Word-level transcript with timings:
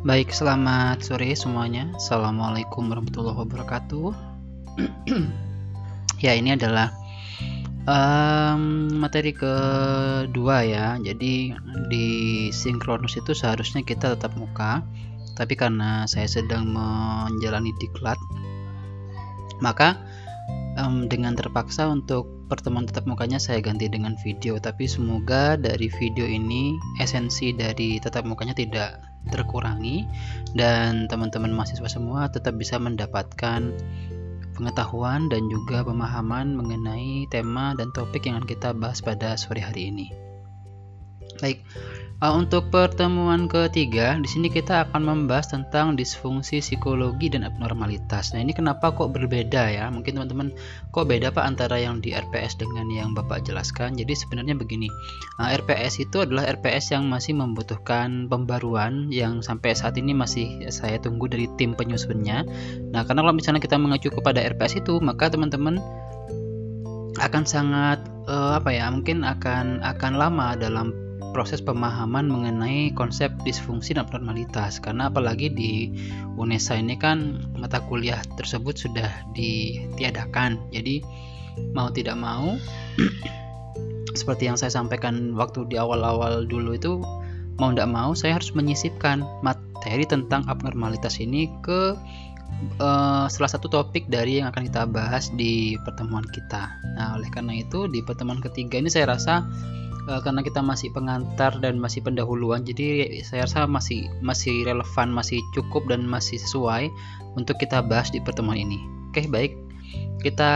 Baik, 0.00 0.32
selamat 0.32 1.04
sore 1.04 1.28
semuanya. 1.36 1.84
Assalamualaikum 1.92 2.88
warahmatullahi 2.88 3.44
wabarakatuh. 3.44 4.08
ya, 6.24 6.32
ini 6.32 6.56
adalah 6.56 6.88
um, 7.84 8.88
materi 8.96 9.36
kedua 9.36 10.64
ya. 10.64 10.96
Jadi 11.04 11.52
di 11.92 12.08
sinkronus 12.48 13.20
itu 13.20 13.36
seharusnya 13.36 13.84
kita 13.84 14.16
tetap 14.16 14.32
muka, 14.40 14.80
tapi 15.36 15.52
karena 15.52 16.08
saya 16.08 16.32
sedang 16.32 16.72
menjalani 16.72 17.76
diklat, 17.76 18.16
maka 19.60 20.00
um, 20.80 21.06
dengan 21.06 21.36
terpaksa 21.36 21.88
untuk 21.88 22.48
pertemuan 22.48 22.88
tetap 22.88 23.04
mukanya 23.04 23.36
saya 23.36 23.60
ganti 23.60 23.86
dengan 23.86 24.16
video 24.20 24.56
tapi 24.58 24.88
semoga 24.88 25.54
dari 25.60 25.92
video 25.92 26.24
ini 26.24 26.74
esensi 26.98 27.52
dari 27.52 28.00
tetap 28.00 28.24
mukanya 28.24 28.56
tidak 28.56 29.00
terkurangi 29.28 30.08
dan 30.56 31.06
teman-teman 31.06 31.52
mahasiswa 31.52 31.86
semua 31.86 32.32
tetap 32.32 32.56
bisa 32.56 32.80
mendapatkan 32.80 33.76
pengetahuan 34.56 35.32
dan 35.32 35.48
juga 35.48 35.84
pemahaman 35.84 36.52
mengenai 36.52 37.24
tema 37.32 37.72
dan 37.76 37.92
topik 37.96 38.28
yang 38.28 38.40
akan 38.40 38.48
kita 38.48 38.76
bahas 38.76 39.00
pada 39.00 39.36
sore 39.40 39.64
hari 39.64 39.88
ini. 39.88 40.12
Baik, 41.40 41.64
untuk 42.28 42.68
pertemuan 42.68 43.48
ketiga, 43.48 44.12
di 44.20 44.28
sini 44.28 44.52
kita 44.52 44.84
akan 44.84 45.08
membahas 45.08 45.56
tentang 45.56 45.96
disfungsi 45.96 46.60
psikologi 46.60 47.32
dan 47.32 47.48
abnormalitas. 47.48 48.36
Nah, 48.36 48.44
ini 48.44 48.52
kenapa 48.52 48.92
kok 48.92 49.16
berbeda 49.16 49.72
ya? 49.72 49.88
Mungkin 49.88 50.20
teman-teman 50.20 50.52
kok 50.92 51.08
beda 51.08 51.32
Pak 51.32 51.40
antara 51.48 51.80
yang 51.80 52.04
di 52.04 52.12
RPS 52.12 52.60
dengan 52.60 52.92
yang 52.92 53.16
Bapak 53.16 53.48
jelaskan. 53.48 53.96
Jadi 53.96 54.12
sebenarnya 54.12 54.52
begini, 54.52 54.92
ah, 55.40 55.48
RPS 55.48 56.04
itu 56.04 56.20
adalah 56.20 56.44
RPS 56.44 56.92
yang 56.92 57.08
masih 57.08 57.40
membutuhkan 57.40 58.28
pembaruan 58.28 59.08
yang 59.08 59.40
sampai 59.40 59.72
saat 59.72 59.96
ini 59.96 60.12
masih 60.12 60.68
saya 60.68 61.00
tunggu 61.00 61.24
dari 61.24 61.48
tim 61.56 61.72
penyusunnya. 61.72 62.44
Nah, 62.92 63.00
karena 63.08 63.24
kalau 63.24 63.32
misalnya 63.32 63.64
kita 63.64 63.80
mengacu 63.80 64.12
kepada 64.12 64.44
RPS 64.44 64.84
itu, 64.84 65.00
maka 65.00 65.32
teman-teman 65.32 65.80
akan 67.16 67.48
sangat 67.48 68.04
uh, 68.28 68.60
apa 68.60 68.76
ya? 68.76 68.92
Mungkin 68.92 69.24
akan 69.24 69.80
akan 69.80 70.12
lama 70.20 70.52
dalam 70.60 71.09
proses 71.30 71.62
pemahaman 71.62 72.26
mengenai 72.26 72.90
konsep 72.94 73.30
disfungsi 73.46 73.94
dan 73.94 74.06
abnormalitas 74.06 74.82
karena 74.82 75.08
apalagi 75.08 75.50
di 75.50 75.72
UNESA 76.36 76.78
ini 76.78 76.98
kan 76.98 77.46
mata 77.56 77.78
kuliah 77.86 78.20
tersebut 78.34 78.74
sudah 78.74 79.08
ditiadakan 79.34 80.58
jadi 80.74 81.02
mau 81.74 81.90
tidak 81.90 82.18
mau 82.18 82.58
seperti 84.18 84.50
yang 84.50 84.58
saya 84.58 84.74
sampaikan 84.74 85.38
waktu 85.38 85.66
di 85.70 85.78
awal-awal 85.78 86.44
dulu 86.46 86.74
itu 86.74 86.98
mau 87.60 87.70
tidak 87.70 87.90
mau 87.92 88.10
saya 88.16 88.40
harus 88.40 88.50
menyisipkan 88.56 89.22
materi 89.44 90.08
tentang 90.08 90.42
abnormalitas 90.50 91.20
ini 91.22 91.46
ke 91.62 91.94
uh, 92.80 93.26
salah 93.28 93.50
satu 93.50 93.68
topik 93.68 94.08
dari 94.08 94.40
yang 94.40 94.50
akan 94.50 94.66
kita 94.68 94.82
bahas 94.88 95.28
di 95.36 95.76
pertemuan 95.84 96.24
kita. 96.32 96.72
Nah, 96.96 97.16
oleh 97.16 97.28
karena 97.32 97.60
itu 97.60 97.86
di 97.88 98.00
pertemuan 98.04 98.40
ketiga 98.40 98.80
ini 98.80 98.92
saya 98.92 99.12
rasa 99.16 99.44
uh, 100.08 100.20
karena 100.22 100.40
kita 100.40 100.62
masih 100.64 100.88
pengantar 100.94 101.56
dan 101.60 101.76
masih 101.76 102.00
pendahuluan 102.00 102.62
jadi 102.64 103.20
saya 103.26 103.44
rasa 103.44 103.66
masih 103.66 104.08
masih 104.24 104.64
relevan 104.64 105.10
masih 105.12 105.42
cukup 105.52 105.88
dan 105.90 106.06
masih 106.06 106.38
sesuai 106.40 106.88
untuk 107.34 107.58
kita 107.58 107.82
bahas 107.84 108.10
di 108.10 108.18
pertemuan 108.22 108.58
ini. 108.58 108.80
Oke 109.10 109.26
baik. 109.26 109.58
Kita 110.22 110.52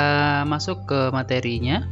masuk 0.46 0.86
ke 0.86 1.10
materinya 1.10 1.82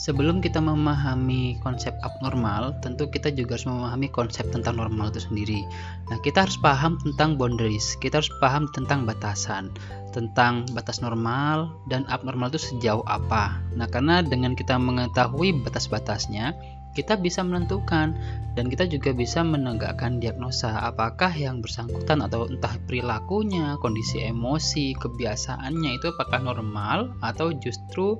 Sebelum 0.00 0.40
kita 0.40 0.64
memahami 0.64 1.60
konsep 1.60 1.92
abnormal, 2.00 2.72
tentu 2.80 3.12
kita 3.12 3.28
juga 3.36 3.60
harus 3.60 3.68
memahami 3.68 4.08
konsep 4.08 4.48
tentang 4.48 4.80
normal 4.80 5.12
itu 5.12 5.28
sendiri. 5.28 5.60
Nah, 6.08 6.16
kita 6.24 6.48
harus 6.48 6.56
paham 6.56 6.96
tentang 7.04 7.36
boundaries, 7.36 8.00
kita 8.00 8.24
harus 8.24 8.32
paham 8.40 8.64
tentang 8.72 9.04
batasan, 9.04 9.68
tentang 10.16 10.64
batas 10.72 11.04
normal 11.04 11.76
dan 11.92 12.08
abnormal 12.08 12.48
itu 12.48 12.72
sejauh 12.72 13.04
apa. 13.04 13.60
Nah, 13.76 13.84
karena 13.92 14.24
dengan 14.24 14.56
kita 14.56 14.80
mengetahui 14.80 15.60
batas-batasnya, 15.68 16.56
kita 16.96 17.20
bisa 17.20 17.44
menentukan 17.44 18.16
dan 18.56 18.72
kita 18.72 18.88
juga 18.88 19.12
bisa 19.12 19.44
menegakkan 19.44 20.16
diagnosa 20.16 20.80
apakah 20.80 21.28
yang 21.28 21.60
bersangkutan 21.60 22.24
atau 22.24 22.48
entah 22.48 22.72
perilakunya, 22.88 23.76
kondisi 23.78 24.24
emosi, 24.24 24.96
kebiasaannya 24.96 25.90
itu 26.00 26.08
apakah 26.16 26.40
normal 26.40 27.12
atau 27.20 27.52
justru 27.52 28.16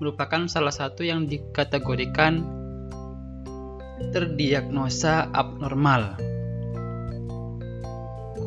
merupakan 0.00 0.48
salah 0.48 0.72
satu 0.72 1.04
yang 1.04 1.28
dikategorikan 1.28 2.42
terdiagnosa 4.16 5.28
abnormal 5.30 6.16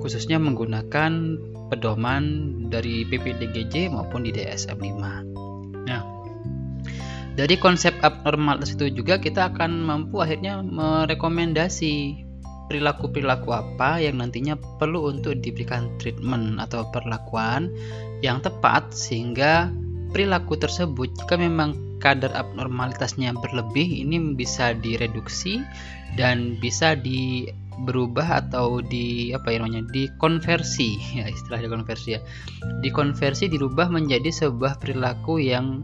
khususnya 0.04 0.36
menggunakan 0.36 1.40
pedoman 1.72 2.24
dari 2.68 3.08
PPDGJ 3.08 3.88
maupun 3.88 4.28
di 4.28 4.36
DSM-5. 4.36 5.00
Nah, 5.88 6.04
dari 7.40 7.56
konsep 7.56 7.96
abnormal 8.04 8.60
itu 8.68 8.92
juga 8.92 9.18
kita 9.24 9.56
akan 9.56 9.80
mampu 9.80 10.20
akhirnya 10.20 10.60
merekomendasi 10.60 12.26
perilaku-perilaku 12.68 13.50
apa 13.56 14.04
yang 14.04 14.20
nantinya 14.20 14.60
perlu 14.78 15.08
untuk 15.08 15.40
diberikan 15.40 15.88
treatment 16.04 16.60
atau 16.60 16.84
perlakuan 16.92 17.72
yang 18.20 18.44
tepat 18.44 18.92
sehingga 18.92 19.72
perilaku 20.14 20.56
tersebut. 20.56 21.10
Jika 21.18 21.36
memang 21.36 21.98
kadar 21.98 22.32
abnormalitasnya 22.38 23.34
berlebih 23.34 24.06
ini 24.06 24.38
bisa 24.38 24.78
direduksi 24.78 25.66
dan 26.14 26.62
bisa 26.62 26.94
di 26.94 27.50
berubah 27.74 28.46
atau 28.46 28.86
di 28.86 29.34
apa 29.34 29.50
ya 29.50 29.66
namanya 29.66 29.84
dikonversi. 29.90 30.90
Ya 31.18 31.26
istilah 31.26 31.66
konversi 31.66 32.16
ya. 32.16 32.22
Dikonversi 32.86 33.50
dirubah 33.50 33.90
menjadi 33.90 34.30
sebuah 34.30 34.78
perilaku 34.78 35.42
yang 35.42 35.82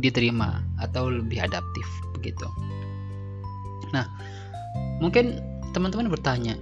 diterima 0.00 0.64
atau 0.80 1.12
lebih 1.12 1.44
adaptif 1.44 1.84
begitu. 2.16 2.48
Nah 3.92 4.08
mungkin 5.04 5.36
teman-teman 5.76 6.08
bertanya 6.08 6.56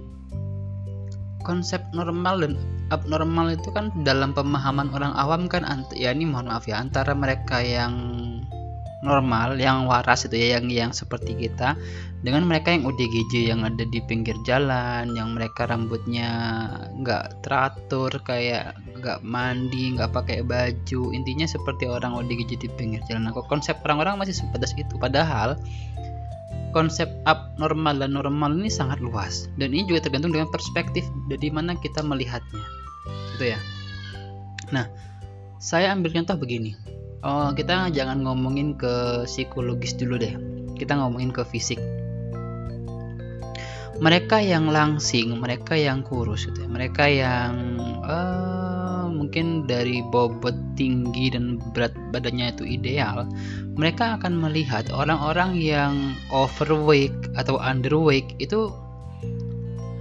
konsep 1.43 1.81
normal 1.91 2.41
dan 2.41 2.53
abnormal 2.93 3.51
itu 3.53 3.69
kan 3.73 3.89
dalam 4.05 4.31
pemahaman 4.31 4.89
orang 4.93 5.13
awam 5.17 5.49
kan 5.51 5.65
ya 5.95 6.13
ini 6.13 6.29
mohon 6.29 6.49
maaf 6.49 6.65
ya 6.69 6.79
antara 6.79 7.11
mereka 7.17 7.59
yang 7.59 7.93
normal 9.01 9.57
yang 9.57 9.89
waras 9.89 10.29
itu 10.29 10.37
ya 10.37 10.61
yang 10.61 10.69
yang 10.69 10.91
seperti 10.93 11.33
kita 11.33 11.73
dengan 12.21 12.45
mereka 12.45 12.69
yang 12.69 12.85
ODGJ 12.85 13.49
yang 13.49 13.65
ada 13.65 13.81
di 13.81 13.97
pinggir 14.05 14.37
jalan 14.45 15.09
yang 15.17 15.33
mereka 15.33 15.65
rambutnya 15.65 16.29
nggak 17.01 17.41
teratur 17.41 18.13
kayak 18.21 18.77
nggak 19.01 19.25
mandi 19.25 19.97
nggak 19.97 20.13
pakai 20.13 20.45
baju 20.45 21.09
intinya 21.17 21.49
seperti 21.49 21.89
orang 21.89 22.13
ODGJ 22.13 22.61
di 22.61 22.69
pinggir 22.69 23.01
jalan. 23.09 23.33
Aku 23.33 23.41
konsep 23.49 23.81
orang-orang 23.81 24.21
masih 24.21 24.37
sebatas 24.37 24.77
itu. 24.77 24.93
Padahal 25.01 25.57
konsep 26.75 27.07
abnormal 27.29 27.99
dan 28.01 28.15
normal 28.15 28.51
ini 28.57 28.67
sangat 28.71 28.99
luas. 28.99 29.47
Dan 29.55 29.71
ini 29.71 29.87
juga 29.87 30.07
tergantung 30.07 30.35
dengan 30.35 30.49
perspektif 30.49 31.05
dari 31.31 31.47
mana 31.51 31.77
kita 31.79 32.03
melihatnya. 32.03 32.63
Gitu 33.35 33.55
ya. 33.55 33.59
Nah 34.75 34.87
saya 35.61 35.93
ambil 35.93 36.11
contoh 36.15 36.35
begini. 36.35 36.75
Oh 37.21 37.53
kita 37.53 37.93
jangan 37.93 38.25
ngomongin 38.25 38.75
ke 38.75 39.23
psikologis 39.29 39.93
dulu 39.95 40.17
deh. 40.17 40.33
Kita 40.75 40.97
ngomongin 40.97 41.29
ke 41.29 41.45
fisik. 41.45 41.77
Mereka 44.01 44.41
yang 44.41 44.73
langsing 44.73 45.37
mereka 45.37 45.77
yang 45.77 46.01
kurus 46.01 46.49
gitu 46.49 46.65
ya. 46.65 46.69
mereka 46.71 47.05
yang 47.05 47.77
uh, 48.01 48.50
mungkin 49.21 49.69
dari 49.69 50.01
bobot 50.09 50.57
tinggi 50.73 51.29
dan 51.29 51.61
berat 51.77 51.93
badannya 52.09 52.49
itu 52.57 52.65
ideal 52.65 53.29
mereka 53.77 54.17
akan 54.17 54.33
melihat 54.41 54.89
orang-orang 54.89 55.53
yang 55.61 56.17
overweight 56.33 57.13
atau 57.37 57.61
underweight 57.61 58.25
itu 58.41 58.73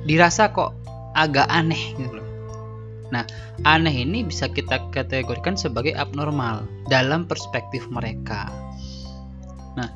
dirasa 0.09 0.49
kok 0.49 0.73
agak 1.13 1.45
aneh 1.53 1.93
gitu 2.01 2.17
loh 2.17 2.31
Nah, 3.11 3.27
aneh 3.67 4.07
ini 4.07 4.23
bisa 4.23 4.47
kita 4.47 4.79
kategorikan 4.95 5.59
sebagai 5.59 5.95
abnormal 5.99 6.65
dalam 6.87 7.27
perspektif 7.27 7.91
mereka. 7.91 8.47
Nah, 9.75 9.91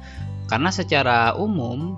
karena 0.50 0.70
secara 0.74 1.38
umum 1.38 1.94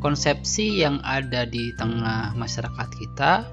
konsepsi 0.00 0.80
yang 0.80 0.98
ada 1.04 1.44
di 1.44 1.72
tengah 1.76 2.32
masyarakat 2.34 2.88
kita 2.98 3.44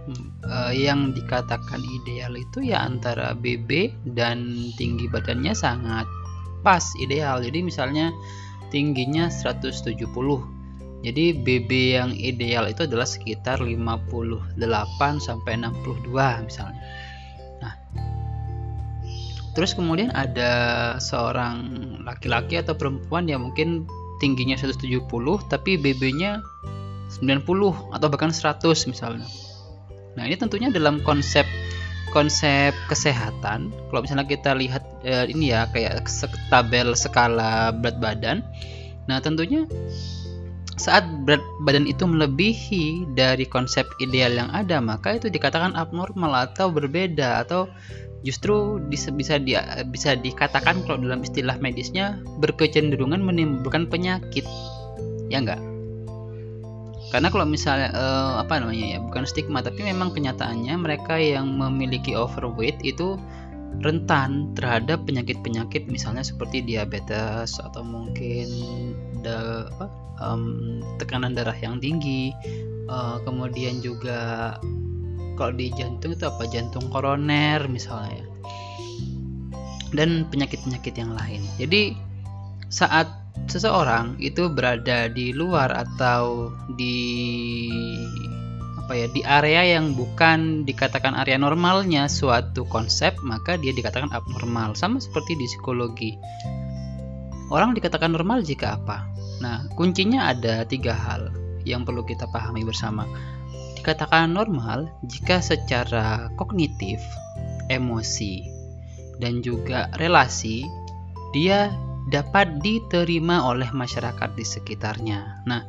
eh, 0.47 0.73
yang 0.73 1.11
dikatakan 1.11 1.83
ideal 2.03 2.33
itu 2.35 2.63
ya 2.63 2.87
antara 2.87 3.35
BB 3.35 3.93
dan 4.15 4.71
tinggi 4.79 5.11
badannya 5.11 5.53
sangat 5.53 6.07
pas 6.63 6.83
ideal. 6.99 7.43
Jadi 7.43 7.63
misalnya 7.63 8.09
tingginya 8.71 9.31
170 9.31 10.57
jadi 11.05 11.37
BB 11.37 11.71
yang 11.93 12.11
ideal 12.17 12.65
itu 12.65 12.89
adalah 12.89 13.05
sekitar 13.05 13.61
58 13.61 14.57
sampai 15.21 15.53
62 15.61 16.09
misalnya. 16.41 16.81
Nah, 17.61 17.73
terus 19.53 19.77
kemudian 19.77 20.09
ada 20.17 20.51
seorang 20.97 21.61
laki-laki 22.01 22.57
atau 22.57 22.73
perempuan 22.73 23.29
yang 23.29 23.45
mungkin 23.45 23.85
tingginya 24.17 24.57
170 24.57 25.07
tapi 25.47 25.77
BB-nya 25.77 26.41
90 27.07 27.95
atau 27.95 28.07
bahkan 28.11 28.31
100 28.33 28.91
misalnya. 28.91 29.27
Nah, 30.17 30.25
ini 30.25 30.35
tentunya 30.35 30.73
dalam 30.73 30.99
konsep 31.05 31.45
konsep 32.11 32.73
kesehatan. 32.89 33.69
Kalau 33.91 34.01
misalnya 34.01 34.25
kita 34.25 34.57
lihat 34.57 34.83
eh, 35.05 35.29
ini 35.29 35.53
ya 35.53 35.69
kayak 35.71 36.07
tabel 36.49 36.97
skala 36.97 37.71
berat 37.71 37.97
badan. 38.01 38.37
Nah, 39.07 39.21
tentunya 39.23 39.63
saat 40.77 41.05
berat 41.25 41.41
badan 41.65 41.89
itu 41.89 42.05
melebihi 42.05 43.17
dari 43.17 43.49
konsep 43.49 43.85
ideal 43.97 44.33
yang 44.33 44.49
ada, 44.53 44.77
maka 44.77 45.17
itu 45.17 45.27
dikatakan 45.27 45.73
abnormal 45.73 46.33
atau 46.37 46.69
berbeda 46.69 47.41
atau 47.45 47.65
justru 48.27 48.83
bisa 48.91 49.07
bisa 49.15 49.39
di, 49.39 49.55
bisa 49.87 50.19
dikatakan 50.19 50.83
kalau 50.83 50.99
dalam 50.99 51.23
istilah 51.23 51.55
medisnya 51.63 52.19
berkecenderungan 52.43 53.23
menimbulkan 53.23 53.87
penyakit. 53.87 54.43
Ya 55.31 55.39
enggak? 55.39 55.63
Karena 57.07 57.31
kalau 57.31 57.47
misalnya 57.47 57.95
uh, 57.95 58.43
apa 58.43 58.59
namanya 58.59 58.97
ya, 58.97 58.99
bukan 58.99 59.23
stigma 59.23 59.63
tapi 59.63 59.79
memang 59.79 60.11
kenyataannya 60.11 60.75
mereka 60.75 61.15
yang 61.15 61.55
memiliki 61.55 62.11
overweight 62.11 62.75
itu 62.83 63.15
rentan 63.79 64.51
terhadap 64.59 65.07
penyakit-penyakit 65.07 65.87
misalnya 65.87 66.23
seperti 66.25 66.65
diabetes 66.67 67.61
atau 67.63 67.79
mungkin 67.79 68.47
da, 69.23 69.69
apa, 69.71 69.87
um, 70.19 70.83
tekanan 70.99 71.31
darah 71.31 71.55
yang 71.55 71.79
tinggi 71.79 72.35
uh, 72.91 73.21
kemudian 73.23 73.79
juga 73.79 74.55
kalau 75.37 75.53
di 75.53 75.69
jantung 75.77 76.17
itu 76.17 76.25
apa? 76.25 76.43
Jantung 76.49 76.89
koroner 76.89 77.69
misalnya. 77.69 78.25
Dan 79.93 80.27
penyakit-penyakit 80.27 80.97
yang 80.97 81.15
lain. 81.15 81.45
Jadi 81.61 81.95
saat 82.67 83.07
seseorang 83.47 84.19
itu 84.19 84.51
berada 84.51 85.07
di 85.07 85.31
luar 85.31 85.71
atau 85.71 86.51
di 86.75 87.69
apa 88.81 88.91
ya 88.95 89.07
di 89.11 89.21
area 89.23 89.77
yang 89.77 89.95
bukan 89.95 90.63
dikatakan 90.63 91.11
area 91.15 91.35
normalnya 91.35 92.07
suatu 92.07 92.63
konsep 92.67 93.15
maka 93.23 93.55
dia 93.55 93.71
dikatakan 93.71 94.11
abnormal. 94.11 94.75
Sama 94.75 94.99
seperti 94.99 95.37
di 95.39 95.45
psikologi. 95.47 96.11
Orang 97.47 97.71
dikatakan 97.77 98.11
normal 98.11 98.43
jika 98.43 98.75
apa? 98.75 99.07
Nah 99.39 99.69
kuncinya 99.79 100.33
ada 100.35 100.67
tiga 100.67 100.91
hal 100.91 101.31
yang 101.63 101.83
perlu 101.87 102.03
kita 102.03 102.27
pahami 102.31 102.63
bersama 102.63 103.07
dikatakan 103.77 104.33
normal 104.33 104.89
jika 105.05 105.39
secara 105.39 106.33
kognitif 106.35 106.99
emosi 107.69 108.43
dan 109.21 109.41
juga 109.45 109.89
relasi 110.01 110.65
dia 111.35 111.69
dapat 112.07 112.63
diterima 112.63 113.43
oleh 113.43 113.67
masyarakat 113.75 114.29
di 114.33 114.45
sekitarnya. 114.47 115.43
Nah, 115.43 115.67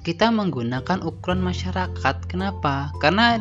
kita 0.00 0.32
menggunakan 0.32 1.04
ukuran 1.04 1.44
masyarakat. 1.44 2.16
Kenapa? 2.26 2.90
Karena 2.98 3.36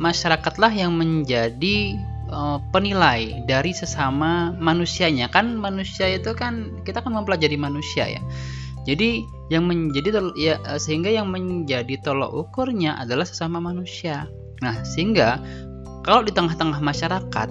masyarakatlah 0.00 0.72
yang 0.72 0.96
menjadi 0.96 2.00
uh, 2.32 2.58
penilai 2.72 3.44
dari 3.44 3.76
sesama 3.76 4.56
manusianya. 4.56 5.28
Kan 5.28 5.60
manusia 5.60 6.08
itu 6.08 6.32
kan 6.32 6.80
kita 6.82 7.04
kan 7.04 7.12
mempelajari 7.12 7.60
manusia 7.60 8.08
ya. 8.08 8.22
Jadi 8.82 9.22
yang 9.52 9.68
menjadi 9.68 10.32
ya 10.34 10.58
sehingga 10.80 11.12
yang 11.12 11.30
menjadi 11.30 12.00
tolok 12.02 12.34
ukurnya 12.48 12.98
adalah 12.98 13.22
sesama 13.22 13.62
manusia. 13.62 14.26
Nah, 14.64 14.82
sehingga 14.82 15.38
kalau 16.02 16.26
di 16.26 16.34
tengah-tengah 16.34 16.82
masyarakat 16.82 17.48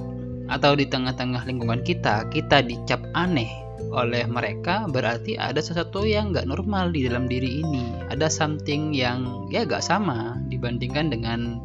atau 0.52 0.72
di 0.76 0.84
tengah-tengah 0.84 1.48
lingkungan 1.48 1.80
kita, 1.88 2.28
kita 2.28 2.60
dicap 2.60 3.00
aneh 3.16 3.48
oleh 3.92 4.24
mereka 4.24 4.88
berarti 4.88 5.36
ada 5.36 5.60
sesuatu 5.60 6.08
yang 6.08 6.32
nggak 6.32 6.48
normal 6.48 6.96
di 6.96 7.04
dalam 7.06 7.28
diri 7.28 7.60
ini 7.60 7.92
ada 8.08 8.32
something 8.32 8.96
yang 8.96 9.52
ya 9.52 9.68
gak 9.68 9.84
sama 9.84 10.40
dibandingkan 10.48 11.12
dengan 11.12 11.60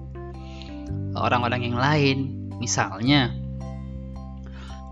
orang-orang 1.14 1.70
yang 1.70 1.78
lain 1.78 2.18
misalnya 2.58 3.30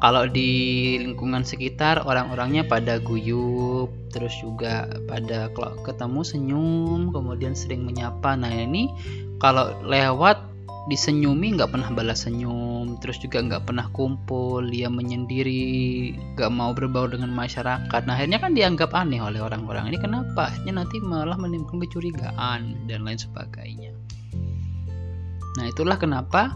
kalau 0.05 0.29
di 0.29 0.53
lingkungan 1.01 1.49
sekitar 1.49 2.05
orang-orangnya 2.05 2.69
pada 2.69 3.01
guyup 3.01 3.89
terus 4.13 4.37
juga 4.37 4.85
pada 5.09 5.49
kalau 5.57 5.81
ketemu 5.81 6.21
senyum 6.21 7.01
kemudian 7.09 7.57
sering 7.57 7.89
menyapa. 7.89 8.37
Nah 8.37 8.53
ini 8.53 8.93
kalau 9.41 9.73
lewat 9.81 10.45
disenyumi 10.93 11.57
nggak 11.57 11.73
pernah 11.73 11.89
balas 11.97 12.29
senyum 12.29 13.01
terus 13.01 13.17
juga 13.17 13.41
nggak 13.41 13.65
pernah 13.65 13.89
kumpul 13.97 14.69
dia 14.69 14.93
menyendiri 14.93 16.13
nggak 16.37 16.53
mau 16.53 16.77
berbau 16.77 17.09
dengan 17.09 17.33
masyarakat. 17.33 18.05
Nah 18.05 18.13
akhirnya 18.13 18.45
kan 18.45 18.53
dianggap 18.53 18.93
aneh 18.93 19.25
oleh 19.25 19.41
orang-orang 19.41 19.89
ini. 19.89 19.97
Kenapa? 19.97 20.53
Akhirnya 20.53 20.85
nanti 20.85 21.01
malah 21.01 21.41
menimbulkan 21.41 21.81
kecurigaan 21.81 22.77
dan 22.93 23.09
lain 23.09 23.17
sebagainya. 23.17 23.97
Nah 25.57 25.65
itulah 25.65 25.97
kenapa 25.97 26.53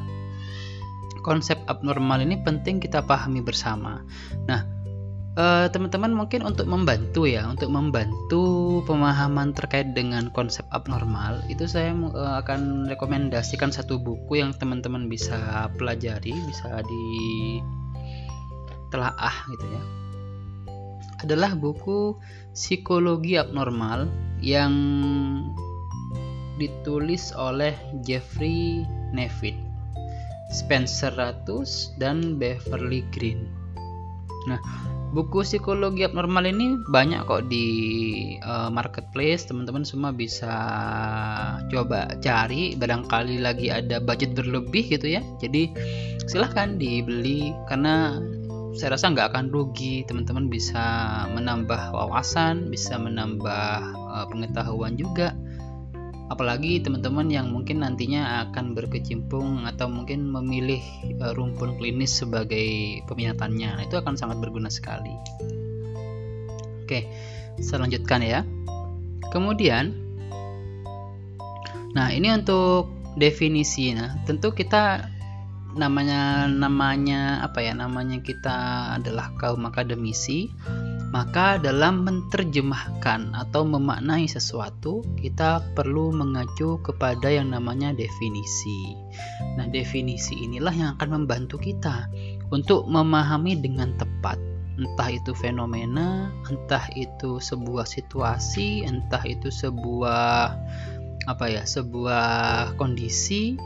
konsep 1.29 1.61
abnormal 1.69 2.25
ini 2.25 2.41
penting 2.41 2.81
kita 2.81 3.05
pahami 3.05 3.45
bersama. 3.45 4.01
Nah 4.49 4.79
Eh, 5.39 5.67
teman-teman 5.71 6.11
mungkin 6.11 6.43
untuk 6.43 6.67
membantu 6.67 7.23
ya 7.23 7.47
untuk 7.47 7.71
membantu 7.71 8.83
pemahaman 8.91 9.55
terkait 9.55 9.95
dengan 9.95 10.35
konsep 10.35 10.67
abnormal 10.75 11.39
itu 11.47 11.63
saya 11.63 11.95
uh, 11.95 12.43
akan 12.43 12.91
rekomendasikan 12.91 13.71
satu 13.71 14.03
buku 14.03 14.43
yang 14.43 14.51
teman-teman 14.51 15.07
bisa 15.07 15.71
pelajari 15.79 16.35
bisa 16.43 16.83
di 16.83 17.07
telaah 18.91 19.37
gitu 19.55 19.67
ya. 19.71 19.83
Adalah 21.23 21.55
buku 21.55 22.19
psikologi 22.51 23.39
abnormal 23.39 24.11
yang 24.43 24.75
ditulis 26.59 27.31
oleh 27.39 27.79
Jeffrey 28.03 28.83
Nevitt, 29.15 29.55
Spencer 30.49 31.13
Ratus 31.13 31.93
dan 32.01 32.41
Beverly 32.41 33.05
Green. 33.13 33.49
Nah, 34.49 34.61
buku 35.13 35.45
psikologi 35.45 36.05
abnormal 36.05 36.49
ini 36.49 36.81
banyak 36.89 37.29
kok 37.29 37.53
di 37.53 37.67
uh, 38.45 38.73
marketplace. 38.73 39.45
Teman-teman 39.45 39.85
semua 39.85 40.13
bisa 40.13 40.53
coba 41.69 42.09
cari. 42.25 42.73
Barangkali 42.77 43.41
lagi 43.45 43.69
ada 43.69 44.01
budget 44.01 44.33
berlebih 44.33 44.89
gitu 44.89 45.21
ya. 45.21 45.23
Jadi 45.41 45.73
silahkan 46.29 46.81
dibeli 46.81 47.53
karena 47.69 48.17
saya 48.73 48.97
rasa 48.97 49.13
nggak 49.13 49.37
akan 49.37 49.53
rugi. 49.53 50.09
Teman-teman 50.09 50.49
bisa 50.49 50.85
menambah 51.33 51.93
wawasan 51.93 52.73
bisa 52.73 52.97
menambah 52.97 53.85
uh, 54.09 54.25
pengetahuan 54.33 54.97
juga 54.97 55.37
apalagi 56.29 56.85
teman-teman 56.85 57.33
yang 57.33 57.49
mungkin 57.49 57.81
nantinya 57.81 58.49
akan 58.49 58.77
berkecimpung 58.77 59.65
atau 59.65 59.89
mungkin 59.89 60.29
memilih 60.29 60.81
uh, 61.25 61.33
rumpun 61.33 61.81
klinis 61.81 62.21
sebagai 62.21 63.01
peminatannya 63.09 63.81
nah, 63.81 63.85
itu 63.85 63.97
akan 63.97 64.15
sangat 64.17 64.37
berguna 64.41 64.69
sekali. 64.69 65.13
Oke 66.85 67.09
saya 67.59 67.89
ya. 68.23 68.41
Kemudian 69.29 69.93
nah 71.97 72.13
ini 72.13 72.29
untuk 72.31 72.93
definisi. 73.17 73.97
Nah 73.97 74.21
tentu 74.29 74.53
kita 74.53 75.09
namanya 75.77 76.49
namanya 76.49 77.45
apa 77.45 77.61
ya 77.61 77.73
namanya 77.77 78.21
kita 78.25 78.89
adalah 78.99 79.33
kaum 79.37 79.69
akademisi 79.69 80.49
maka 81.09 81.57
dalam 81.57 82.05
menerjemahkan 82.05 83.33
atau 83.33 83.65
memaknai 83.65 84.29
sesuatu, 84.29 85.01
kita 85.17 85.65
perlu 85.73 86.13
mengacu 86.13 86.77
kepada 86.85 87.33
yang 87.33 87.57
namanya 87.57 87.97
definisi. 87.97 88.93
Nah, 89.57 89.65
definisi 89.73 90.37
inilah 90.45 90.75
yang 90.77 90.91
akan 91.01 91.25
membantu 91.25 91.57
kita 91.57 92.13
untuk 92.53 92.85
memahami 92.85 93.57
dengan 93.57 93.97
tepat 93.97 94.37
entah 94.79 95.11
itu 95.11 95.35
fenomena, 95.35 96.31
entah 96.47 96.87
itu 96.95 97.43
sebuah 97.43 97.89
situasi, 97.89 98.87
entah 98.87 99.25
itu 99.27 99.51
sebuah 99.51 100.55
apa 101.27 101.45
ya, 101.51 101.67
sebuah 101.67 102.77
kondisi 102.79 103.59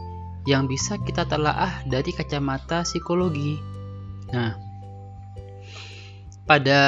yang 0.48 0.66
bisa 0.66 0.98
kita 0.98 1.26
telaah 1.28 1.86
dari 1.86 2.10
kacamata 2.10 2.82
psikologi. 2.82 3.58
Nah, 4.32 4.56
pada 6.42 6.80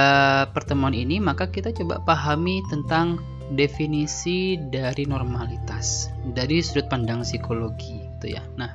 pertemuan 0.50 0.94
ini 0.94 1.23
maka 1.23 1.46
kita 1.49 1.70
coba 1.70 2.02
pahami 2.02 2.61
tentang 2.66 3.23
definisi 3.52 4.56
dari 4.56 5.04
normalitas 5.04 6.08
dari 6.32 6.64
sudut 6.64 6.88
pandang 6.88 7.23
psikologi 7.23 8.00
itu 8.00 8.34
ya. 8.34 8.42
Nah, 8.56 8.73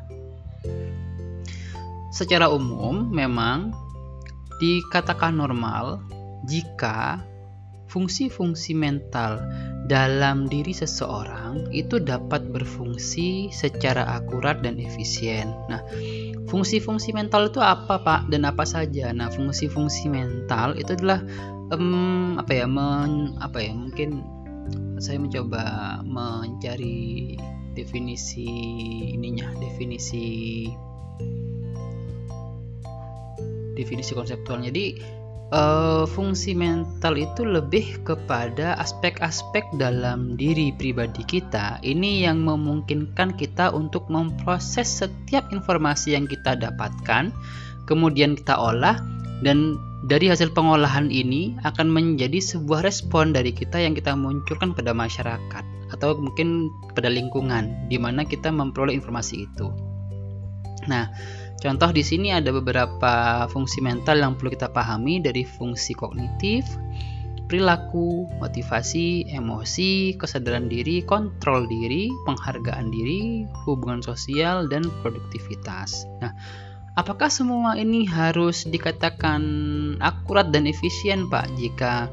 secara 2.14 2.54
umum 2.54 3.10
memang 3.10 3.74
dikatakan 4.62 5.34
normal 5.34 6.04
jika 6.46 7.24
fungsi-fungsi 7.90 8.78
mental 8.78 9.42
dalam 9.90 10.46
diri 10.46 10.70
seseorang 10.70 11.74
itu 11.74 11.98
dapat 11.98 12.46
berfungsi 12.54 13.50
secara 13.50 14.06
akurat 14.22 14.62
dan 14.62 14.78
efisien. 14.78 15.50
Nah, 15.66 15.82
fungsi-fungsi 16.46 17.10
mental 17.12 17.50
itu 17.50 17.58
apa, 17.58 17.98
Pak? 17.98 18.30
Dan 18.30 18.46
apa 18.46 18.70
saja? 18.70 19.10
Nah, 19.10 19.34
fungsi-fungsi 19.34 20.06
mental 20.14 20.78
itu 20.78 20.94
adalah 20.94 21.26
um, 21.74 22.38
apa 22.38 22.54
ya? 22.54 22.66
Men, 22.70 23.34
apa 23.42 23.58
ya? 23.66 23.74
Mungkin 23.74 24.22
saya 25.02 25.18
mencoba 25.18 25.64
mencari 26.06 27.34
definisi 27.74 28.46
ininya 29.16 29.48
definisi 29.58 30.68
definisi 33.80 34.12
konseptual 34.12 34.60
jadi 34.60 35.00
uh, 35.54 36.06
fungsi 36.10 36.54
mental 36.54 37.18
itu 37.18 37.46
lebih 37.46 38.02
kepada 38.06 38.78
aspek-aspek 38.82 39.66
dalam 39.78 40.38
diri 40.38 40.74
pribadi 40.74 41.26
kita 41.26 41.82
ini 41.86 42.26
yang 42.26 42.42
memungkinkan 42.46 43.36
kita 43.38 43.74
untuk 43.74 44.06
memproses 44.10 44.88
setiap 45.04 45.50
informasi 45.54 46.18
yang 46.18 46.26
kita 46.26 46.58
dapatkan 46.58 47.34
kemudian 47.90 48.38
kita 48.38 48.58
olah 48.58 49.02
dan 49.42 49.78
dari 50.08 50.32
hasil 50.32 50.56
pengolahan 50.56 51.12
ini 51.12 51.60
akan 51.68 51.92
menjadi 51.92 52.40
sebuah 52.40 52.88
respon 52.88 53.36
dari 53.36 53.52
kita 53.52 53.84
yang 53.84 53.92
kita 53.92 54.16
munculkan 54.16 54.72
pada 54.72 54.96
masyarakat 54.96 55.64
atau 55.92 56.16
mungkin 56.16 56.72
pada 56.96 57.12
lingkungan 57.12 57.90
di 57.92 58.00
mana 58.00 58.24
kita 58.24 58.48
memperoleh 58.48 58.96
informasi 58.96 59.44
itu. 59.50 59.68
Nah, 60.88 61.12
contoh 61.60 61.92
di 61.92 62.04
sini 62.04 62.32
ada 62.32 62.50
beberapa 62.56 63.46
fungsi 63.52 63.84
mental 63.84 64.24
yang 64.24 64.34
perlu 64.40 64.56
kita 64.56 64.72
pahami 64.72 65.20
dari 65.20 65.44
fungsi 65.44 65.92
kognitif, 65.94 66.66
perilaku, 67.52 68.26
motivasi, 68.40 69.30
emosi, 69.30 70.16
kesadaran 70.16 70.72
diri, 70.72 71.04
kontrol 71.04 71.68
diri, 71.68 72.08
penghargaan 72.26 72.88
diri, 72.90 73.44
hubungan 73.68 74.00
sosial, 74.00 74.72
dan 74.72 74.88
produktivitas. 75.04 76.08
Nah, 76.24 76.34
Apakah 77.00 77.32
semua 77.32 77.80
ini 77.80 78.04
harus 78.04 78.68
dikatakan 78.68 79.40
akurat 80.04 80.52
dan 80.52 80.68
efisien, 80.68 81.32
Pak? 81.32 81.48
Jika 81.56 82.12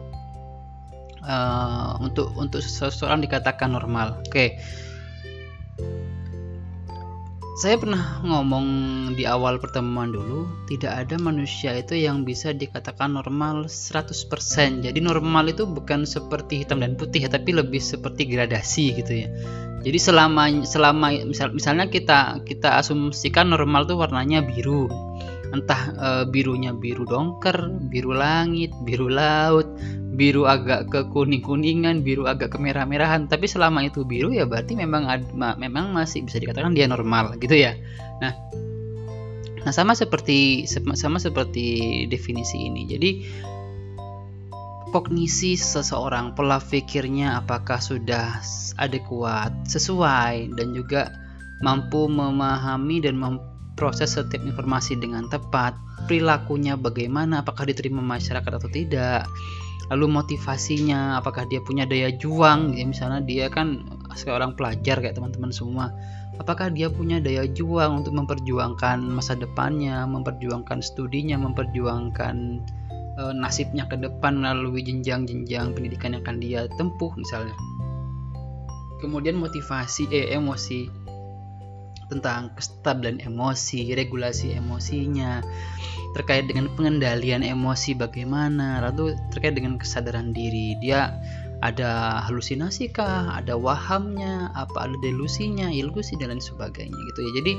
uh, 1.27 1.99
untuk 1.99 2.31
untuk 2.39 2.63
seseorang 2.63 3.19
dikatakan 3.19 3.75
normal, 3.75 4.23
oke. 4.23 4.31
Okay. 4.31 4.63
Saya 7.57 7.81
pernah 7.81 8.21
ngomong 8.21 8.67
di 9.17 9.25
awal 9.25 9.57
pertemuan 9.57 10.13
dulu, 10.13 10.45
tidak 10.69 11.09
ada 11.09 11.17
manusia 11.17 11.73
itu 11.73 11.97
yang 11.97 12.21
bisa 12.21 12.53
dikatakan 12.53 13.17
normal 13.17 13.65
100%. 13.65 14.85
Jadi 14.85 15.01
normal 15.01 15.49
itu 15.49 15.65
bukan 15.65 16.05
seperti 16.05 16.61
hitam 16.61 16.85
dan 16.85 17.01
putih, 17.01 17.25
tapi 17.33 17.57
lebih 17.57 17.81
seperti 17.81 18.29
gradasi 18.29 19.01
gitu 19.01 19.13
ya 19.25 19.29
jadi 19.87 20.03
selama 20.03 20.67
selama 20.67 21.15
misal, 21.23 21.55
misalnya 21.55 21.87
kita 21.87 22.43
kita 22.43 22.83
asumsikan 22.83 23.47
normal 23.55 23.87
tuh 23.87 24.03
warnanya 24.03 24.43
biru 24.43 24.91
entah 25.55 25.83
e, 25.95 26.09
birunya 26.31 26.75
biru 26.75 27.07
dongker 27.07 27.71
biru 27.91 28.17
langit 28.17 28.75
biru 28.83 29.07
laut 29.07 29.67
biru 30.17 30.49
agak 30.49 30.89
ke 30.89 31.07
kuning 31.13 31.45
kuningan 31.45 32.01
biru 32.01 32.25
agak 32.25 32.57
ke 32.57 32.59
merah 32.59 32.89
merahan 32.89 33.29
tapi 33.29 33.45
selama 33.47 33.85
itu 33.85 34.03
biru 34.03 34.33
ya 34.33 34.49
berarti 34.49 34.73
memang 34.73 35.07
ad, 35.07 35.23
ma, 35.37 35.53
memang 35.61 35.93
masih 35.93 36.25
bisa 36.25 36.41
dikatakan 36.41 36.73
dia 36.73 36.89
normal 36.89 37.37
gitu 37.39 37.53
ya. 37.53 37.77
Nah 38.25 38.33
nah 39.67 39.75
sama 39.75 39.99
seperti 39.99 40.65
sama 40.71 41.19
seperti 41.19 42.07
definisi 42.07 42.71
ini. 42.71 42.87
Jadi 42.87 43.11
kognisi 44.95 45.59
seseorang, 45.59 46.33
pola 46.33 46.63
pikirnya 46.63 47.37
apakah 47.43 47.83
sudah 47.83 48.41
adekuat, 48.81 49.69
sesuai, 49.69 50.57
dan 50.57 50.73
juga 50.73 51.13
mampu 51.61 52.09
memahami 52.09 53.05
dan 53.05 53.21
memproses 53.77 54.17
setiap 54.17 54.41
informasi 54.41 54.97
dengan 54.97 55.29
tepat, 55.29 55.77
perilakunya 56.09 56.81
bagaimana, 56.81 57.45
apakah 57.45 57.69
diterima 57.69 58.01
masyarakat 58.01 58.49
atau 58.49 58.73
tidak, 58.73 59.29
lalu 59.93 60.17
motivasinya, 60.17 61.21
apakah 61.21 61.45
dia 61.45 61.61
punya 61.61 61.85
daya 61.85 62.09
juang, 62.09 62.73
ya 62.73 62.89
misalnya 62.89 63.21
dia 63.21 63.53
kan 63.53 63.85
seorang 64.17 64.57
pelajar 64.57 65.05
kayak 65.05 65.21
teman-teman 65.21 65.53
semua, 65.53 65.93
apakah 66.41 66.73
dia 66.73 66.89
punya 66.89 67.21
daya 67.21 67.45
juang 67.45 68.01
untuk 68.01 68.17
memperjuangkan 68.17 68.97
masa 69.13 69.37
depannya, 69.37 70.09
memperjuangkan 70.09 70.81
studinya, 70.81 71.37
memperjuangkan 71.37 72.65
e, 73.21 73.23
nasibnya 73.37 73.85
ke 73.93 74.01
depan 74.01 74.41
melalui 74.41 74.81
jenjang-jenjang 74.81 75.77
pendidikan 75.77 76.17
yang 76.17 76.25
akan 76.25 76.41
dia 76.41 76.65
tempuh 76.81 77.13
misalnya. 77.13 77.53
Kemudian 79.05 79.37
motivasi 79.37 80.09
eh 80.09 80.33
emosi 80.33 81.06
tentang 82.09 82.55
kestabilan 82.55 83.19
emosi, 83.23 83.93
regulasi 83.95 84.55
emosinya, 84.55 85.43
terkait 86.15 86.47
dengan 86.47 86.71
pengendalian 86.79 87.43
emosi 87.43 87.99
bagaimana, 87.99 88.81
lalu 88.81 89.19
terkait 89.35 89.59
dengan 89.59 89.77
kesadaran 89.77 90.31
diri. 90.31 90.79
Dia 90.79 91.13
ada 91.65 92.21
halusinasi 92.29 92.93
kah, 92.93 93.33
ada 93.33 93.57
wahamnya, 93.57 94.53
apa 94.53 94.89
ada 94.89 94.97
delusinya, 95.01 95.73
ilusi 95.73 96.15
dan 96.21 96.37
lain 96.37 96.43
sebagainya 96.43 96.97
gitu 97.13 97.21
ya. 97.25 97.31
Jadi 97.43 97.53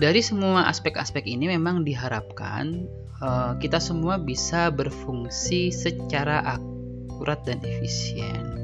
dari 0.00 0.20
semua 0.24 0.66
aspek-aspek 0.66 1.22
ini 1.28 1.52
memang 1.52 1.86
diharapkan 1.86 2.88
uh, 3.20 3.54
kita 3.60 3.78
semua 3.78 4.18
bisa 4.18 4.72
berfungsi 4.72 5.70
secara 5.70 6.42
akurat 6.58 7.44
dan 7.46 7.60
efisien. 7.62 8.63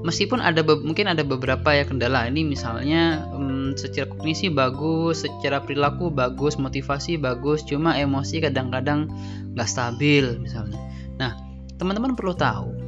Meskipun 0.00 0.40
ada 0.40 0.64
mungkin 0.64 1.12
ada 1.12 1.20
beberapa 1.20 1.76
ya 1.76 1.84
kendala 1.84 2.24
ini 2.24 2.44
misalnya 2.44 3.28
um, 3.36 3.76
secara 3.76 4.08
kognisi 4.08 4.48
bagus, 4.48 5.28
secara 5.28 5.60
perilaku 5.60 6.08
bagus, 6.08 6.56
motivasi 6.56 7.20
bagus, 7.20 7.60
cuma 7.68 7.96
emosi 7.96 8.40
kadang-kadang 8.40 9.12
nggak 9.52 9.68
stabil 9.68 10.40
misalnya. 10.40 10.80
Nah 11.20 11.36
teman-teman 11.76 12.16
perlu 12.16 12.32
tahu 12.32 12.80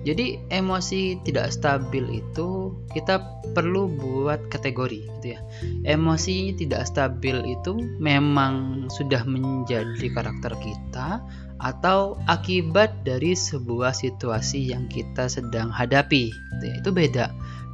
jadi 0.00 0.40
emosi 0.48 1.20
tidak 1.28 1.52
stabil 1.52 2.24
itu 2.24 2.72
kita 2.96 3.20
perlu 3.52 3.92
buat 4.00 4.48
kategori 4.48 5.04
gitu 5.04 5.26
ya. 5.36 5.40
Emosi 5.84 6.56
tidak 6.56 6.88
stabil 6.88 7.36
itu 7.44 7.76
memang 8.00 8.86
sudah 8.88 9.20
menjadi 9.28 10.08
karakter 10.08 10.56
kita 10.56 11.20
atau 11.60 12.16
akibat 12.24 13.04
dari 13.04 13.36
sebuah 13.36 13.92
situasi 13.92 14.72
yang 14.72 14.88
kita 14.88 15.28
sedang 15.28 15.68
hadapi. 15.68 16.32
Gitu 16.32 16.64
ya. 16.64 16.74
Itu 16.80 16.90
beda. 16.90 17.26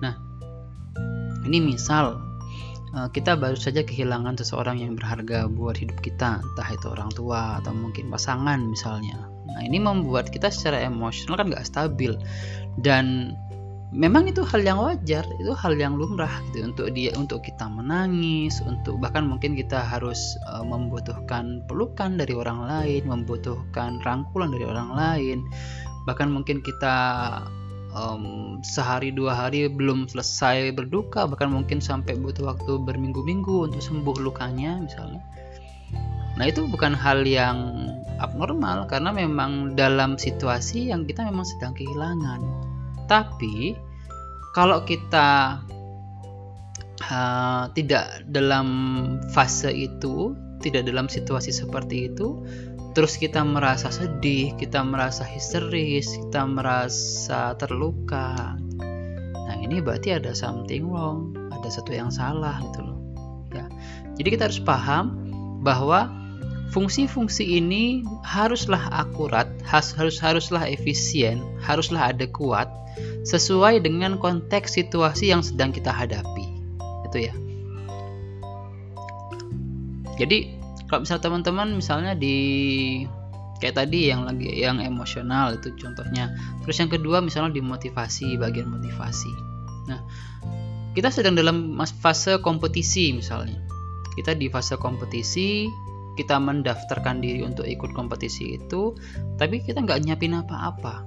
Nah, 0.02 0.14
ini 1.46 1.62
misal 1.62 2.18
eh, 2.92 3.08
kita 3.14 3.38
baru 3.38 3.56
saja 3.56 3.86
kehilangan 3.86 4.42
seseorang 4.42 4.82
yang 4.82 4.98
berharga 4.98 5.46
buat 5.46 5.78
hidup 5.78 6.02
kita, 6.02 6.42
entah 6.42 6.68
itu 6.74 6.86
orang 6.90 7.14
tua 7.14 7.62
atau 7.62 7.70
mungkin 7.70 8.10
pasangan 8.10 8.58
misalnya 8.66 9.36
Nah 9.46 9.62
ini 9.62 9.78
membuat 9.78 10.28
kita 10.34 10.50
secara 10.50 10.82
emosional 10.82 11.38
kan 11.38 11.46
nggak 11.48 11.66
stabil 11.66 12.12
dan 12.82 13.32
memang 13.96 14.28
itu 14.28 14.44
hal 14.44 14.60
yang 14.60 14.76
wajar, 14.76 15.24
itu 15.40 15.56
hal 15.56 15.72
yang 15.80 15.96
lumrah 15.96 16.30
gitu 16.52 16.68
untuk 16.68 16.92
dia 16.92 17.16
untuk 17.16 17.40
kita 17.40 17.64
menangis, 17.64 18.60
untuk 18.60 19.00
bahkan 19.00 19.24
mungkin 19.24 19.56
kita 19.56 19.80
harus 19.80 20.36
uh, 20.52 20.60
membutuhkan 20.60 21.64
pelukan 21.64 22.20
dari 22.20 22.36
orang 22.36 22.68
lain, 22.68 23.08
membutuhkan 23.08 24.04
rangkulan 24.04 24.52
dari 24.52 24.68
orang 24.68 24.90
lain, 24.92 25.38
bahkan 26.04 26.28
mungkin 26.28 26.60
kita 26.60 26.96
um, 27.96 28.60
sehari 28.60 29.08
dua 29.16 29.32
hari 29.32 29.64
belum 29.72 30.12
selesai 30.12 30.76
berduka, 30.76 31.24
bahkan 31.24 31.48
mungkin 31.48 31.80
sampai 31.80 32.20
butuh 32.20 32.52
waktu 32.52 32.76
berminggu-minggu 32.84 33.72
untuk 33.72 33.80
sembuh 33.80 34.20
lukanya 34.20 34.76
misalnya. 34.84 35.24
Nah 36.36 36.44
itu 36.44 36.68
bukan 36.68 36.92
hal 36.92 37.24
yang 37.24 37.88
abnormal 38.20 38.84
karena 38.92 39.08
memang 39.08 39.72
dalam 39.72 40.20
situasi 40.20 40.92
yang 40.92 41.08
kita 41.08 41.24
memang 41.24 41.48
sedang 41.48 41.72
kehilangan. 41.72 42.44
Tapi 43.08 43.85
kalau 44.56 44.80
kita 44.88 45.60
uh, 47.12 47.68
tidak 47.76 48.24
dalam 48.32 48.66
fase 49.36 49.68
itu, 49.68 50.32
tidak 50.64 50.88
dalam 50.88 51.12
situasi 51.12 51.52
seperti 51.52 52.08
itu, 52.08 52.40
terus 52.96 53.20
kita 53.20 53.44
merasa 53.44 53.92
sedih, 53.92 54.56
kita 54.56 54.80
merasa 54.80 55.28
histeris, 55.28 56.08
kita 56.08 56.48
merasa 56.48 57.52
terluka. 57.60 58.56
Nah 59.36 59.56
ini 59.60 59.84
berarti 59.84 60.16
ada 60.16 60.32
something 60.32 60.88
wrong, 60.88 61.36
ada 61.52 61.68
satu 61.68 61.92
yang 61.92 62.08
salah 62.08 62.56
gitu 62.72 62.80
loh. 62.80 62.96
Ya, 63.52 63.68
jadi 64.16 64.40
kita 64.40 64.42
harus 64.48 64.60
paham 64.64 65.20
bahwa 65.60 66.08
Fungsi-fungsi 66.74 67.62
ini 67.62 68.02
haruslah 68.26 68.90
akurat, 68.90 69.46
harus 69.62 69.94
harus 69.94 70.16
haruslah 70.18 70.66
efisien, 70.66 71.40
haruslah 71.62 72.10
adekuat 72.10 72.68
sesuai 73.22 73.82
dengan 73.82 74.18
konteks 74.18 74.78
situasi 74.78 75.30
yang 75.30 75.42
sedang 75.42 75.70
kita 75.70 75.90
hadapi. 75.90 76.46
Itu 77.06 77.18
ya. 77.30 77.34
Jadi 80.16 80.56
kalau 80.88 81.02
misal 81.04 81.18
teman-teman 81.20 81.76
misalnya 81.76 82.14
di 82.16 82.36
kayak 83.58 83.76
tadi 83.84 84.12
yang 84.12 84.28
lagi 84.28 84.48
yang 84.52 84.80
emosional 84.80 85.56
itu 85.56 85.72
contohnya. 85.76 86.32
Terus 86.64 86.76
yang 86.80 86.90
kedua 86.92 87.18
misalnya 87.24 87.56
di 87.56 87.62
motivasi, 87.64 88.36
bagian 88.40 88.68
motivasi. 88.68 89.32
Nah, 89.90 90.00
kita 90.96 91.12
sedang 91.12 91.36
dalam 91.36 91.76
fase 92.00 92.40
kompetisi 92.40 93.12
misalnya. 93.16 93.60
Kita 94.16 94.32
di 94.32 94.48
fase 94.48 94.80
kompetisi 94.80 95.68
kita 96.16 96.40
mendaftarkan 96.40 97.20
diri 97.20 97.44
untuk 97.44 97.68
ikut 97.68 97.92
kompetisi 97.92 98.56
itu 98.56 98.96
tapi 99.36 99.60
kita 99.60 99.84
nggak 99.84 100.02
nyiapin 100.02 100.40
apa-apa. 100.40 101.04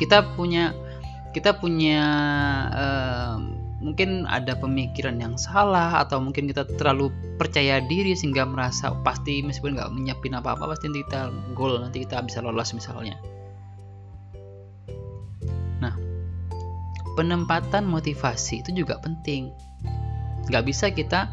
Kita 0.00 0.32
punya 0.32 0.72
kita 1.30 1.60
punya 1.60 2.02
uh, 2.72 3.36
mungkin 3.80 4.28
ada 4.28 4.52
pemikiran 4.60 5.16
yang 5.16 5.34
salah 5.40 6.04
atau 6.04 6.20
mungkin 6.20 6.44
kita 6.44 6.68
terlalu 6.76 7.08
percaya 7.40 7.80
diri 7.80 8.12
sehingga 8.12 8.44
merasa 8.44 8.92
pasti 9.00 9.40
meskipun 9.40 9.72
nggak 9.72 9.90
menyiapin 9.96 10.36
apa-apa 10.36 10.76
pasti 10.76 10.92
nanti 10.92 11.00
kita 11.08 11.32
goal 11.56 11.80
nanti 11.80 12.04
kita 12.04 12.20
bisa 12.20 12.44
lolos 12.44 12.76
misalnya. 12.76 13.16
Nah 15.80 15.96
penempatan 17.16 17.88
motivasi 17.88 18.60
itu 18.60 18.84
juga 18.84 19.00
penting. 19.00 19.48
Nggak 20.52 20.64
bisa 20.68 20.92
kita 20.92 21.32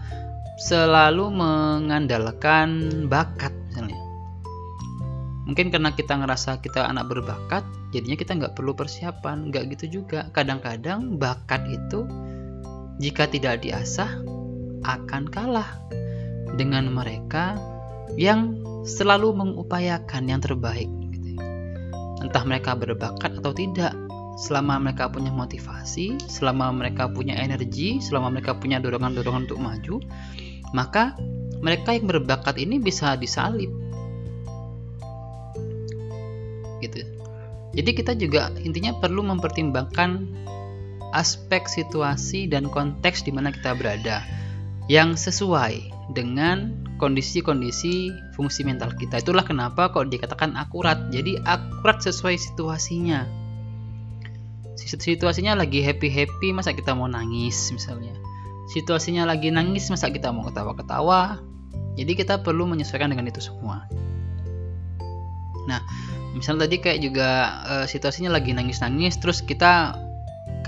selalu 0.57 1.29
mengandalkan 1.29 3.05
bakat 3.05 3.53
misalnya 3.69 4.01
mungkin 5.45 5.69
karena 5.69 5.93
kita 5.93 6.17
ngerasa 6.17 6.59
kita 6.65 6.89
anak 6.89 7.07
berbakat 7.13 7.61
jadinya 7.93 8.17
kita 8.17 8.35
nggak 8.35 8.53
perlu 8.57 8.73
persiapan 8.73 9.53
nggak 9.53 9.63
gitu 9.77 10.01
juga 10.01 10.27
kadang-kadang 10.33 11.15
bakat 11.21 11.61
itu 11.69 12.03
jika 12.97 13.29
tidak 13.29 13.61
diasah 13.61 14.09
akan 14.81 15.29
kalah 15.29 15.77
dengan 16.57 16.89
mereka 16.89 17.55
yang 18.17 18.57
selalu 18.81 19.35
mengupayakan 19.35 20.25
yang 20.25 20.41
terbaik 20.41 20.89
gitu. 21.13 21.37
entah 22.25 22.43
mereka 22.43 22.73
berbakat 22.73 23.37
atau 23.37 23.53
tidak 23.53 23.93
selama 24.37 24.77
mereka 24.77 25.09
punya 25.09 25.33
motivasi 25.33 26.17
selama 26.29 26.69
mereka 26.69 27.09
punya 27.09 27.37
energi 27.37 27.97
selama 28.03 28.33
mereka 28.33 28.53
punya 28.57 28.77
dorongan-dorongan 28.77 29.49
untuk 29.49 29.59
maju 29.59 29.95
maka 30.71 31.15
mereka 31.63 31.95
yang 31.95 32.07
berbakat 32.07 32.57
ini 32.59 32.79
bisa 32.81 33.15
disalib 33.19 33.69
gitu 36.83 37.01
jadi 37.77 37.89
kita 37.93 38.13
juga 38.17 38.49
intinya 38.61 38.95
perlu 38.97 39.21
mempertimbangkan 39.21 40.25
aspek 41.15 41.69
situasi 41.69 42.49
dan 42.49 42.67
konteks 42.67 43.23
di 43.23 43.31
mana 43.31 43.53
kita 43.53 43.77
berada 43.77 44.25
yang 44.87 45.19
sesuai 45.19 45.91
dengan 46.15 46.71
kondisi-kondisi 46.97 48.11
fungsi 48.33 48.63
mental 48.63 48.95
kita. 48.95 49.21
Itulah 49.21 49.43
kenapa 49.43 49.91
kok 49.91 50.07
dikatakan 50.07 50.55
akurat. 50.55 51.11
Jadi 51.11 51.37
akurat 51.43 51.99
sesuai 51.99 52.35
situasinya. 52.39 53.27
Situasinya 54.77 55.57
lagi 55.57 55.83
happy-happy, 55.83 56.55
masa 56.55 56.71
kita 56.71 56.95
mau 56.95 57.09
nangis 57.11 57.73
misalnya. 57.75 58.13
Situasinya 58.67 59.23
lagi 59.23 59.47
nangis, 59.47 59.87
masa 59.87 60.11
kita 60.11 60.31
mau 60.35 60.43
ketawa-ketawa. 60.47 61.39
Jadi 61.95 62.13
kita 62.13 62.43
perlu 62.43 62.67
menyesuaikan 62.67 63.09
dengan 63.09 63.25
itu 63.25 63.39
semua. 63.39 63.87
Nah, 65.65 65.81
misal 66.35 66.59
tadi 66.59 66.77
kayak 66.77 66.99
juga 67.01 67.29
uh, 67.65 67.85
situasinya 67.87 68.31
lagi 68.35 68.53
nangis-nangis, 68.53 69.17
terus 69.17 69.41
kita 69.41 69.95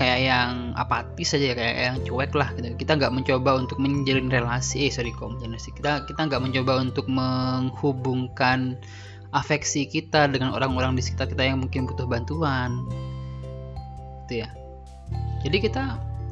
kayak 0.00 0.20
yang 0.24 0.72
apatis 0.80 1.36
saja 1.36 1.52
kayak 1.52 1.76
yang 1.76 1.96
cuek 2.08 2.32
lah 2.32 2.48
gitu 2.56 2.72
kita 2.80 2.96
nggak 2.96 3.12
mencoba 3.12 3.60
untuk 3.60 3.76
menjalin 3.76 4.32
relasi 4.32 4.88
eh 4.88 4.92
sorry 4.92 5.12
kok 5.12 5.36
kita 5.44 6.08
kita 6.08 6.20
nggak 6.24 6.40
mencoba 6.40 6.80
untuk 6.80 7.04
menghubungkan 7.04 8.80
afeksi 9.36 9.84
kita 9.84 10.24
dengan 10.32 10.56
orang-orang 10.56 10.96
di 10.96 11.04
sekitar 11.04 11.28
kita 11.28 11.44
yang 11.52 11.60
mungkin 11.60 11.84
butuh 11.84 12.08
bantuan 12.08 12.80
gitu 14.24 14.40
ya 14.40 14.48
jadi 15.44 15.56
kita 15.68 15.82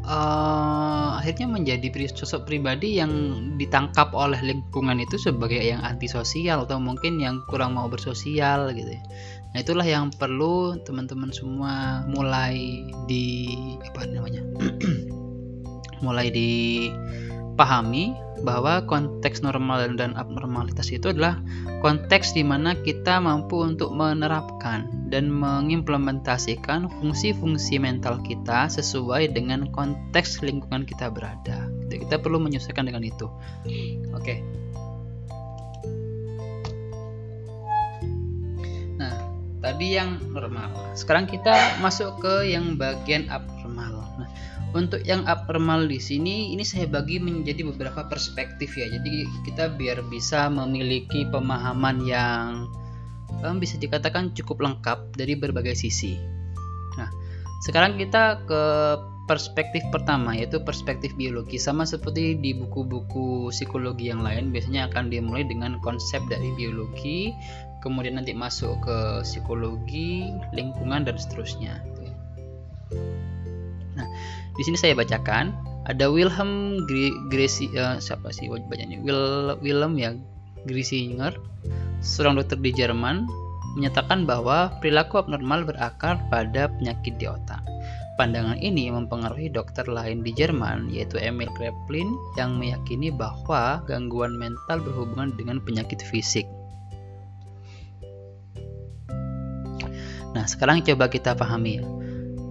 uh, 0.09 1.21
akhirnya 1.21 1.47
menjadi 1.47 2.09
sosok 2.09 2.49
pribadi 2.49 2.97
yang 2.97 3.13
ditangkap 3.61 4.11
oleh 4.17 4.41
lingkungan 4.41 4.97
itu 4.99 5.21
sebagai 5.21 5.61
yang 5.61 5.85
antisosial 5.85 6.65
atau 6.65 6.81
mungkin 6.81 7.21
yang 7.21 7.45
kurang 7.53 7.77
mau 7.77 7.87
bersosial 7.93 8.73
gitu 8.73 8.97
ya 8.97 9.03
Nah, 9.49 9.65
itulah 9.65 9.87
yang 9.87 10.13
perlu 10.13 10.77
teman-teman 10.85 11.33
semua 11.33 12.05
mulai 12.05 12.85
di 13.09 13.57
apa 13.81 14.05
namanya? 14.05 14.45
mulai 16.05 16.29
dipahami 17.59 18.15
bahwa 18.47 18.79
konteks 18.87 19.43
normal 19.43 19.99
dan 19.99 20.15
abnormalitas 20.15 20.95
itu 20.95 21.11
adalah 21.11 21.43
konteks 21.83 22.31
di 22.31 22.47
mana 22.47 22.79
kita 22.87 23.19
mampu 23.19 23.67
untuk 23.67 23.91
menerapkan 23.91 24.87
dan 25.11 25.27
mengimplementasikan 25.27 26.87
fungsi-fungsi 27.03 27.83
mental 27.83 28.23
kita 28.23 28.71
sesuai 28.71 29.35
dengan 29.35 29.67
konteks 29.75 30.39
lingkungan 30.47 30.87
kita 30.87 31.11
berada. 31.11 31.67
Kita 31.91 32.23
perlu 32.23 32.39
menyesuaikan 32.39 32.87
dengan 32.87 33.03
itu. 33.03 33.27
Oke. 34.15 34.39
Okay. 34.39 34.39
tadi 39.59 39.99
yang 39.99 40.23
normal 40.31 40.71
sekarang 40.95 41.27
kita 41.27 41.83
masuk 41.83 42.23
ke 42.23 42.55
yang 42.55 42.79
bagian 42.79 43.27
abnormal 43.27 43.58
nah 43.58 43.58
untuk 44.79 45.03
yang 45.03 45.27
abnormal 45.27 45.91
di 45.91 45.99
sini 45.99 46.55
ini 46.55 46.63
saya 46.63 46.87
bagi 46.87 47.19
menjadi 47.19 47.67
beberapa 47.67 48.07
perspektif 48.07 48.79
ya. 48.79 48.87
Jadi 48.87 49.27
kita 49.43 49.75
biar 49.75 50.07
bisa 50.07 50.47
memiliki 50.47 51.27
pemahaman 51.27 52.07
yang 52.07 52.71
um, 53.43 53.59
bisa 53.59 53.75
dikatakan 53.77 54.31
cukup 54.39 54.63
lengkap 54.63 55.19
dari 55.19 55.35
berbagai 55.35 55.75
sisi. 55.75 56.15
Nah 56.95 57.11
sekarang 57.67 57.99
kita 57.99 58.47
ke 58.47 58.63
perspektif 59.27 59.85
pertama 59.93 60.33
yaitu 60.33 60.63
perspektif 60.63 61.13
biologi. 61.19 61.59
Sama 61.59 61.85
seperti 61.85 62.39
di 62.39 62.55
buku-buku 62.57 63.51
psikologi 63.51 64.09
yang 64.09 64.23
lain 64.23 64.55
biasanya 64.55 64.89
akan 64.89 65.11
dimulai 65.11 65.45
dengan 65.45 65.77
konsep 65.83 66.23
dari 66.31 66.55
biologi 66.57 67.35
kemudian 67.79 68.19
nanti 68.19 68.35
masuk 68.35 68.83
ke 68.83 68.99
psikologi 69.23 70.27
lingkungan 70.51 71.07
dan 71.07 71.15
seterusnya 71.15 71.79
di 74.59 74.63
sini 74.67 74.77
saya 74.77 74.99
bacakan 74.99 75.55
ada 75.87 76.11
Wilhelm 76.11 76.83
Gracie 77.31 77.71
uh, 77.79 78.03
siapa 78.03 78.35
sih 78.35 78.51
bacanya 78.51 78.99
Will 79.01 79.55
Wilhelm 79.63 79.95
ya 79.97 80.19
Grisinger 80.67 81.33
seorang 82.03 82.43
dokter 82.43 82.59
di 82.59 82.75
Jerman 82.75 83.25
menyatakan 83.79 84.27
bahwa 84.27 84.75
perilaku 84.83 85.23
abnormal 85.23 85.63
berakar 85.63 86.19
pada 86.29 86.67
penyakit 86.75 87.15
di 87.23 87.31
otak 87.31 87.63
Pandangan 88.19 88.59
ini 88.59 88.91
mempengaruhi 88.91 89.47
dokter 89.47 89.87
lain 89.87 90.27
di 90.27 90.35
Jerman, 90.35 90.91
yaitu 90.91 91.23
Emil 91.23 91.47
Kraepelin, 91.55 92.11
yang 92.35 92.59
meyakini 92.59 93.15
bahwa 93.15 93.79
gangguan 93.87 94.35
mental 94.35 94.83
berhubungan 94.83 95.39
dengan 95.39 95.63
penyakit 95.63 96.03
fisik. 96.03 96.43
Nah, 100.35 100.51
sekarang 100.51 100.83
coba 100.83 101.07
kita 101.07 101.39
pahami 101.39 101.79
ya. 101.79 101.87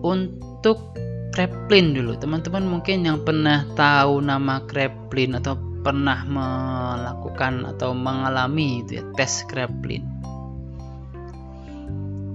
Untuk 0.07 0.95
Kraepelin 1.35 1.93
dulu, 1.93 2.17
teman-teman 2.17 2.65
mungkin 2.65 3.05
yang 3.05 3.21
pernah 3.21 3.67
tahu 3.77 4.23
nama 4.23 4.63
Kraepelin 4.65 5.37
atau 5.37 5.59
pernah 5.85 6.25
melakukan 6.27 7.63
atau 7.75 7.95
mengalami 7.95 8.83
itu 8.83 8.99
ya, 8.99 9.03
tes 9.15 9.45
Kraepelin. 9.47 10.03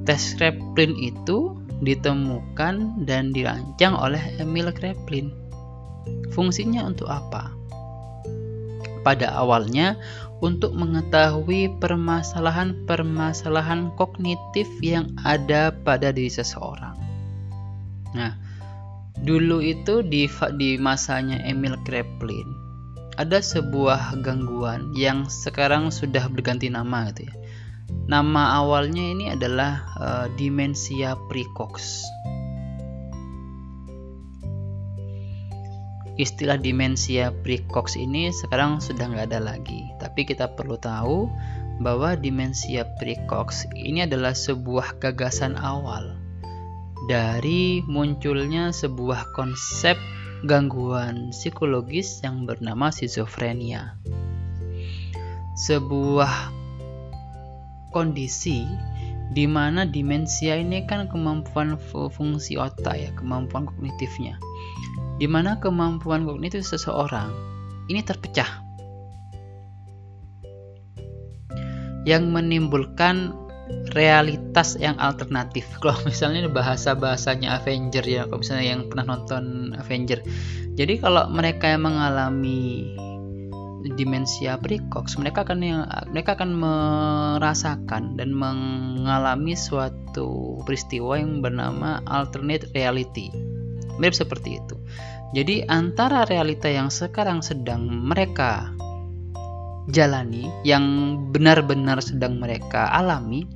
Tes 0.09 0.35
Kraepelin 0.39 0.95
itu 0.99 1.59
ditemukan 1.83 3.05
dan 3.05 3.35
dirancang 3.35 3.99
oleh 3.99 4.23
Emil 4.39 4.71
Kraepelin. 4.71 5.35
Fungsinya 6.33 6.87
untuk 6.87 7.11
apa? 7.11 7.51
Pada 9.03 9.35
awalnya 9.35 9.99
untuk 10.43 10.75
mengetahui 10.75 11.71
permasalahan-permasalahan 11.79 13.95
kognitif 13.95 14.67
yang 14.83 15.07
ada 15.23 15.71
pada 15.71 16.11
diri 16.11 16.31
seseorang. 16.31 16.99
Nah, 18.15 18.35
dulu 19.23 19.63
itu 19.63 20.03
di 20.03 20.27
di 20.59 20.77
masanya 20.77 21.39
Emil 21.47 21.79
Kraepelin 21.87 22.59
ada 23.17 23.39
sebuah 23.39 24.19
gangguan 24.25 24.93
yang 24.99 25.31
sekarang 25.31 25.95
sudah 25.95 26.27
berganti 26.27 26.69
nama 26.73 27.09
gitu 27.13 27.29
ya 27.31 27.35
Nama 28.03 28.61
awalnya 28.61 29.05
ini 29.15 29.25
adalah 29.31 29.87
uh, 29.97 30.27
demensia 30.37 31.15
precox. 31.31 32.03
Istilah 36.21 36.61
demensia 36.61 37.33
precox 37.41 37.97
ini 37.97 38.29
sekarang 38.29 38.85
sudah 38.85 39.09
nggak 39.09 39.33
ada 39.33 39.41
lagi, 39.41 39.81
tapi 39.97 40.29
kita 40.29 40.45
perlu 40.53 40.77
tahu 40.77 41.31
bahwa 41.81 42.13
demensia 42.21 42.85
precox 43.01 43.65
ini 43.73 44.05
adalah 44.05 44.37
sebuah 44.37 45.01
gagasan 45.01 45.57
awal 45.57 46.22
dari 47.11 47.83
munculnya 47.83 48.71
sebuah 48.71 49.35
konsep 49.35 49.99
gangguan 50.47 51.35
psikologis 51.35 52.23
yang 52.23 52.47
bernama 52.47 52.91
schizophrenia. 52.95 53.99
Sebuah 55.59 56.51
kondisi 57.91 58.67
di 59.33 59.49
mana 59.49 59.89
demensia 59.89 60.61
ini 60.61 60.85
kan 60.85 61.09
kemampuan 61.09 61.79
fungsi 62.13 62.55
otak 62.61 62.95
ya, 62.99 63.11
kemampuan 63.19 63.67
kognitifnya. 63.67 64.37
Di 65.19 65.27
mana 65.31 65.59
kemampuan 65.63 66.27
kognitif 66.27 66.67
seseorang 66.67 67.31
ini 67.91 68.03
terpecah. 68.03 68.63
Yang 72.03 72.25
menimbulkan 72.35 73.42
realitas 73.93 74.79
yang 74.81 74.97
alternatif. 74.99 75.69
Kalau 75.83 75.99
misalnya 76.05 76.49
bahasa 76.49 76.97
bahasanya 76.97 77.61
Avenger 77.61 78.05
ya, 78.05 78.25
kalau 78.27 78.41
misalnya 78.41 78.67
yang 78.77 78.83
pernah 78.89 79.07
nonton 79.17 79.75
Avenger. 79.77 80.25
Jadi 80.73 81.05
kalau 81.05 81.29
mereka 81.29 81.69
yang 81.69 81.85
mengalami 81.85 82.97
demensia 83.99 84.57
precox, 84.57 85.21
mereka 85.21 85.45
akan 85.45 85.61
yang 85.61 85.83
mereka 86.09 86.39
akan 86.39 86.51
merasakan 86.57 88.17
dan 88.17 88.33
mengalami 88.33 89.53
suatu 89.53 90.63
peristiwa 90.65 91.21
yang 91.21 91.45
bernama 91.45 92.01
alternate 92.09 92.73
reality. 92.73 93.29
Mirip 94.01 94.17
seperti 94.17 94.57
itu. 94.65 94.81
Jadi 95.37 95.65
antara 95.69 96.25
realita 96.25 96.69
yang 96.69 96.89
sekarang 96.89 97.45
sedang 97.45 97.89
mereka 97.89 98.73
jalani, 99.91 100.47
yang 100.63 101.17
benar-benar 101.33 101.99
sedang 102.05 102.39
mereka 102.39 102.87
alami, 102.93 103.49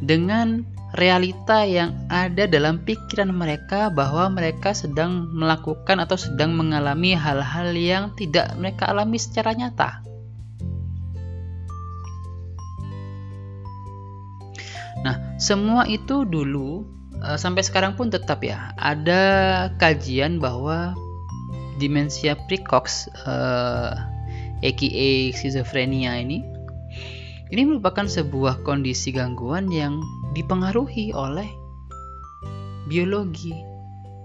dengan 0.00 0.64
realita 0.96 1.66
yang 1.66 1.92
ada 2.08 2.48
dalam 2.48 2.80
pikiran 2.80 3.28
mereka 3.28 3.92
bahwa 3.92 4.32
mereka 4.32 4.72
sedang 4.72 5.28
melakukan 5.34 6.00
atau 6.00 6.16
sedang 6.16 6.56
mengalami 6.56 7.12
hal-hal 7.12 7.74
yang 7.76 8.04
tidak 8.16 8.54
mereka 8.56 8.88
alami 8.88 9.20
secara 9.20 9.52
nyata. 9.52 10.00
Nah, 15.04 15.38
semua 15.38 15.84
itu 15.86 16.24
dulu 16.24 16.82
eh, 17.20 17.38
sampai 17.38 17.62
sekarang 17.62 17.94
pun 17.94 18.08
tetap 18.08 18.40
ya 18.42 18.72
ada 18.80 19.68
kajian 19.76 20.40
bahwa 20.40 20.96
demensia 21.76 22.34
precox 22.48 23.04
uh, 23.28 23.92
aka 24.64 25.12
schizophrenia 25.36 26.16
ini 26.16 26.40
ini 27.54 27.62
merupakan 27.62 28.10
sebuah 28.10 28.66
kondisi 28.66 29.14
gangguan 29.14 29.70
yang 29.70 30.02
dipengaruhi 30.34 31.14
oleh 31.14 31.46
biologi. 32.90 33.54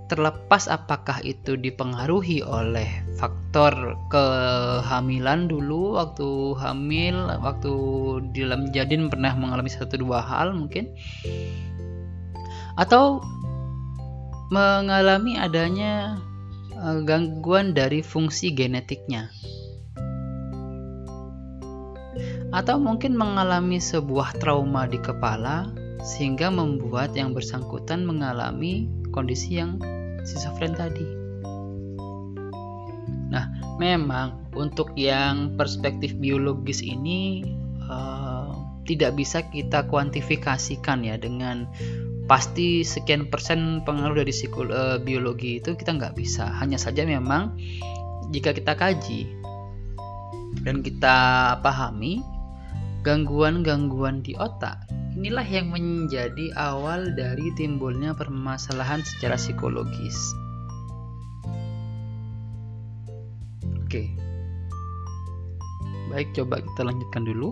Terlepas 0.10 0.68
apakah 0.68 1.24
itu 1.24 1.56
dipengaruhi 1.56 2.44
oleh 2.44 2.90
faktor 3.16 3.96
kehamilan 4.12 5.48
dulu 5.48 5.96
waktu 5.96 6.58
hamil, 6.60 7.32
waktu 7.40 7.74
di 8.36 8.44
dalam 8.44 8.68
jadin 8.76 9.08
pernah 9.08 9.32
mengalami 9.40 9.72
satu 9.72 9.96
dua 9.96 10.20
hal 10.20 10.52
mungkin 10.52 10.92
atau 12.76 13.24
mengalami 14.52 15.40
adanya 15.40 16.20
eh, 16.76 17.00
gangguan 17.08 17.72
dari 17.72 18.04
fungsi 18.04 18.52
genetiknya 18.52 19.32
atau 22.52 22.76
mungkin 22.76 23.16
mengalami 23.16 23.80
sebuah 23.80 24.36
trauma 24.44 24.84
di 24.84 25.00
kepala 25.00 25.72
sehingga 26.04 26.52
membuat 26.52 27.16
yang 27.16 27.32
bersangkutan 27.32 28.04
mengalami 28.04 28.92
kondisi 29.16 29.60
yang 29.60 29.80
schizofren 30.28 30.76
tadi. 30.76 31.08
Nah, 33.32 33.48
memang 33.80 34.52
untuk 34.52 34.92
yang 35.00 35.56
perspektif 35.56 36.12
biologis 36.20 36.84
ini 36.84 37.48
uh, 37.88 38.52
tidak 38.84 39.16
bisa 39.16 39.48
kita 39.48 39.88
kuantifikasikan 39.88 41.08
ya 41.08 41.16
dengan 41.16 41.70
pasti 42.28 42.84
sekian 42.84 43.32
persen 43.32 43.84
pengaruh 43.88 44.24
dari 44.24 44.36
psikologi 44.36 44.76
uh, 44.76 45.00
biologi 45.00 45.64
itu 45.64 45.80
kita 45.80 45.96
nggak 45.96 46.20
bisa. 46.20 46.52
Hanya 46.60 46.76
saja 46.76 47.08
memang 47.08 47.56
jika 48.36 48.52
kita 48.52 48.76
kaji 48.76 49.32
dan 50.68 50.84
kita 50.84 51.18
pahami 51.64 52.20
gangguan-gangguan 53.02 54.22
di 54.22 54.38
otak 54.38 54.86
inilah 55.18 55.44
yang 55.44 55.74
menjadi 55.74 56.56
awal 56.56 57.12
dari 57.14 57.52
timbulnya 57.60 58.16
permasalahan 58.16 59.04
secara 59.04 59.36
psikologis. 59.36 60.16
Oke. 63.84 64.08
Baik, 66.08 66.32
coba 66.36 66.64
kita 66.64 66.82
lanjutkan 66.88 67.28
dulu. 67.28 67.52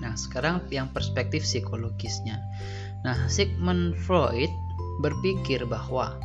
Nah, 0.00 0.16
sekarang 0.16 0.64
yang 0.72 0.88
perspektif 0.90 1.44
psikologisnya. 1.44 2.40
Nah, 3.04 3.28
Sigmund 3.28 3.96
Freud 3.96 4.50
berpikir 5.04 5.64
bahwa 5.68 6.16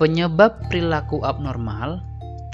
penyebab 0.00 0.56
perilaku 0.68 1.20
abnormal 1.24 2.00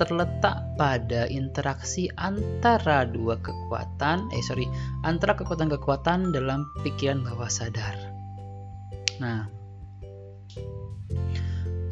terletak 0.00 0.76
pada 0.80 1.28
interaksi 1.28 2.08
antara 2.16 3.04
dua 3.04 3.36
kekuatan, 3.38 4.32
eh 4.32 4.44
sorry, 4.44 4.66
antara 5.04 5.36
kekuatan-kekuatan 5.36 6.32
dalam 6.32 6.64
pikiran 6.80 7.22
bawah 7.22 7.50
sadar. 7.50 7.94
Nah, 9.20 9.46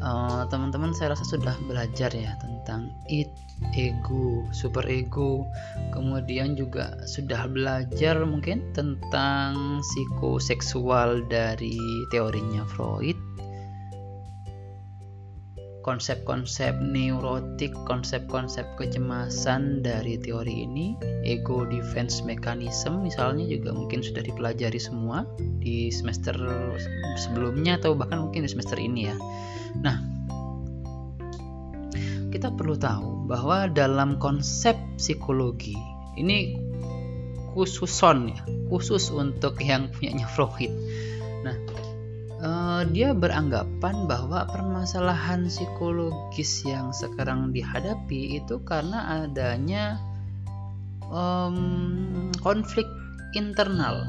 eh, 0.01 0.41
teman-teman 0.49 0.91
saya 0.97 1.13
rasa 1.13 1.25
sudah 1.25 1.55
belajar 1.69 2.09
ya 2.11 2.33
tentang 2.41 2.89
it, 3.07 3.29
ego, 3.77 4.43
super 4.51 4.83
ego, 4.89 5.45
kemudian 5.93 6.57
juga 6.57 6.97
sudah 7.05 7.45
belajar 7.47 8.25
mungkin 8.25 8.65
tentang 8.73 9.79
psikoseksual 9.85 11.29
dari 11.29 11.77
teorinya 12.09 12.65
Freud 12.65 13.30
konsep-konsep 15.81 16.77
neurotik, 16.81 17.73
konsep-konsep 17.89 18.65
kecemasan 18.77 19.81
dari 19.81 20.17
teori 20.21 20.65
ini, 20.65 20.93
ego 21.25 21.65
defense 21.65 22.21
mechanism 22.21 23.01
misalnya 23.01 23.45
juga 23.49 23.73
mungkin 23.73 24.05
sudah 24.05 24.21
dipelajari 24.21 24.77
semua 24.77 25.25
di 25.61 25.89
semester 25.89 26.33
sebelumnya 27.17 27.81
atau 27.81 27.97
bahkan 27.97 28.21
mungkin 28.25 28.45
di 28.45 28.49
semester 28.49 28.77
ini 28.77 29.09
ya. 29.09 29.15
Nah, 29.81 29.97
kita 32.31 32.53
perlu 32.53 32.79
tahu 32.79 33.27
bahwa 33.27 33.67
dalam 33.67 34.21
konsep 34.21 34.77
psikologi 34.95 35.75
ini 36.15 36.55
khususon 37.51 38.31
ya, 38.31 38.41
khusus 38.71 39.11
untuk 39.11 39.59
yang 39.59 39.91
punyanya 39.91 40.25
Freud. 40.33 40.71
Uh, 42.81 42.89
dia 42.89 43.13
beranggapan 43.13 44.09
bahwa 44.09 44.49
permasalahan 44.49 45.45
psikologis 45.45 46.65
yang 46.65 46.89
sekarang 46.89 47.53
dihadapi 47.53 48.41
itu 48.41 48.57
karena 48.65 49.21
adanya 49.21 50.01
um, 51.05 52.33
konflik 52.41 52.89
internal, 53.37 54.01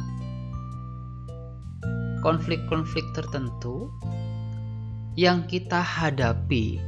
konflik-konflik 2.25 3.05
tertentu 3.13 3.93
yang 5.21 5.45
kita 5.45 5.85
hadapi 5.85 6.81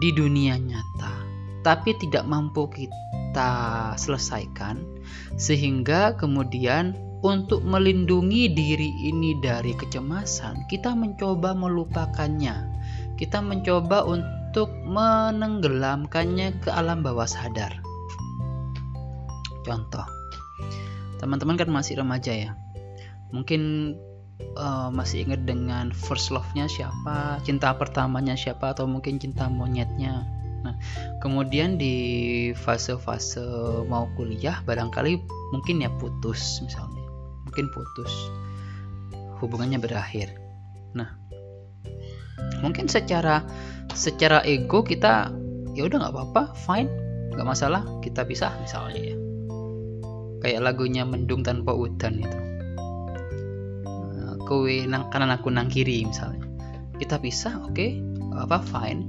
di 0.00 0.08
dunia 0.16 0.56
nyata, 0.56 1.12
tapi 1.60 1.92
tidak 2.00 2.24
mampu 2.24 2.72
kita 2.72 3.92
selesaikan, 4.00 4.80
sehingga 5.36 6.16
kemudian 6.16 6.96
untuk 7.22 7.66
melindungi 7.66 8.46
diri 8.54 8.90
ini 9.10 9.34
dari 9.42 9.74
kecemasan, 9.74 10.70
kita 10.70 10.94
mencoba 10.94 11.50
melupakannya. 11.50 12.54
Kita 13.18 13.42
mencoba 13.42 14.06
untuk 14.06 14.70
menenggelamkannya 14.86 16.62
ke 16.62 16.70
alam 16.70 17.02
bawah 17.02 17.26
sadar. 17.26 17.74
Contoh, 19.66 20.06
teman-teman 21.18 21.58
kan 21.58 21.68
masih 21.68 21.98
remaja 21.98 22.30
ya. 22.30 22.50
Mungkin 23.34 23.94
uh, 24.54 24.88
masih 24.94 25.26
ingat 25.26 25.42
dengan 25.42 25.90
first 25.90 26.30
love-nya 26.30 26.70
siapa, 26.70 27.42
cinta 27.42 27.74
pertamanya 27.74 28.38
siapa, 28.38 28.70
atau 28.78 28.86
mungkin 28.86 29.18
cinta 29.18 29.50
monyetnya. 29.50 30.22
Nah, 30.62 30.74
kemudian 31.18 31.78
di 31.78 31.94
fase-fase 32.54 33.42
mau 33.90 34.06
kuliah, 34.14 34.62
barangkali 34.62 35.18
mungkin 35.54 35.82
ya 35.82 35.90
putus 35.98 36.62
misalnya 36.62 36.97
mungkin 37.48 37.72
putus. 37.72 38.12
Hubungannya 39.40 39.80
berakhir. 39.80 40.36
Nah 40.92 41.16
mungkin 42.60 42.86
secara 42.86 43.42
secara 43.96 44.42
ego 44.44 44.84
kita 44.84 45.32
ya 45.74 45.86
udah 45.86 45.96
nggak 46.02 46.14
apa-apa 46.14 46.42
fine 46.54 46.90
nggak 47.34 47.46
masalah 47.46 47.82
kita 48.04 48.28
pisah 48.28 48.52
misalnya 48.60 49.14
ya. 49.14 49.16
Kayak 50.38 50.70
lagunya 50.70 51.02
mendung 51.02 51.42
tanpa 51.42 51.74
udan 51.74 52.22
itu. 52.22 52.38
Kowe 54.46 54.76
nang 54.88 55.12
kanan 55.12 55.34
aku 55.34 55.50
nang 55.50 55.68
kiri 55.68 56.06
misalnya. 56.06 56.46
Kita 56.96 57.20
pisah 57.20 57.62
oke 57.64 57.74
okay, 57.74 57.90
apa 58.38 58.60
fine. 58.62 59.02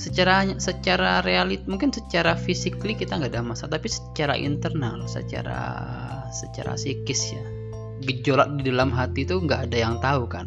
Secara 0.00 0.48
secara 0.58 1.20
realit 1.22 1.68
mungkin 1.68 1.92
secara 1.92 2.34
physically 2.34 2.96
kita 2.98 3.20
nggak 3.20 3.36
ada 3.36 3.44
masalah 3.44 3.78
tapi 3.78 3.92
secara 3.92 4.34
internal 4.34 5.04
secara 5.06 5.60
secara 6.32 6.74
psikis 6.74 7.36
ya 7.36 7.61
gejolak 8.02 8.50
di 8.58 8.68
dalam 8.68 8.90
hati 8.90 9.24
itu 9.24 9.38
nggak 9.38 9.70
ada 9.70 9.76
yang 9.78 9.96
tahu 10.02 10.26
kan. 10.26 10.44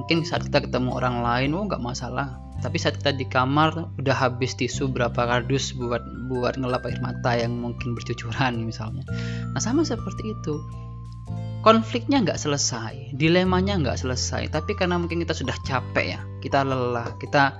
Mungkin 0.00 0.24
saat 0.24 0.48
kita 0.48 0.64
ketemu 0.64 0.96
orang 0.96 1.20
lain 1.20 1.52
oh 1.54 1.64
nggak 1.68 1.82
masalah. 1.82 2.40
Tapi 2.60 2.76
saat 2.76 3.00
kita 3.00 3.16
di 3.16 3.24
kamar 3.24 3.88
udah 3.96 4.16
habis 4.16 4.52
tisu 4.52 4.92
berapa 4.92 5.16
kardus 5.16 5.72
buat 5.72 6.04
buat 6.28 6.60
ngelap 6.60 6.84
air 6.84 7.00
mata 7.00 7.32
yang 7.32 7.56
mungkin 7.56 7.96
bercucuran 7.96 8.68
misalnya. 8.68 9.04
Nah 9.52 9.60
sama 9.60 9.84
seperti 9.84 10.36
itu. 10.36 10.60
Konfliknya 11.60 12.24
nggak 12.24 12.40
selesai 12.40 13.16
dilemanya 13.16 13.76
nggak 13.80 14.00
selesai. 14.00 14.48
Tapi 14.52 14.72
karena 14.76 14.96
mungkin 14.96 15.20
kita 15.20 15.36
sudah 15.36 15.56
capek 15.64 16.16
ya 16.16 16.20
kita 16.40 16.64
lelah 16.64 17.12
kita 17.20 17.52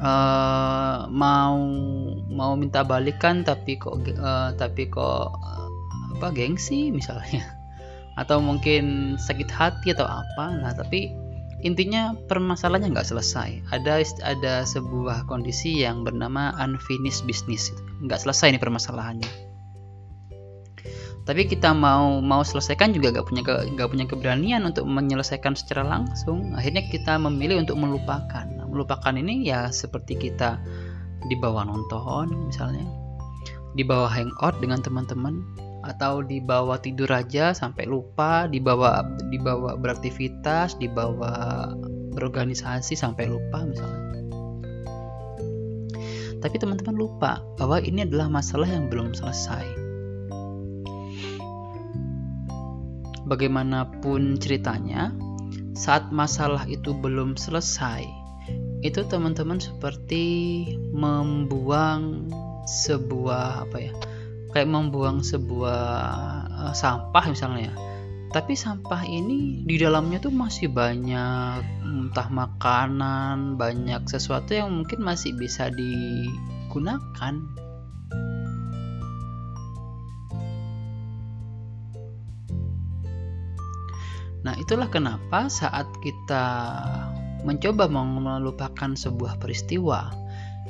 uh, 0.00 1.06
mau 1.12 1.60
mau 2.32 2.52
minta 2.56 2.82
balikan 2.82 3.44
tapi 3.44 3.76
kok 3.80 4.00
uh, 4.16 4.52
tapi 4.56 4.88
kok 4.88 5.36
apa 6.16 6.32
gengsi 6.32 6.90
misalnya. 6.90 7.44
Atau 8.20 8.40
mungkin 8.40 9.14
sakit 9.20 9.52
hati 9.52 9.92
atau 9.92 10.08
apa. 10.08 10.48
Nah 10.56 10.72
tapi 10.72 11.12
intinya 11.60 12.16
permasalahannya 12.16 12.96
nggak 12.96 13.12
selesai. 13.12 13.60
Ada 13.68 14.00
ada 14.24 14.64
sebuah 14.64 15.28
kondisi 15.28 15.84
yang 15.84 16.00
bernama 16.00 16.56
unfinished 16.56 17.28
business. 17.28 17.68
Nggak 18.00 18.24
selesai 18.24 18.56
nih 18.56 18.62
permasalahannya. 18.64 19.46
Tapi 21.26 21.42
kita 21.50 21.74
mau 21.74 22.22
mau 22.22 22.46
selesaikan 22.46 22.94
juga 22.94 23.10
nggak 23.10 23.26
punya 23.26 23.42
nggak 23.44 23.88
punya 23.90 24.06
keberanian 24.06 24.62
untuk 24.62 24.86
menyelesaikan 24.86 25.58
secara 25.58 25.82
langsung. 25.82 26.54
Akhirnya 26.54 26.86
kita 26.86 27.18
memilih 27.18 27.66
untuk 27.66 27.74
melupakan. 27.82 28.46
Nah, 28.46 28.70
melupakan 28.70 29.10
ini 29.10 29.42
ya 29.42 29.66
seperti 29.74 30.14
kita 30.14 30.62
di 31.26 31.34
bawah 31.34 31.66
nonton 31.66 32.46
misalnya. 32.46 32.86
Di 33.74 33.82
bawah 33.82 34.06
hangout 34.06 34.62
dengan 34.62 34.78
teman-teman 34.78 35.42
atau 35.86 36.20
dibawa 36.26 36.82
tidur 36.82 37.08
aja 37.10 37.54
sampai 37.54 37.86
lupa 37.86 38.50
dibawa 38.50 39.06
dibawa 39.30 39.78
beraktivitas 39.78 40.74
dibawa 40.76 41.70
berorganisasi 42.16 42.96
sampai 42.96 43.28
lupa 43.28 43.62
misalnya. 43.62 44.02
Tapi 46.40 46.56
teman-teman 46.62 46.96
lupa 46.96 47.42
bahwa 47.60 47.80
ini 47.80 48.06
adalah 48.06 48.30
masalah 48.30 48.68
yang 48.68 48.86
belum 48.88 49.12
selesai. 49.12 49.66
Bagaimanapun 53.26 54.38
ceritanya 54.38 55.10
saat 55.76 56.08
masalah 56.14 56.64
itu 56.70 56.94
belum 56.94 57.36
selesai 57.36 58.06
itu 58.86 59.00
teman-teman 59.10 59.58
seperti 59.58 60.24
membuang 60.94 62.30
sebuah 62.66 63.66
apa 63.66 63.76
ya 63.78 63.92
kayak 64.56 64.72
membuang 64.72 65.20
sebuah 65.20 65.84
uh, 66.48 66.72
sampah 66.72 67.28
misalnya 67.28 67.68
ya. 67.68 67.74
tapi 68.32 68.56
sampah 68.56 69.04
ini 69.04 69.68
di 69.68 69.76
dalamnya 69.76 70.16
tuh 70.16 70.32
masih 70.32 70.72
banyak 70.72 71.60
entah 71.84 72.28
makanan 72.32 73.60
banyak 73.60 74.08
sesuatu 74.08 74.56
yang 74.56 74.72
mungkin 74.72 75.04
masih 75.04 75.36
bisa 75.36 75.68
digunakan 75.68 77.36
Nah, 84.46 84.54
itulah 84.62 84.86
kenapa 84.86 85.50
saat 85.50 85.90
kita 86.06 86.46
mencoba 87.42 87.90
melupakan 87.90 88.94
sebuah 88.94 89.42
peristiwa, 89.42 90.14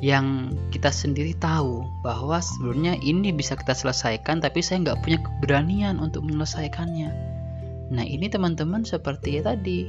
yang 0.05 0.53
kita 0.69 0.93
sendiri 0.93 1.33
tahu 1.41 1.85
bahwa 2.05 2.37
sebenarnya 2.41 3.01
ini 3.01 3.33
bisa 3.33 3.57
kita 3.57 3.73
selesaikan 3.73 4.45
tapi 4.45 4.61
saya 4.61 4.85
nggak 4.85 5.01
punya 5.01 5.19
keberanian 5.25 5.97
untuk 5.97 6.25
menyelesaikannya. 6.29 7.11
Nah 7.93 8.05
ini 8.05 8.29
teman-teman 8.29 8.85
seperti 8.85 9.41
ya 9.41 9.53
tadi 9.53 9.89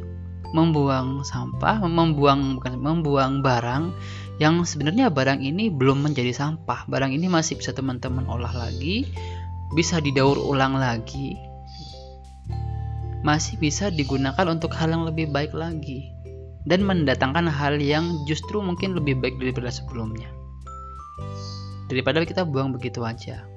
membuang 0.56 1.28
sampah 1.28 1.84
membuang 1.84 2.56
bukan 2.56 2.80
membuang 2.80 3.44
barang 3.44 3.92
yang 4.40 4.64
sebenarnya 4.64 5.12
barang 5.12 5.44
ini 5.44 5.68
belum 5.68 6.08
menjadi 6.08 6.32
sampah. 6.32 6.88
Barang 6.88 7.12
ini 7.12 7.28
masih 7.28 7.60
bisa 7.60 7.76
teman-teman 7.76 8.24
olah 8.32 8.56
lagi 8.56 9.04
bisa 9.76 10.00
didaur 10.00 10.40
ulang 10.40 10.80
lagi 10.80 11.36
masih 13.26 13.60
bisa 13.60 13.92
digunakan 13.92 14.48
untuk 14.48 14.72
hal 14.78 14.94
yang 14.94 15.04
lebih 15.04 15.28
baik 15.28 15.52
lagi 15.52 16.16
dan 16.68 16.84
mendatangkan 16.84 17.48
hal 17.48 17.80
yang 17.80 18.28
justru 18.28 18.60
mungkin 18.60 18.94
lebih 18.94 19.18
baik 19.24 19.40
daripada 19.40 19.72
sebelumnya. 19.72 20.28
Daripada 21.88 22.28
kita 22.28 22.44
buang 22.44 22.76
begitu 22.76 23.08
aja. 23.08 23.48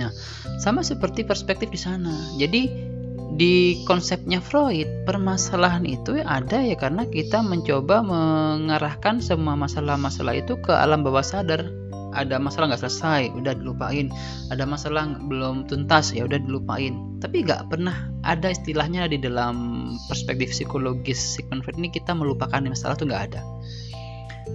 Nah, 0.00 0.08
sama 0.56 0.80
seperti 0.80 1.22
perspektif 1.28 1.68
di 1.68 1.76
sana. 1.76 2.16
Jadi 2.40 2.88
di 3.36 3.84
konsepnya 3.84 4.40
Freud, 4.40 4.88
permasalahan 5.04 5.84
itu 5.84 6.18
ada 6.24 6.64
ya 6.64 6.74
karena 6.74 7.04
kita 7.04 7.44
mencoba 7.44 8.00
mengarahkan 8.00 9.20
semua 9.20 9.54
masalah-masalah 9.54 10.40
itu 10.40 10.56
ke 10.64 10.72
alam 10.72 11.04
bawah 11.04 11.22
sadar 11.22 11.68
ada 12.10 12.42
masalah 12.42 12.74
nggak 12.74 12.82
selesai 12.82 13.30
udah 13.38 13.54
dilupain 13.54 14.10
ada 14.50 14.66
masalah 14.66 15.06
belum 15.30 15.70
tuntas 15.70 16.10
ya 16.10 16.26
udah 16.26 16.42
dilupain 16.42 16.98
tapi 17.22 17.46
nggak 17.46 17.70
pernah 17.70 18.10
ada 18.26 18.50
istilahnya 18.50 19.06
di 19.06 19.18
dalam 19.22 19.69
perspektif 20.06 20.52
psikologis 20.54 21.18
Sigmund 21.18 21.66
Freud 21.66 21.78
ini 21.80 21.90
kita 21.90 22.14
melupakan 22.14 22.60
masalah 22.60 22.94
tuh 22.94 23.08
nggak 23.08 23.24
ada 23.32 23.42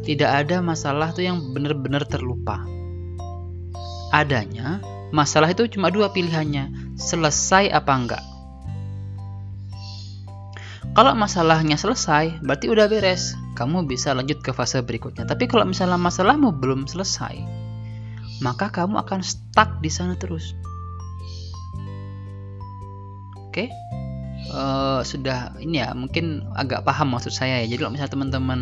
tidak 0.04 0.32
ada 0.45 0.60
masalah 0.62 1.12
tuh 1.12 1.26
yang 1.26 1.39
benar-benar 1.56 2.04
terlupa 2.08 2.62
adanya 4.13 4.84
masalah 5.12 5.52
itu 5.52 5.67
cuma 5.71 5.91
dua 5.91 6.12
pilihannya 6.12 6.95
selesai 6.95 7.71
apa 7.71 7.91
enggak 7.91 8.24
kalau 10.95 11.12
masalahnya 11.12 11.76
selesai, 11.76 12.39
berarti 12.39 12.71
udah 12.71 12.88
beres. 12.88 13.36
Kamu 13.60 13.84
bisa 13.84 14.15
lanjut 14.15 14.39
ke 14.39 14.56
fase 14.56 14.80
berikutnya. 14.80 15.28
Tapi 15.28 15.43
kalau 15.43 15.67
misalnya 15.67 16.00
masalahmu 16.00 16.56
belum 16.56 16.88
selesai, 16.88 17.36
maka 18.39 18.71
kamu 18.71 19.04
akan 19.04 19.19
stuck 19.19 19.84
di 19.84 19.91
sana 19.91 20.15
terus. 20.15 20.56
Oke? 23.52 23.67
Okay? 23.67 23.69
Uh, 24.45 25.01
sudah 25.01 25.58
ini 25.58 25.81
ya 25.81 25.91
mungkin 25.97 26.45
agak 26.53 26.86
paham 26.86 27.13
maksud 27.13 27.34
saya 27.34 27.65
ya. 27.65 27.75
Jadi 27.75 27.79
kalau 27.81 27.93
misalnya 27.97 28.13
teman-teman 28.13 28.60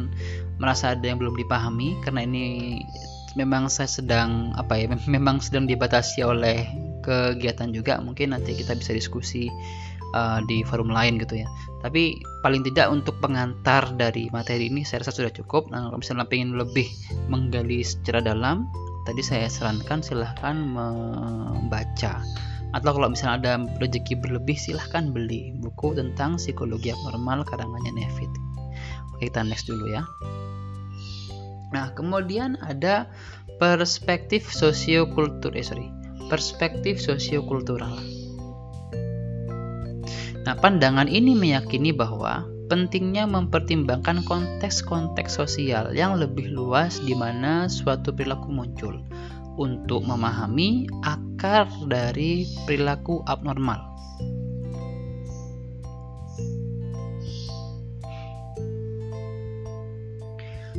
merasa 0.57 0.95
ada 0.95 1.03
yang 1.03 1.19
belum 1.19 1.35
dipahami 1.35 1.99
karena 2.01 2.23
ini 2.23 2.79
memang 3.33 3.67
saya 3.67 3.89
sedang 3.89 4.53
apa 4.55 4.77
ya 4.77 4.87
memang 5.15 5.41
sedang 5.41 5.65
dibatasi 5.65 6.23
oleh 6.23 6.65
kegiatan 7.03 7.75
juga 7.75 7.99
mungkin 7.99 8.31
nanti 8.31 8.55
kita 8.55 8.79
bisa 8.79 8.95
diskusi 8.95 9.51
uh, 10.15 10.39
di 10.47 10.63
forum 10.63 10.87
lain 10.87 11.19
gitu 11.19 11.43
ya. 11.43 11.47
Tapi 11.83 12.15
paling 12.45 12.63
tidak 12.63 12.87
untuk 12.87 13.19
pengantar 13.19 13.91
dari 13.99 14.31
materi 14.31 14.71
ini 14.71 14.87
saya 14.87 15.03
rasa 15.03 15.19
sudah 15.19 15.33
cukup. 15.35 15.67
Nah 15.67 15.91
kalau 15.91 15.99
misalnya 15.99 16.25
ingin 16.31 16.55
lebih 16.55 16.87
menggali 17.27 17.83
secara 17.83 18.23
dalam 18.23 18.71
tadi 19.03 19.19
saya 19.19 19.51
sarankan 19.51 19.99
silahkan 19.99 20.55
membaca 20.55 22.23
atau 22.73 22.91
kalau 22.97 23.13
misalnya 23.13 23.37
ada 23.37 23.53
rezeki 23.77 24.17
berlebih 24.17 24.57
silahkan 24.57 25.13
beli 25.13 25.53
buku 25.61 25.93
tentang 25.93 26.41
psikologi 26.41 26.89
abnormal 26.89 27.45
karangannya 27.45 27.93
Nevit. 27.93 28.31
Oke 29.13 29.29
kita 29.29 29.45
next 29.45 29.69
dulu 29.69 29.93
ya. 29.93 30.03
Nah 31.73 31.93
kemudian 31.93 32.57
ada 32.65 33.09
perspektif 33.61 34.49
sosiokultur 34.49 35.53
eh 35.53 35.65
sorry 35.65 35.89
perspektif 36.27 36.97
sosiokultural. 36.97 37.99
Nah, 40.43 40.59
pandangan 40.59 41.07
ini 41.07 41.39
meyakini 41.39 41.95
bahwa 41.95 42.43
pentingnya 42.67 43.23
mempertimbangkan 43.27 44.23
konteks-konteks 44.27 45.39
sosial 45.39 45.95
yang 45.95 46.19
lebih 46.19 46.51
luas 46.51 46.99
di 46.99 47.15
mana 47.15 47.71
suatu 47.71 48.11
perilaku 48.11 48.51
muncul 48.51 49.03
untuk 49.59 50.05
memahami 50.05 50.89
akar 51.05 51.69
dari 51.85 52.47
perilaku 52.65 53.21
abnormal. 53.25 53.79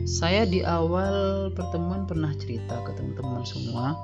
Saya 0.05 0.47
di 0.47 0.61
awal 0.63 1.49
pertemuan 1.53 2.07
pernah 2.07 2.31
cerita 2.39 2.81
ke 2.87 2.93
teman-teman 2.95 3.43
semua 3.43 3.99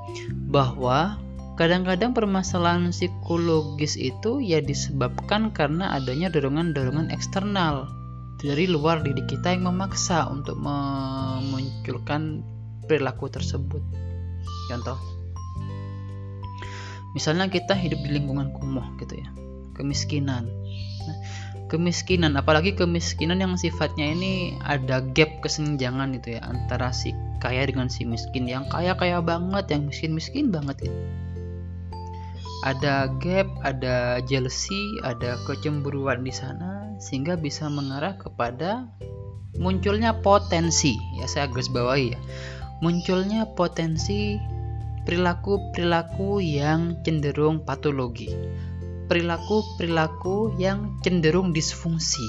bahwa 0.48 1.20
Kadang-kadang 1.60 2.16
permasalahan 2.16 2.88
psikologis 2.88 3.92
itu 4.00 4.40
ya 4.40 4.64
disebabkan 4.64 5.52
karena 5.52 5.92
adanya 5.92 6.32
dorongan-dorongan 6.32 7.12
eksternal 7.12 7.84
dari 8.40 8.64
luar 8.64 9.04
diri 9.04 9.20
kita 9.28 9.52
yang 9.52 9.68
memaksa 9.68 10.24
untuk 10.32 10.56
memunculkan 10.56 12.40
perilaku 12.88 13.28
tersebut. 13.28 13.84
Contoh, 14.70 14.94
misalnya 17.18 17.50
kita 17.50 17.74
hidup 17.74 17.98
di 18.06 18.14
lingkungan 18.14 18.54
kumuh 18.54 18.86
gitu 19.02 19.18
ya, 19.18 19.28
kemiskinan. 19.74 20.46
Nah, 21.10 21.16
kemiskinan, 21.66 22.38
apalagi 22.38 22.78
kemiskinan 22.78 23.42
yang 23.42 23.58
sifatnya 23.58 24.14
ini 24.14 24.54
ada 24.62 25.02
gap 25.10 25.42
kesenjangan 25.42 26.14
gitu 26.22 26.38
ya 26.38 26.46
antara 26.46 26.94
si 26.94 27.10
kaya 27.42 27.66
dengan 27.66 27.90
si 27.90 28.06
miskin, 28.06 28.46
yang 28.46 28.68
kaya 28.70 28.94
kaya 28.94 29.18
banget, 29.18 29.66
yang 29.74 29.90
miskin 29.90 30.14
miskin 30.14 30.54
banget 30.54 30.86
gitu. 30.86 30.98
Ada 32.60 33.08
gap, 33.24 33.48
ada 33.64 34.20
jealousy, 34.28 35.00
ada 35.00 35.40
kecemburuan 35.48 36.20
di 36.20 36.30
sana 36.30 36.92
sehingga 37.00 37.40
bisa 37.40 37.72
mengarah 37.72 38.20
kepada 38.20 38.84
munculnya 39.56 40.20
potensi. 40.20 40.92
Ya 41.16 41.24
saya 41.24 41.48
garis 41.48 41.72
bawahi 41.72 42.12
ya. 42.12 42.20
Munculnya 42.84 43.48
potensi 43.56 44.36
perilaku-perilaku 45.10 46.38
yang 46.38 47.02
cenderung 47.02 47.66
patologi. 47.66 48.30
Perilaku-perilaku 49.10 50.54
yang 50.54 51.02
cenderung 51.02 51.50
disfungsi. 51.50 52.22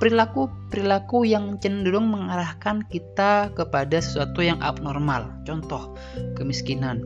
Perilaku-perilaku 0.00 1.28
yang 1.28 1.60
cenderung 1.60 2.08
mengarahkan 2.08 2.88
kita 2.88 3.52
kepada 3.52 4.00
sesuatu 4.00 4.40
yang 4.40 4.56
abnormal. 4.64 5.36
Contoh, 5.44 6.00
kemiskinan. 6.32 7.04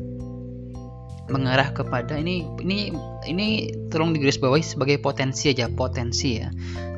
Mengarah 1.27 1.75
kepada 1.75 2.15
ini 2.15 2.47
ini 2.63 2.95
ini 3.27 3.75
tolong 3.91 4.15
digarisbawahi 4.15 4.63
sebagai 4.63 5.03
potensi 5.03 5.51
aja 5.51 5.67
potensi 5.67 6.39
ya. 6.39 6.47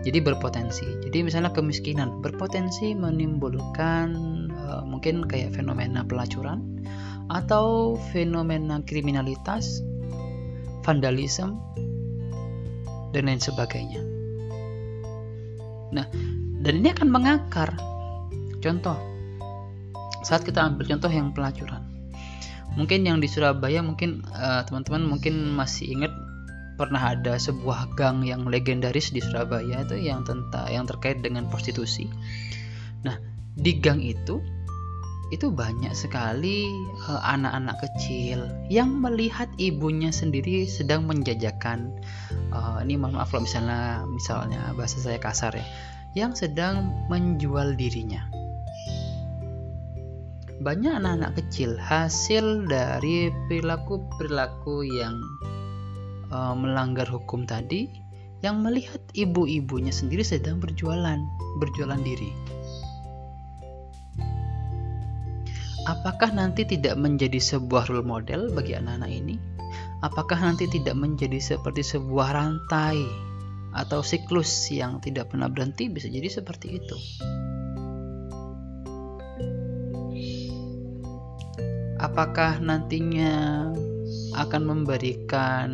Jadi 0.05 0.21
berpotensi. 0.21 1.09
Jadi 1.09 1.25
misalnya 1.25 1.57
kemiskinan 1.57 2.21
berpotensi 2.21 2.93
menimbulkan 2.93 4.12
uh, 4.53 4.85
mungkin 4.85 5.25
kayak 5.25 5.57
fenomena 5.57 6.05
pelacuran 6.05 6.85
atau 7.28 7.96
fenomena 8.12 8.80
kriminalitas 8.84 9.80
vandalisme 10.84 11.56
dan 13.16 13.30
lain 13.30 13.40
sebagainya. 13.40 14.02
Nah 15.94 16.06
dan 16.64 16.72
ini 16.80 16.88
akan 16.92 17.08
mengakar. 17.08 17.76
Contoh 18.60 18.96
saat 20.24 20.40
kita 20.40 20.64
ambil 20.64 20.88
contoh 20.88 21.12
yang 21.12 21.37
pelacuran. 21.37 21.84
Mungkin 22.74 23.06
yang 23.06 23.20
di 23.20 23.28
Surabaya 23.28 23.84
mungkin 23.84 24.24
eh, 24.24 24.62
teman-teman 24.66 25.06
uh, 25.06 25.08
mungkin 25.14 25.34
masih 25.54 25.94
ingat 25.94 26.10
pernah 26.74 27.14
ada 27.14 27.38
sebuah 27.38 27.94
gang 27.94 28.26
yang 28.26 28.50
legendaris 28.50 29.14
di 29.14 29.22
Surabaya 29.22 29.87
itu 29.87 29.94
yang 29.94 30.26
tentang 30.26 30.66
yang 30.66 30.82
terkait 30.88 31.22
dengan 31.22 31.46
prostitusi. 31.46 32.10
Nah, 33.06 33.14
di 33.54 33.78
gang 33.78 34.02
itu 34.02 34.42
itu 35.32 35.48
banyak 35.48 35.92
sekali 35.96 36.68
eh, 37.08 37.20
anak-anak 37.24 37.76
uh, 37.76 37.82
kecil 37.88 38.38
yang 38.68 38.92
melihat 39.00 39.48
ibunya 39.56 40.12
sendiri 40.12 40.68
sedang 40.68 41.08
menjajakan 41.08 41.92
uh, 42.52 42.84
ini 42.84 43.00
mohon 43.00 43.16
maaf 43.16 43.32
kalau 43.32 43.44
misalnya 43.44 44.04
misalnya 44.08 44.60
bahasa 44.76 45.00
saya 45.00 45.16
kasar 45.16 45.56
ya 45.56 45.66
yang 46.14 46.32
sedang 46.37 46.92
menjual 47.08 47.72
dirinya 47.74 48.24
banyak 50.62 50.92
anak-anak 50.96 51.37
kecil 51.40 51.76
hasil 51.76 52.64
dari 52.70 53.28
perilaku-perilaku 53.50 54.87
yang 54.87 55.18
uh, 56.32 56.54
melanggar 56.56 57.04
hukum 57.10 57.44
tadi 57.44 58.04
yang 58.44 58.60
melihat 58.60 59.00
ibu-ibunya 59.16 59.88
sendiri 59.88 60.20
sedang 60.20 60.60
berjualan, 60.60 61.16
berjualan 61.64 61.96
diri. 62.04 62.28
Apakah 65.85 66.33
nanti 66.33 66.64
tidak 66.64 66.97
menjadi 66.97 67.37
sebuah 67.37 67.92
role 67.92 68.05
model 68.05 68.49
bagi 68.53 68.73
anak-anak 68.73 69.11
ini? 69.12 69.37
Apakah 70.01 70.40
nanti 70.40 70.68
tidak 70.68 70.97
menjadi 70.97 71.37
seperti 71.40 71.85
sebuah 71.85 72.33
rantai 72.33 73.05
atau 73.75 74.01
siklus 74.01 74.49
yang 74.73 75.01
tidak 75.05 75.33
pernah 75.33 75.49
berhenti? 75.53 75.92
Bisa 75.92 76.09
jadi 76.09 76.29
seperti 76.29 76.81
itu. 76.81 76.97
apakah 82.05 82.61
nantinya 82.61 83.66
akan 84.37 84.62
memberikan 84.62 85.68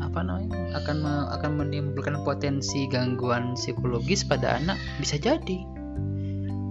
apa 0.00 0.22
namanya 0.24 0.56
akan 0.78 0.96
me, 1.02 1.14
akan 1.36 1.50
menimbulkan 1.60 2.22
potensi 2.22 2.86
gangguan 2.86 3.58
psikologis 3.58 4.24
pada 4.24 4.56
anak 4.56 4.78
bisa 5.02 5.18
jadi 5.18 5.58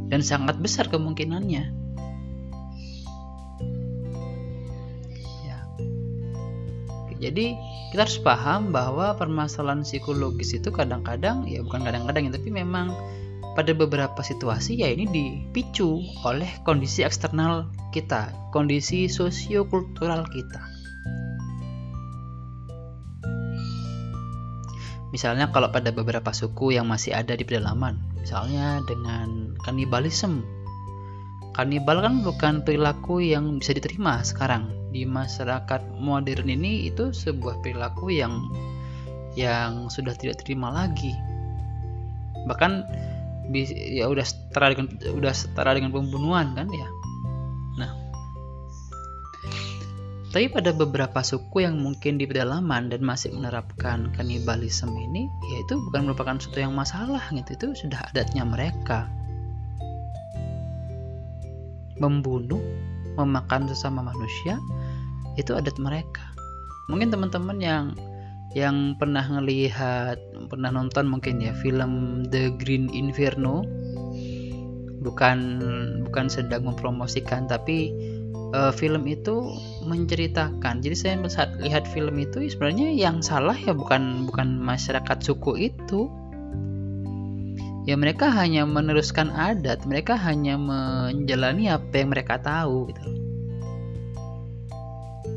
dan 0.09 0.23
sangat 0.23 0.57
besar 0.63 0.87
kemungkinannya 0.87 1.78
jadi 7.19 7.59
kita 7.91 8.07
harus 8.07 8.19
paham 8.23 8.71
bahwa 8.71 9.11
permasalahan 9.19 9.83
psikologis 9.83 10.55
itu 10.55 10.71
kadang-kadang 10.71 11.43
ya 11.43 11.59
bukan 11.59 11.83
kadang-kadang 11.83 12.31
ya 12.31 12.31
tapi 12.31 12.47
memang 12.47 12.95
pada 13.59 13.75
beberapa 13.75 14.23
situasi 14.23 14.79
ya 14.79 14.87
ini 14.87 15.03
dipicu 15.03 15.99
oleh 16.23 16.47
kondisi 16.63 17.03
eksternal 17.03 17.67
kita, 17.91 18.31
kondisi 18.55 19.11
sosiokultural 19.11 20.23
kita. 20.31 20.63
Misalnya 25.11 25.51
kalau 25.51 25.73
pada 25.75 25.91
beberapa 25.91 26.31
suku 26.31 26.79
yang 26.79 26.87
masih 26.87 27.17
ada 27.17 27.35
di 27.35 27.43
pedalaman, 27.43 27.99
misalnya 28.15 28.79
dengan 28.87 29.59
kanibalisme. 29.67 30.45
Kanibal 31.51 31.99
kan 31.99 32.23
bukan 32.23 32.63
perilaku 32.63 33.19
yang 33.19 33.59
bisa 33.59 33.75
diterima 33.75 34.23
sekarang 34.23 34.78
di 34.89 35.05
masyarakat 35.05 35.81
modern 36.01 36.49
ini 36.49 36.89
itu 36.89 37.13
sebuah 37.13 37.61
perilaku 37.61 38.09
yang 38.09 38.49
yang 39.37 39.87
sudah 39.87 40.13
tidak 40.17 40.41
terima 40.41 40.73
lagi. 40.73 41.13
Bahkan 42.49 42.71
ya 43.53 44.05
udah 44.09 44.25
setara 44.25 44.73
dengan 44.73 44.87
udah 45.13 45.33
setara 45.33 45.77
dengan 45.77 45.93
pembunuhan 45.93 46.53
kan 46.57 46.67
ya. 46.69 46.87
Nah. 47.77 47.91
Tapi 50.29 50.45
pada 50.53 50.73
beberapa 50.73 51.25
suku 51.25 51.65
yang 51.65 51.81
mungkin 51.81 52.21
di 52.21 52.29
pedalaman 52.29 52.93
dan 52.93 53.01
masih 53.01 53.33
menerapkan 53.33 54.13
kanibalisme 54.13 54.93
ini 54.93 55.25
ya 55.25 55.57
itu 55.65 55.73
bukan 55.89 56.05
merupakan 56.05 56.37
sesuatu 56.37 56.61
yang 56.61 56.73
masalah 56.73 57.23
gitu. 57.33 57.49
Itu 57.57 57.67
sudah 57.73 58.09
adatnya 58.13 58.45
mereka. 58.45 59.09
Membunuh 61.99 62.61
memakan 63.19 63.67
sesama 63.67 63.99
manusia 63.99 64.55
itu 65.35 65.55
adat 65.55 65.75
mereka. 65.79 66.23
Mungkin 66.87 67.11
teman-teman 67.13 67.59
yang 67.59 67.85
yang 68.57 68.97
pernah 68.97 69.21
ngelihat 69.21 70.17
pernah 70.49 70.73
nonton 70.73 71.05
mungkin 71.05 71.37
ya 71.37 71.53
film 71.61 72.25
The 72.33 72.55
Green 72.57 72.89
Inferno. 72.89 73.61
Bukan 74.99 75.39
bukan 76.09 76.25
sedang 76.27 76.67
mempromosikan 76.67 77.47
tapi 77.47 77.93
uh, 78.51 78.73
film 78.73 79.05
itu 79.05 79.47
menceritakan. 79.85 80.81
Jadi 80.81 80.95
saya 80.97 81.15
saat 81.29 81.55
lihat 81.61 81.85
film 81.87 82.17
itu 82.19 82.43
sebenarnya 82.49 82.91
yang 82.91 83.21
salah 83.23 83.55
ya 83.55 83.71
bukan 83.71 84.27
bukan 84.27 84.59
masyarakat 84.59 85.17
suku 85.23 85.71
itu 85.71 86.09
ya 87.89 87.97
mereka 87.97 88.29
hanya 88.29 88.69
meneruskan 88.69 89.33
adat 89.33 89.81
mereka 89.89 90.13
hanya 90.13 90.61
menjalani 90.61 91.73
apa 91.73 91.93
yang 91.97 92.13
mereka 92.13 92.37
tahu 92.37 92.93
gitu 92.93 93.19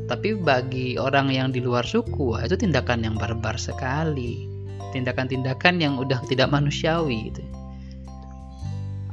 tapi 0.03 0.35
bagi 0.35 0.99
orang 0.99 1.31
yang 1.31 1.55
di 1.55 1.63
luar 1.63 1.87
suku, 1.87 2.35
itu 2.43 2.59
tindakan 2.59 3.07
yang 3.07 3.15
barbar 3.15 3.55
sekali. 3.55 4.45
Tindakan-tindakan 4.91 5.79
yang 5.79 5.97
udah 5.97 6.19
tidak 6.27 6.51
manusiawi 6.51 7.31
gitu. 7.31 7.43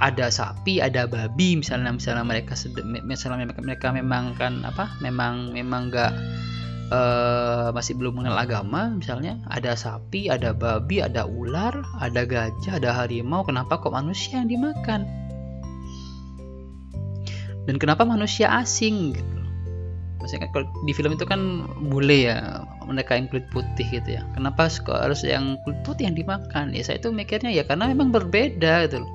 Ada 0.00 0.33
sapi, 0.33 0.81
ada 0.81 1.05
babi 1.09 1.61
misalnya 1.61 1.92
misalnya 1.92 2.24
mereka 2.24 2.57
misalnya 3.05 3.48
mereka 3.48 3.88
memang 3.92 4.37
kan 4.37 4.64
apa? 4.64 4.92
Memang 5.05 5.53
memang 5.57 5.92
enggak 5.92 6.12
uh, 6.90 7.70
masih 7.72 7.96
belum 7.96 8.20
mengenal 8.20 8.38
agama 8.38 8.92
misalnya. 8.92 9.38
Ada 9.48 9.79
sapi, 9.79 10.29
ada 10.29 10.50
babi, 10.53 11.00
ada 11.00 11.24
ular, 11.24 11.72
ada 12.03 12.26
gajah, 12.26 12.76
ada 12.76 12.90
harimau, 12.92 13.46
kenapa 13.46 13.81
kok 13.81 13.94
manusia 13.94 14.42
yang 14.42 14.50
dimakan? 14.50 15.07
Dan 17.64 17.79
kenapa 17.79 18.03
manusia 18.03 18.50
asing 18.50 19.14
gitu? 19.14 19.40
maksudnya 20.20 20.46
kan 20.46 20.50
kalau 20.53 20.66
di 20.85 20.92
film 20.92 21.16
itu 21.16 21.24
kan 21.24 21.64
bule 21.88 22.29
ya 22.29 22.61
mereka 22.85 23.16
yang 23.16 23.24
kulit 23.33 23.48
putih 23.48 23.88
gitu 23.88 24.20
ya. 24.20 24.22
Kenapa 24.37 24.68
harus 24.68 25.24
yang 25.24 25.57
kulit 25.64 25.80
putih 25.80 26.12
yang 26.12 26.16
dimakan? 26.18 26.76
Ya 26.76 26.84
saya 26.84 27.01
itu 27.01 27.09
mikirnya 27.09 27.49
ya 27.49 27.64
karena 27.64 27.88
memang 27.88 28.12
berbeda 28.12 28.84
gitu 28.84 29.01
loh 29.01 29.11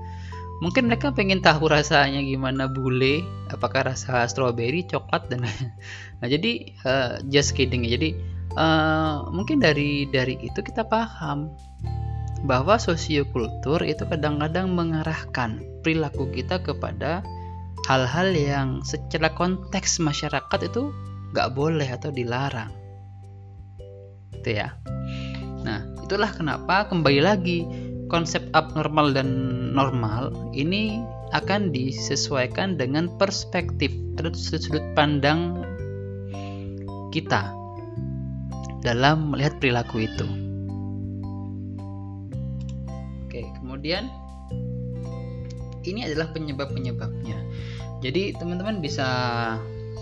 mungkin 0.64 0.88
mereka 0.88 1.12
pengen 1.12 1.44
tahu 1.44 1.68
rasanya 1.68 2.24
gimana 2.24 2.72
bule 2.72 3.28
apakah 3.52 3.92
rasa 3.92 4.24
stroberi 4.28 4.88
coklat 4.88 5.28
dan 5.28 5.44
nah 6.20 6.28
jadi 6.28 6.52
uh, 6.88 7.14
just 7.28 7.58
kidding 7.58 7.84
ya. 7.84 8.00
Jadi 8.00 8.16
uh, 8.56 9.28
mungkin 9.36 9.60
dari 9.60 10.08
dari 10.08 10.40
itu 10.40 10.60
kita 10.64 10.88
paham 10.88 11.52
bahwa 12.46 12.78
sosiokultur 12.78 13.82
itu 13.84 14.06
kadang-kadang 14.06 14.70
mengarahkan 14.72 15.60
perilaku 15.82 16.30
kita 16.30 16.62
kepada 16.62 17.26
hal-hal 17.90 18.32
yang 18.34 18.68
secara 18.86 19.34
konteks 19.34 19.98
masyarakat 20.02 20.60
itu 20.66 20.94
nggak 21.34 21.52
boleh 21.52 21.90
atau 21.90 22.14
dilarang. 22.14 22.72
Itu 24.32 24.50
ya. 24.56 24.78
Nah 25.66 25.82
itulah 26.06 26.30
kenapa 26.30 26.86
kembali 26.86 27.22
lagi 27.26 27.66
konsep 28.16 28.48
abnormal 28.56 29.12
dan 29.12 29.28
normal 29.76 30.32
ini 30.56 31.04
akan 31.36 31.76
disesuaikan 31.76 32.80
dengan 32.80 33.12
perspektif 33.20 33.92
atau 34.16 34.32
sudut 34.32 34.80
pandang 34.96 35.60
kita 37.12 37.52
dalam 38.80 39.36
melihat 39.36 39.60
perilaku 39.60 40.08
itu. 40.08 40.28
oke 43.28 43.40
kemudian 43.60 44.08
ini 45.84 46.08
adalah 46.08 46.32
penyebab-penyebabnya 46.32 47.36
jadi 48.00 48.32
teman-teman 48.40 48.80
bisa 48.80 49.08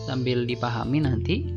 sambil 0.05 0.45
dipahami 0.45 1.01
nanti 1.01 1.49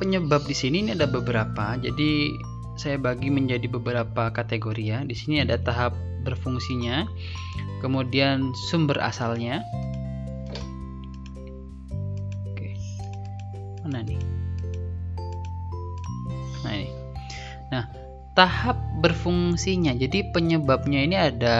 penyebab 0.00 0.48
di 0.48 0.56
sini 0.56 0.80
ini 0.80 0.96
ada 0.96 1.04
beberapa. 1.04 1.76
Jadi 1.76 2.32
saya 2.80 2.96
bagi 2.96 3.28
menjadi 3.28 3.68
beberapa 3.68 4.32
kategori 4.32 4.80
ya. 4.80 4.98
Di 5.04 5.12
sini 5.12 5.44
ada 5.44 5.60
tahap 5.60 5.92
berfungsinya 6.24 7.04
kemudian 7.84 8.56
sumber 8.72 8.96
asalnya. 9.04 9.60
Oke. 12.48 12.72
Mana 13.84 14.00
nih? 14.00 14.20
Nah 16.64 16.72
ini. 16.72 16.90
Nah 17.68 17.84
tahap 18.32 18.80
berfungsinya. 19.04 19.92
Jadi 20.00 20.32
penyebabnya 20.32 21.04
ini 21.04 21.16
ada 21.20 21.56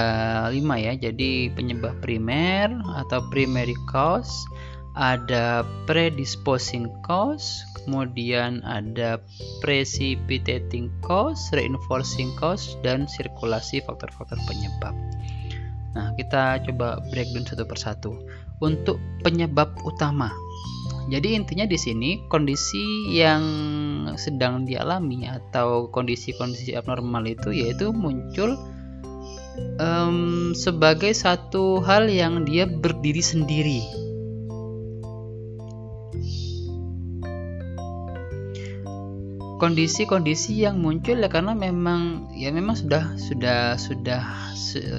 lima 0.49 0.81
ya. 0.81 0.97
Jadi 0.97 1.53
penyebab 1.53 2.01
primer 2.01 2.73
atau 3.05 3.21
primary 3.29 3.77
cause 3.93 4.49
ada 5.01 5.65
predisposing 5.89 6.93
cause 7.01 7.65
kemudian 7.73 8.61
ada 8.69 9.17
precipitating 9.65 10.93
cause 11.01 11.49
reinforcing 11.57 12.29
cause 12.37 12.77
dan 12.85 13.09
sirkulasi 13.09 13.81
faktor-faktor 13.81 14.37
penyebab. 14.45 14.93
Nah 15.97 16.13
kita 16.21 16.61
coba 16.69 17.01
breakdown 17.09 17.49
satu 17.49 17.65
persatu. 17.65 18.13
Untuk 18.61 19.01
penyebab 19.25 19.73
utama. 19.89 20.29
Jadi 21.09 21.33
intinya 21.33 21.65
di 21.65 21.81
sini 21.81 22.21
kondisi 22.29 23.09
yang 23.09 23.43
sedang 24.21 24.69
dialami 24.69 25.25
atau 25.25 25.89
kondisi-kondisi 25.89 26.77
abnormal 26.77 27.25
itu 27.25 27.57
yaitu 27.57 27.89
muncul 27.89 28.61
um, 29.81 30.53
sebagai 30.53 31.17
satu 31.17 31.81
hal 31.81 32.07
yang 32.13 32.45
dia 32.45 32.69
berdiri 32.69 33.25
sendiri. 33.25 34.10
Kondisi-kondisi 39.61 40.65
yang 40.65 40.81
muncul 40.81 41.21
ya 41.21 41.29
karena 41.29 41.53
memang 41.53 42.33
ya 42.33 42.49
memang 42.49 42.81
sudah 42.81 43.13
sudah 43.21 43.77
sudah 43.77 44.25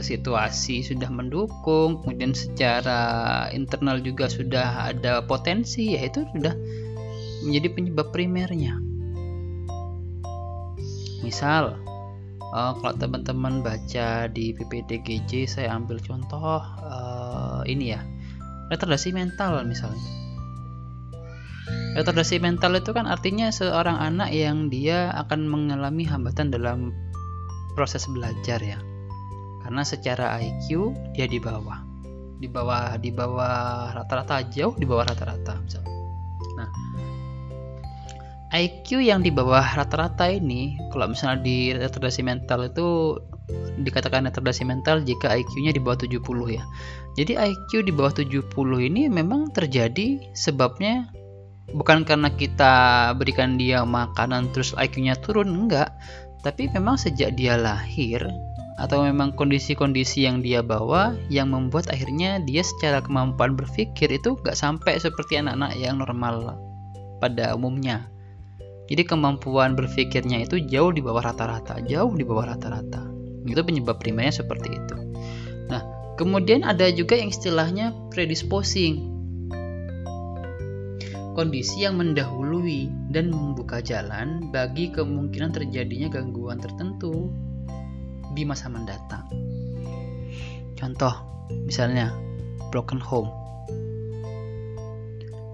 situasi 0.05 0.85
sudah 0.85 1.09
mendukung 1.09 1.97
kemudian 2.05 2.37
secara 2.37 3.49
internal 3.49 3.97
juga 4.05 4.29
sudah 4.29 4.93
ada 4.93 5.25
potensi 5.25 5.97
yaitu 5.97 6.29
sudah 6.37 6.53
menjadi 7.41 7.73
penyebab 7.73 8.13
primernya. 8.13 8.77
Misal 11.25 11.81
uh, 12.53 12.77
kalau 12.77 12.93
teman-teman 13.01 13.65
baca 13.65 14.29
di 14.29 14.53
PPDGJ 14.53 15.49
saya 15.49 15.73
ambil 15.73 15.97
contoh 16.05 16.61
uh, 16.61 17.65
ini 17.65 17.97
ya 17.97 18.05
retardasi 18.69 19.09
mental 19.09 19.65
misalnya 19.65 20.20
retardasi 21.95 22.39
mental 22.39 22.77
itu 22.79 22.95
kan 22.95 23.07
artinya 23.07 23.51
seorang 23.51 23.99
anak 23.99 24.31
yang 24.31 24.71
dia 24.71 25.11
akan 25.15 25.47
mengalami 25.47 26.07
hambatan 26.07 26.51
dalam 26.51 26.95
proses 27.75 28.07
belajar 28.07 28.59
ya. 28.63 28.79
Karena 29.61 29.85
secara 29.85 30.39
IQ 30.41 30.95
dia 31.13 31.27
di 31.27 31.37
bawah. 31.37 31.83
Di 32.41 32.49
bawah 32.49 32.97
di 32.97 33.13
bawah 33.13 33.93
rata-rata 33.93 34.41
jauh 34.49 34.73
di 34.73 34.85
bawah 34.89 35.05
rata-rata 35.05 35.61
nah 36.57 36.67
IQ 38.51 38.99
yang 38.99 39.23
di 39.23 39.31
bawah 39.31 39.63
rata-rata 39.63 40.27
ini 40.27 40.75
kalau 40.91 41.07
misalnya 41.07 41.39
di 41.39 41.71
retardasi 41.71 42.19
mental 42.19 42.67
itu 42.67 43.15
dikatakan 43.79 44.27
retardasi 44.27 44.67
mental 44.67 44.99
jika 45.07 45.31
IQ-nya 45.31 45.71
di 45.71 45.79
bawah 45.79 46.03
70 46.03 46.19
ya. 46.51 46.63
Jadi 47.15 47.39
IQ 47.39 47.87
di 47.87 47.91
bawah 47.95 48.11
70 48.11 48.51
ini 48.91 49.07
memang 49.07 49.51
terjadi 49.55 50.19
sebabnya 50.35 51.07
bukan 51.75 52.03
karena 52.03 52.29
kita 52.33 52.73
berikan 53.15 53.55
dia 53.55 53.83
makanan 53.87 54.51
terus 54.51 54.75
IQ-nya 54.75 55.19
turun 55.19 55.49
enggak, 55.51 55.91
tapi 56.41 56.67
memang 56.71 56.97
sejak 56.97 57.37
dia 57.37 57.55
lahir 57.55 58.25
atau 58.81 59.05
memang 59.05 59.37
kondisi-kondisi 59.37 60.25
yang 60.25 60.41
dia 60.41 60.65
bawa 60.65 61.13
yang 61.29 61.53
membuat 61.53 61.85
akhirnya 61.93 62.41
dia 62.41 62.65
secara 62.65 62.97
kemampuan 63.05 63.53
berpikir 63.53 64.09
itu 64.09 64.33
gak 64.41 64.57
sampai 64.57 64.97
seperti 64.97 65.37
anak-anak 65.37 65.77
yang 65.77 66.01
normal 66.01 66.57
pada 67.21 67.53
umumnya. 67.53 68.09
Jadi 68.89 69.07
kemampuan 69.07 69.77
berpikirnya 69.77 70.43
itu 70.43 70.59
jauh 70.67 70.91
di 70.91 70.99
bawah 70.99 71.23
rata-rata, 71.23 71.79
jauh 71.85 72.11
di 72.11 72.25
bawah 72.25 72.57
rata-rata. 72.57 73.05
Itu 73.45 73.61
penyebab 73.61 74.01
primernya 74.01 74.43
seperti 74.43 74.73
itu. 74.73 74.95
Nah, 75.71 75.85
kemudian 76.19 76.65
ada 76.65 76.89
juga 76.91 77.15
yang 77.15 77.31
istilahnya 77.31 77.95
predisposing. 78.11 79.20
Kondisi 81.31 81.87
yang 81.87 81.95
mendahului 81.95 82.91
dan 83.07 83.31
membuka 83.31 83.79
jalan 83.79 84.51
bagi 84.51 84.91
kemungkinan 84.91 85.55
terjadinya 85.55 86.11
gangguan 86.11 86.59
tertentu 86.59 87.31
di 88.35 88.43
masa 88.43 88.67
mendatang. 88.67 89.27
Contoh, 90.75 91.15
misalnya 91.63 92.11
broken 92.67 92.99
home. 92.99 93.31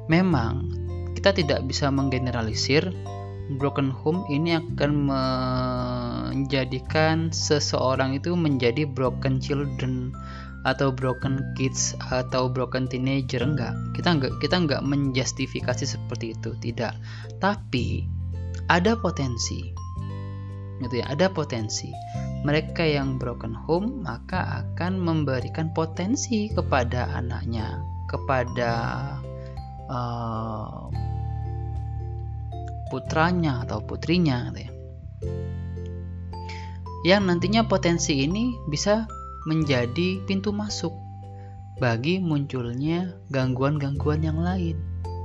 Memang 0.10 0.72
kita 1.14 1.30
tidak 1.34 1.62
bisa 1.70 1.94
menggeneralisir 1.94 2.90
broken 3.56 3.94
home 3.94 4.28
ini 4.28 4.60
akan 4.60 4.92
menjadikan 6.34 7.32
seseorang 7.32 8.18
itu 8.18 8.36
menjadi 8.36 8.84
broken 8.90 9.40
children 9.40 10.12
atau 10.68 10.92
broken 10.92 11.56
kids 11.56 11.96
atau 12.12 12.52
broken 12.52 12.92
teenager 12.92 13.40
enggak. 13.40 13.72
Kita 13.96 14.20
enggak 14.20 14.36
kita 14.44 14.60
enggak 14.60 14.84
menjustifikasi 14.84 15.88
seperti 15.88 16.36
itu 16.36 16.52
tidak. 16.60 17.00
Tapi 17.40 18.04
ada 18.68 19.00
potensi. 19.00 19.64
Gitu 20.84 21.00
ya 21.00 21.08
ada 21.08 21.32
potensi. 21.32 21.88
Mereka 22.44 22.84
yang 22.84 23.16
broken 23.16 23.56
home 23.56 24.04
maka 24.04 24.68
akan 24.68 25.00
memberikan 25.00 25.72
potensi 25.72 26.52
kepada 26.52 27.16
anaknya 27.16 27.80
kepada 28.12 28.72
uh, 29.88 30.92
putranya 32.92 33.64
atau 33.64 33.80
putrinya 33.84 34.52
gitu 34.52 34.68
ya. 34.68 34.72
Yang 37.06 37.22
nantinya 37.24 37.62
potensi 37.72 38.20
ini 38.20 38.52
bisa 38.68 39.08
menjadi 39.48 40.20
pintu 40.28 40.52
masuk 40.52 40.92
bagi 41.80 42.20
munculnya 42.20 43.16
gangguan-gangguan 43.32 44.22
yang 44.28 44.44
lain. 44.44 44.76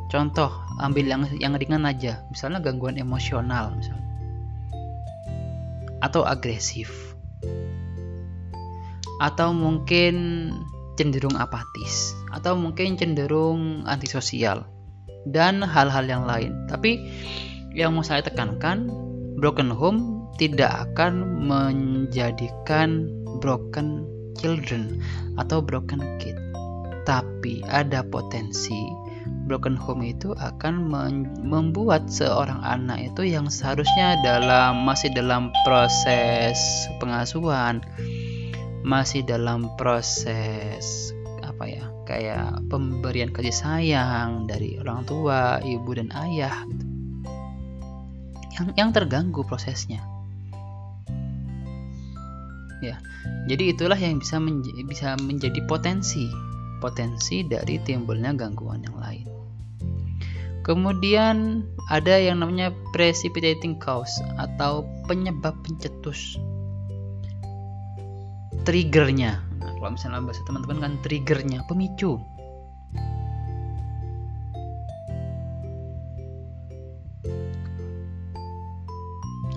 Contoh, 0.09 0.53
ambil 0.79 1.11
yang 1.11 1.23
yang 1.43 1.59
ringan 1.59 1.89
aja, 1.89 2.23
misalnya 2.31 2.63
gangguan 2.63 3.01
emosional 3.01 3.75
misalnya 3.75 4.13
atau 6.03 6.27
agresif. 6.27 7.15
Atau 9.23 9.55
mungkin 9.55 10.51
cenderung 10.99 11.39
apatis. 11.39 12.13
Atau 12.35 12.59
mungkin 12.59 12.99
cenderung 12.99 13.87
antisosial. 13.87 14.67
Dan 15.23 15.63
hal-hal 15.63 16.05
yang 16.11 16.27
lain. 16.27 16.67
Tapi 16.67 16.99
yang 17.73 17.95
mau 17.95 18.03
saya 18.03 18.27
tekankan 18.27 18.91
broken 19.39 19.71
home 19.71 20.27
tidak 20.37 20.91
akan 20.91 21.47
menjadikan 21.47 23.07
broken 23.39 24.03
children 24.39 25.01
atau 25.37 25.61
broken 25.61 26.01
kid. 26.23 26.37
Tapi 27.09 27.65
ada 27.67 28.07
potensi. 28.07 28.93
Broken 29.43 29.75
home 29.75 30.07
itu 30.07 30.35
akan 30.39 30.87
membuat 31.43 32.07
seorang 32.07 32.63
anak 32.63 33.11
itu 33.11 33.27
yang 33.27 33.51
seharusnya 33.51 34.19
dalam 34.23 34.87
masih 34.87 35.11
dalam 35.15 35.51
proses 35.67 36.59
pengasuhan 37.03 37.83
masih 38.83 39.23
dalam 39.23 39.71
proses 39.79 41.15
apa 41.47 41.65
ya 41.71 41.87
kayak 42.03 42.67
pemberian 42.67 43.31
kasih 43.31 43.55
sayang 43.55 44.51
dari 44.51 44.75
orang 44.83 45.07
tua 45.07 45.63
ibu 45.63 45.91
dan 45.95 46.11
ayah 46.19 46.67
gitu. 46.67 46.85
yang 48.59 48.67
yang 48.75 48.91
terganggu 48.91 49.47
prosesnya 49.47 50.03
ya. 52.83 52.99
Jadi 53.47 53.73
itulah 53.73 53.97
yang 53.97 54.19
bisa 54.19 54.43
menj 54.43 54.75
bisa 54.91 55.15
menjadi 55.23 55.63
potensi 55.71 56.27
potensi 56.83 57.47
dari 57.47 57.79
timbulnya 57.79 58.35
gangguan 58.35 58.83
yang 58.83 58.99
lain. 58.99 59.27
Kemudian 60.67 61.67
ada 61.91 62.19
yang 62.19 62.43
namanya 62.43 62.75
precipitating 62.91 63.79
cause 63.79 64.19
atau 64.39 64.87
penyebab 65.07 65.55
pencetus. 65.63 66.39
Triggernya. 68.63 69.43
Nah, 69.59 69.71
kalau 69.79 69.91
misalnya 69.99 70.23
bahasa 70.23 70.43
teman-teman 70.47 70.79
kan 70.79 70.93
triggernya, 71.03 71.67
pemicu. 71.67 72.23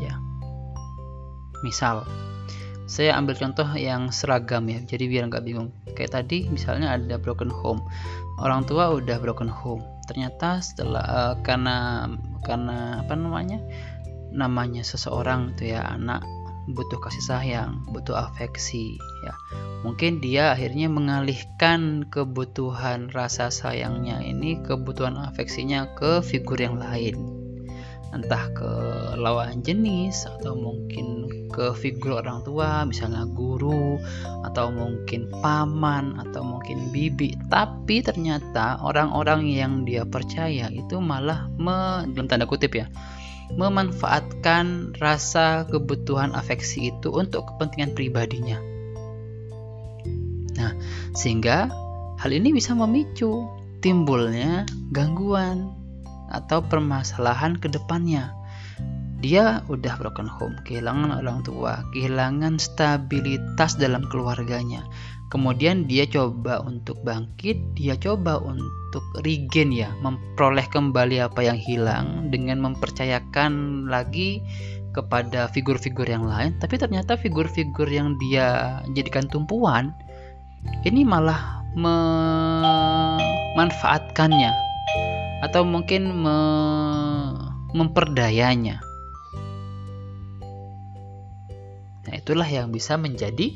Ya. 0.02 0.18
Misal, 1.62 2.02
saya 2.86 3.18
ambil 3.18 3.34
contoh 3.34 3.66
yang 3.74 4.14
seragam 4.14 4.70
ya 4.70 4.78
jadi 4.86 5.10
biar 5.10 5.24
nggak 5.30 5.46
bingung. 5.46 5.74
Kayak 5.98 6.22
tadi 6.22 6.46
misalnya 6.54 6.94
ada 6.94 7.18
broken 7.18 7.50
home. 7.50 7.82
Orang 8.38 8.70
tua 8.70 8.94
udah 8.94 9.18
broken 9.18 9.50
home. 9.50 9.82
Ternyata 10.06 10.62
setelah 10.62 11.06
uh, 11.06 11.34
karena 11.42 12.06
karena 12.46 13.02
apa 13.02 13.14
namanya 13.18 13.58
namanya 14.30 14.86
seseorang 14.86 15.58
itu 15.58 15.74
ya 15.74 15.82
anak 15.82 16.22
butuh 16.66 16.98
kasih 16.98 17.26
sayang 17.26 17.86
butuh 17.90 18.14
afeksi 18.14 19.02
ya. 19.26 19.34
Mungkin 19.82 20.22
dia 20.22 20.54
akhirnya 20.54 20.90
mengalihkan 20.90 22.10
kebutuhan 22.10 23.14
rasa 23.14 23.54
sayangnya 23.54 24.22
ini 24.22 24.62
kebutuhan 24.62 25.18
afeksinya 25.18 25.94
ke 25.98 26.26
figur 26.26 26.58
yang 26.58 26.78
lain 26.82 27.45
entah 28.14 28.52
ke 28.54 28.72
lawan 29.18 29.64
jenis 29.66 30.28
atau 30.28 30.54
mungkin 30.54 31.32
ke 31.50 31.72
figur 31.72 32.20
orang 32.20 32.44
tua 32.44 32.84
misalnya 32.84 33.24
guru 33.32 33.96
atau 34.44 34.70
mungkin 34.70 35.32
paman 35.40 36.20
atau 36.20 36.44
mungkin 36.44 36.92
bibi. 36.92 37.34
Tapi 37.48 38.04
ternyata 38.04 38.78
orang-orang 38.84 39.48
yang 39.48 39.88
dia 39.88 40.04
percaya 40.04 40.68
itu 40.70 41.00
malah 41.00 41.48
me, 41.56 42.06
dalam 42.12 42.28
tanda 42.28 42.46
kutip 42.46 42.76
ya 42.76 42.88
memanfaatkan 43.54 44.98
rasa 44.98 45.70
kebutuhan 45.70 46.34
afeksi 46.34 46.90
itu 46.90 47.14
untuk 47.14 47.46
kepentingan 47.46 47.94
pribadinya. 47.94 48.58
Nah 50.58 50.74
sehingga 51.14 51.70
hal 52.18 52.32
ini 52.34 52.52
bisa 52.56 52.74
memicu 52.74 53.46
timbulnya 53.86 54.66
gangguan 54.90 55.85
atau 56.36 56.60
permasalahan 56.64 57.56
ke 57.56 57.72
depannya. 57.72 58.36
Dia 59.24 59.64
udah 59.72 59.96
broken 59.98 60.28
home, 60.28 60.60
kehilangan 60.68 61.24
orang 61.24 61.40
tua, 61.48 61.82
kehilangan 61.96 62.60
stabilitas 62.62 63.80
dalam 63.80 64.04
keluarganya. 64.12 64.84
Kemudian 65.34 65.90
dia 65.90 66.06
coba 66.06 66.62
untuk 66.62 67.02
bangkit, 67.02 67.58
dia 67.74 67.98
coba 67.98 68.38
untuk 68.44 69.02
regain 69.26 69.74
ya, 69.74 69.90
memperoleh 70.06 70.70
kembali 70.70 71.26
apa 71.26 71.42
yang 71.42 71.58
hilang 71.58 72.30
dengan 72.30 72.62
mempercayakan 72.62 73.90
lagi 73.90 74.46
kepada 74.94 75.50
figur-figur 75.52 76.08
yang 76.08 76.24
lain, 76.24 76.56
tapi 76.64 76.80
ternyata 76.80 77.20
figur-figur 77.20 77.92
yang 77.92 78.16
dia 78.22 78.80
jadikan 78.96 79.28
tumpuan 79.28 79.92
ini 80.88 81.04
malah 81.04 81.60
memanfaatkannya 81.76 84.65
atau 85.44 85.68
mungkin 85.68 86.12
me 86.14 86.38
memperdayanya. 87.76 88.80
Nah, 92.08 92.14
itulah 92.16 92.48
yang 92.48 92.72
bisa 92.72 92.96
menjadi 92.96 93.52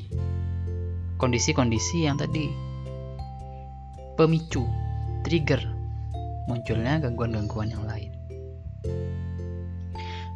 kondisi-kondisi 1.15 2.03
yang 2.03 2.19
tadi 2.19 2.51
pemicu, 4.19 4.67
trigger 5.23 5.63
munculnya 6.49 6.99
gangguan-gangguan 6.99 7.71
yang 7.71 7.85
lain. 7.87 8.11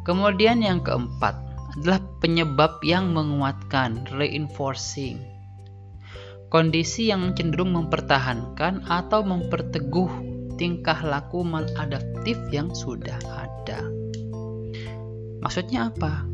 Kemudian 0.04 0.64
yang 0.64 0.80
keempat 0.80 1.36
adalah 1.76 2.00
penyebab 2.22 2.80
yang 2.86 3.10
menguatkan, 3.12 4.06
reinforcing. 4.14 5.20
Kondisi 6.48 7.10
yang 7.10 7.34
cenderung 7.34 7.74
mempertahankan 7.74 8.86
atau 8.86 9.26
memperteguh 9.26 10.33
tingkah 10.56 10.98
laku 11.02 11.42
maladaptif 11.42 12.38
yang 12.50 12.70
sudah 12.72 13.18
ada. 13.24 13.80
Maksudnya 15.44 15.92
apa? 15.92 16.24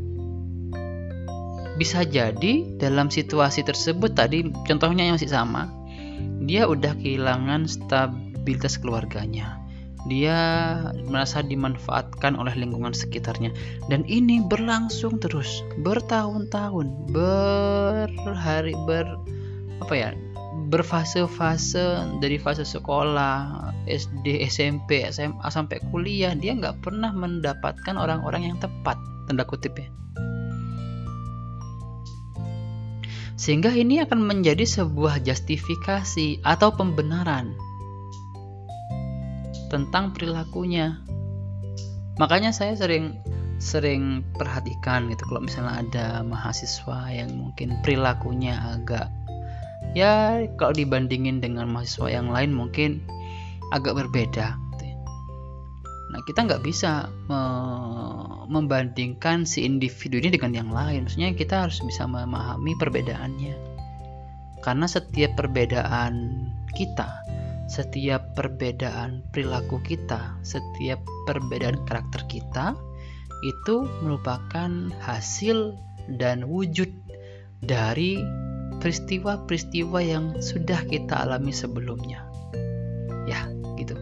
Bisa 1.75 2.05
jadi 2.05 2.77
dalam 2.77 3.09
situasi 3.09 3.65
tersebut 3.65 4.13
tadi 4.13 4.45
contohnya 4.69 5.07
yang 5.07 5.17
masih 5.17 5.33
sama, 5.33 5.67
dia 6.45 6.69
udah 6.69 6.93
kehilangan 6.95 7.65
stabilitas 7.65 8.77
keluarganya. 8.77 9.57
Dia 10.09 10.37
merasa 11.05 11.45
dimanfaatkan 11.45 12.33
oleh 12.33 12.57
lingkungan 12.57 12.89
sekitarnya 12.89 13.53
dan 13.85 14.01
ini 14.09 14.41
berlangsung 14.41 15.21
terus 15.21 15.61
bertahun-tahun, 15.85 17.13
berhari 17.13 18.73
ber 18.89 19.05
apa 19.81 19.93
ya? 19.93 20.09
Berfase-fase 20.71 22.15
dari 22.23 22.39
fase 22.39 22.63
sekolah 22.63 23.67
SD 23.91 24.39
SMP 24.47 25.03
SMA 25.11 25.43
sampai 25.51 25.83
kuliah 25.91 26.31
dia 26.31 26.55
nggak 26.55 26.79
pernah 26.79 27.11
mendapatkan 27.11 27.99
orang-orang 27.99 28.47
yang 28.47 28.57
tepat 28.57 28.95
tanda 29.27 29.43
kutip 29.43 29.75
ya. 29.75 29.91
Sehingga 33.35 33.73
ini 33.73 33.99
akan 33.99 34.21
menjadi 34.21 34.63
sebuah 34.63 35.25
justifikasi 35.25 36.45
atau 36.45 36.69
pembenaran 36.77 37.51
tentang 39.67 40.15
perilakunya. 40.15 41.01
Makanya 42.21 42.53
saya 42.53 42.77
sering 42.77 43.17
sering 43.61 44.25
perhatikan 44.37 45.05
gitu 45.13 45.21
kalau 45.29 45.45
misalnya 45.45 45.85
ada 45.85 46.07
mahasiswa 46.25 47.13
yang 47.13 47.29
mungkin 47.37 47.77
perilakunya 47.85 48.57
agak 48.57 49.09
ya 49.97 50.43
kalau 50.55 50.73
dibandingin 50.75 51.43
dengan 51.43 51.67
mahasiswa 51.71 52.07
yang 52.11 52.31
lain 52.31 52.51
mungkin 52.55 53.03
agak 53.71 53.95
berbeda. 53.97 54.55
Nah 56.11 56.21
kita 56.27 56.43
nggak 56.43 56.63
bisa 56.63 57.07
me 57.31 57.41
membandingkan 58.51 59.47
si 59.47 59.63
individu 59.63 60.19
ini 60.19 60.35
dengan 60.35 60.51
yang 60.51 60.69
lain. 60.75 61.07
Maksudnya 61.07 61.31
kita 61.31 61.67
harus 61.67 61.79
bisa 61.87 62.03
memahami 62.03 62.75
perbedaannya. 62.75 63.55
Karena 64.59 64.85
setiap 64.91 65.39
perbedaan 65.39 66.51
kita 66.75 67.07
setiap 67.71 68.35
perbedaan 68.35 69.23
perilaku 69.31 69.79
kita 69.79 70.35
setiap 70.43 70.99
perbedaan 71.23 71.79
karakter 71.87 72.27
kita 72.27 72.75
itu 73.47 73.87
merupakan 74.03 74.91
hasil 74.99 75.79
dan 76.19 76.43
wujud 76.43 76.91
dari 77.63 78.19
peristiwa-peristiwa 78.81 79.99
yang 80.01 80.41
sudah 80.41 80.81
kita 80.89 81.23
alami 81.23 81.53
sebelumnya. 81.53 82.25
Ya, 83.29 83.45
gitu. 83.77 83.93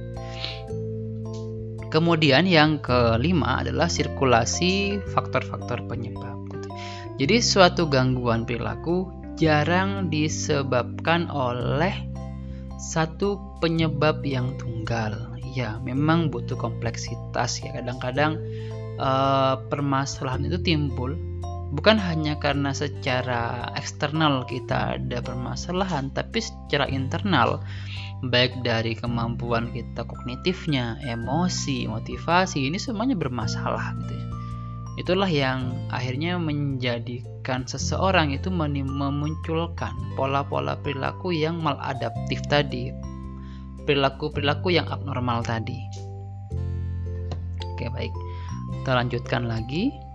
Kemudian 1.92 2.48
yang 2.48 2.80
kelima 2.80 3.62
adalah 3.62 3.92
sirkulasi 3.92 5.04
faktor-faktor 5.12 5.84
penyebab. 5.86 6.48
Gitu. 6.50 6.68
Jadi 7.20 7.36
suatu 7.44 7.92
gangguan 7.92 8.48
perilaku 8.48 9.12
jarang 9.36 10.08
disebabkan 10.08 11.28
oleh 11.28 11.94
satu 12.80 13.60
penyebab 13.60 14.24
yang 14.24 14.56
tunggal. 14.56 15.36
Ya, 15.52 15.82
memang 15.84 16.32
butuh 16.32 16.56
kompleksitas 16.56 17.60
ya. 17.60 17.76
Kadang-kadang 17.76 18.40
uh, 19.02 19.60
permasalahan 19.68 20.48
itu 20.48 20.62
timbul 20.62 21.29
bukan 21.70 22.02
hanya 22.02 22.38
karena 22.42 22.74
secara 22.74 23.70
eksternal 23.78 24.46
kita 24.50 24.98
ada 24.98 25.22
permasalahan, 25.22 26.10
tapi 26.14 26.42
secara 26.42 26.90
internal, 26.90 27.62
baik 28.26 28.66
dari 28.66 28.98
kemampuan 28.98 29.70
kita 29.72 30.04
kognitifnya, 30.04 30.98
emosi, 31.06 31.86
motivasi, 31.86 32.68
ini 32.68 32.82
semuanya 32.82 33.16
bermasalah 33.16 33.94
gitu 34.04 34.14
ya. 34.14 34.26
Itulah 35.00 35.32
yang 35.32 35.72
akhirnya 35.96 36.36
menjadikan 36.36 37.64
seseorang 37.64 38.36
itu 38.36 38.52
memunculkan 38.52 39.96
pola-pola 40.20 40.76
perilaku 40.76 41.32
yang 41.32 41.64
maladaptif 41.64 42.44
tadi, 42.52 42.92
perilaku-perilaku 43.88 44.76
yang 44.76 44.92
abnormal 44.92 45.40
tadi. 45.40 45.80
Oke, 47.64 47.88
baik. 47.96 48.12
Kita 48.76 48.92
lanjutkan 48.92 49.48
lagi. 49.48 50.09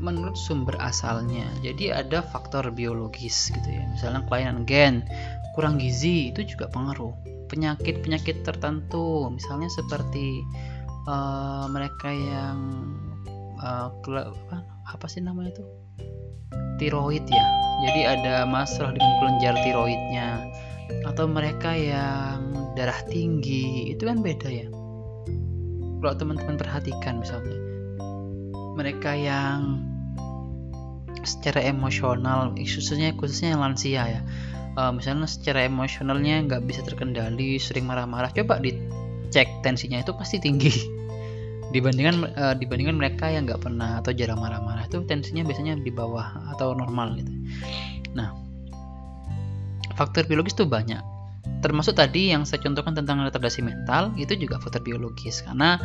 Menurut 0.00 0.34
sumber 0.34 0.74
asalnya. 0.80 1.44
Jadi 1.60 1.92
ada 1.92 2.24
faktor 2.24 2.72
biologis 2.72 3.52
gitu 3.52 3.68
ya. 3.68 3.84
Misalnya 3.92 4.24
kelainan 4.26 4.64
gen, 4.64 5.04
kurang 5.54 5.76
gizi 5.76 6.32
itu 6.32 6.42
juga 6.48 6.72
pengaruh. 6.72 7.12
Penyakit-penyakit 7.52 8.42
tertentu, 8.42 9.28
misalnya 9.28 9.68
seperti 9.68 10.40
uh, 11.06 11.68
mereka 11.68 12.08
yang 12.08 12.58
uh, 13.60 13.92
apa, 13.92 14.56
apa 14.88 15.06
sih 15.06 15.20
namanya 15.20 15.60
itu? 15.60 15.64
Tiroid 16.80 17.28
ya. 17.28 17.46
Jadi 17.80 18.00
ada 18.08 18.44
masalah 18.48 18.96
dengan 18.96 19.12
kelenjar 19.20 19.54
tiroidnya 19.64 20.28
atau 21.06 21.24
mereka 21.28 21.72
yang 21.72 22.72
darah 22.76 23.00
tinggi 23.08 23.92
itu 23.92 24.04
kan 24.04 24.24
beda 24.24 24.48
ya. 24.48 24.68
Kalau 26.00 26.16
teman-teman 26.16 26.56
perhatikan 26.56 27.20
misalnya 27.20 27.59
mereka 28.80 29.12
yang 29.12 29.84
secara 31.20 31.60
emosional 31.68 32.56
khususnya 32.56 33.12
khususnya 33.12 33.52
yang 33.52 33.60
lansia 33.60 34.02
ya. 34.08 34.20
Uh, 34.78 34.94
misalnya 34.94 35.28
secara 35.28 35.68
emosionalnya 35.68 36.48
nggak 36.48 36.62
bisa 36.64 36.80
terkendali 36.80 37.60
sering 37.60 37.84
marah-marah 37.84 38.32
coba 38.32 38.56
dicek 38.62 39.46
tensinya 39.60 40.00
itu 40.00 40.16
pasti 40.16 40.40
tinggi. 40.40 40.72
Dibandingkan 41.74 42.16
uh, 42.34 42.54
dibandingkan 42.56 42.96
mereka 42.98 43.30
yang 43.30 43.46
nggak 43.46 43.62
pernah 43.62 44.02
atau 44.02 44.10
jarang 44.10 44.42
marah-marah 44.42 44.90
itu 44.90 45.04
tensinya 45.06 45.46
biasanya 45.46 45.78
di 45.78 45.92
bawah 45.92 46.50
atau 46.56 46.74
normal 46.74 47.14
gitu. 47.20 47.30
Nah 48.16 48.34
faktor 49.94 50.24
biologis 50.24 50.56
itu 50.56 50.64
banyak 50.64 51.19
termasuk 51.60 51.96
tadi 51.96 52.32
yang 52.32 52.48
saya 52.48 52.60
contohkan 52.64 52.96
tentang 52.96 53.20
retardasi 53.20 53.60
mental 53.60 54.12
itu 54.16 54.32
juga 54.36 54.56
faktor 54.60 54.80
biologis 54.80 55.44
karena 55.44 55.76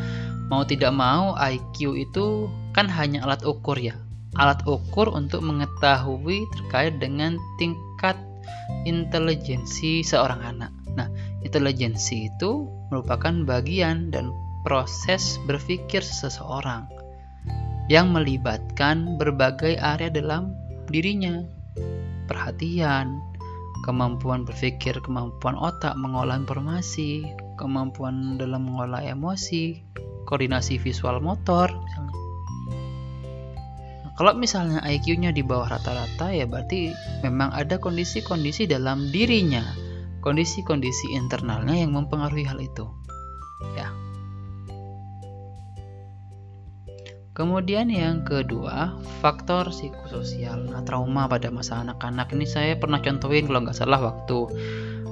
mau 0.47 0.63
tidak 0.63 0.95
mau 0.95 1.35
IQ 1.35 1.99
itu 1.99 2.47
kan 2.71 2.87
hanya 2.87 3.23
alat 3.27 3.43
ukur 3.43 3.75
ya 3.75 3.95
alat 4.35 4.59
ukur 4.67 5.11
untuk 5.11 5.43
mengetahui 5.43 6.43
terkait 6.51 6.99
dengan 6.99 7.39
tingkat 7.55 8.19
intelijensi 8.83 10.03
seorang 10.03 10.41
anak. 10.43 10.71
Nah, 10.95 11.07
intelijensi 11.43 12.31
itu 12.31 12.67
merupakan 12.91 13.33
bagian 13.47 14.11
dan 14.11 14.31
proses 14.67 15.39
berpikir 15.47 16.03
seseorang 16.03 16.87
yang 17.87 18.11
melibatkan 18.11 19.15
berbagai 19.15 19.77
area 19.77 20.09
dalam 20.09 20.53
dirinya. 20.89 21.45
Perhatian, 22.25 23.21
kemampuan 23.85 24.49
berpikir, 24.49 24.97
kemampuan 25.05 25.53
otak 25.53 25.93
mengolah 25.93 26.41
informasi, 26.41 27.29
kemampuan 27.61 28.41
dalam 28.41 28.65
mengolah 28.65 29.05
emosi, 29.05 29.85
koordinasi 30.25 30.81
visual 30.81 31.21
motor 31.21 31.69
misalnya 31.69 32.15
kalau 34.15 34.31
misalnya 34.31 34.79
IQ-nya 34.79 35.35
di 35.35 35.43
bawah 35.43 35.75
rata-rata 35.75 36.31
ya 36.31 36.47
berarti 36.47 36.95
memang 37.19 37.51
ada 37.51 37.75
kondisi-kondisi 37.75 38.63
dalam 38.63 39.11
dirinya, 39.11 39.59
kondisi-kondisi 40.23 41.11
internalnya 41.11 41.75
yang 41.75 41.91
mempengaruhi 41.91 42.47
hal 42.47 42.63
itu. 42.63 42.87
Ya. 43.75 43.91
Kemudian 47.35 47.91
yang 47.91 48.23
kedua, 48.23 48.95
faktor 49.19 49.67
psikososial. 49.67 50.71
Nah, 50.71 50.81
trauma 50.87 51.27
pada 51.27 51.51
masa 51.51 51.83
anak-anak 51.83 52.31
ini 52.31 52.47
saya 52.47 52.79
pernah 52.79 53.03
contohin 53.03 53.43
kalau 53.43 53.67
nggak 53.67 53.75
salah 53.75 53.99
waktu 53.99 54.39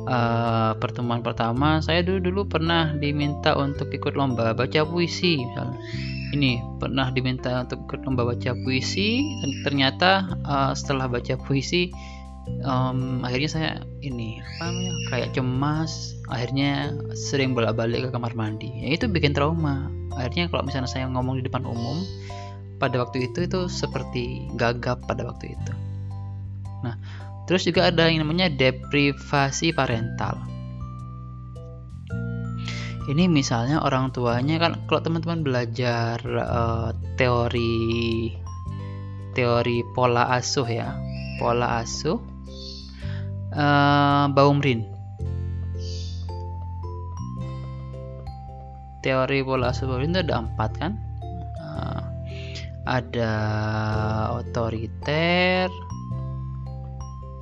uh, 0.07 0.71
pertemuan 0.77 1.23
pertama 1.23 1.79
saya 1.79 2.03
dulu 2.03 2.19
dulu 2.19 2.41
pernah 2.47 2.91
diminta 2.95 3.55
untuk 3.55 3.91
ikut 3.91 4.15
lomba 4.15 4.51
baca 4.55 4.81
puisi 4.83 5.39
misalnya 5.43 5.79
ini 6.33 6.59
pernah 6.81 7.13
diminta 7.13 7.61
untuk 7.61 7.85
ikut 7.87 8.09
lomba 8.09 8.25
baca 8.25 8.51
puisi 8.57 9.21
ternyata 9.61 10.33
uh, 10.43 10.71
setelah 10.73 11.07
baca 11.07 11.37
puisi 11.39 11.93
um, 12.63 13.23
akhirnya 13.23 13.49
saya 13.49 13.69
ini 14.03 14.39
apa 14.39 14.63
namanya 14.71 14.93
kayak 15.11 15.29
cemas 15.35 16.15
akhirnya 16.27 16.91
sering 17.15 17.55
bolak-balik 17.55 18.07
ke 18.07 18.09
kamar 18.11 18.33
mandi. 18.35 18.71
Ya 18.83 18.95
itu 18.95 19.07
bikin 19.07 19.35
trauma. 19.35 19.91
Akhirnya 20.13 20.47
kalau 20.51 20.67
misalnya 20.67 20.89
saya 20.89 21.09
ngomong 21.09 21.41
di 21.41 21.43
depan 21.47 21.65
umum 21.65 22.03
pada 22.77 22.99
waktu 22.99 23.31
itu 23.31 23.47
itu 23.47 23.71
seperti 23.71 24.47
gagap 24.59 25.03
pada 25.07 25.27
waktu 25.27 25.55
itu. 25.55 25.73
Nah 26.83 26.95
terus 27.47 27.67
juga 27.67 27.91
ada 27.91 28.07
yang 28.07 28.23
namanya 28.23 28.51
deprivasi 28.51 29.75
parental. 29.75 30.39
Ini 33.03 33.27
misalnya 33.27 33.83
orang 33.83 34.15
tuanya 34.15 34.55
kan 34.63 34.79
kalau 34.87 35.03
teman-teman 35.03 35.43
belajar 35.43 36.23
uh, 36.23 36.95
teori 37.19 38.31
teori 39.35 39.83
pola 39.91 40.31
asuh 40.39 40.63
ya 40.63 40.95
pola 41.35 41.83
asuh 41.83 42.32
uh, 43.53 44.25
Baumrin 44.33 44.89
teori 49.03 49.43
pola 49.43 49.69
asuh 49.69 49.85
Baumrin 49.85 50.15
itu 50.15 50.23
ada 50.23 50.41
empat 50.41 50.71
kan? 50.79 50.93
Uh, 51.59 52.03
ada 52.83 53.33
otoriter 54.39 55.67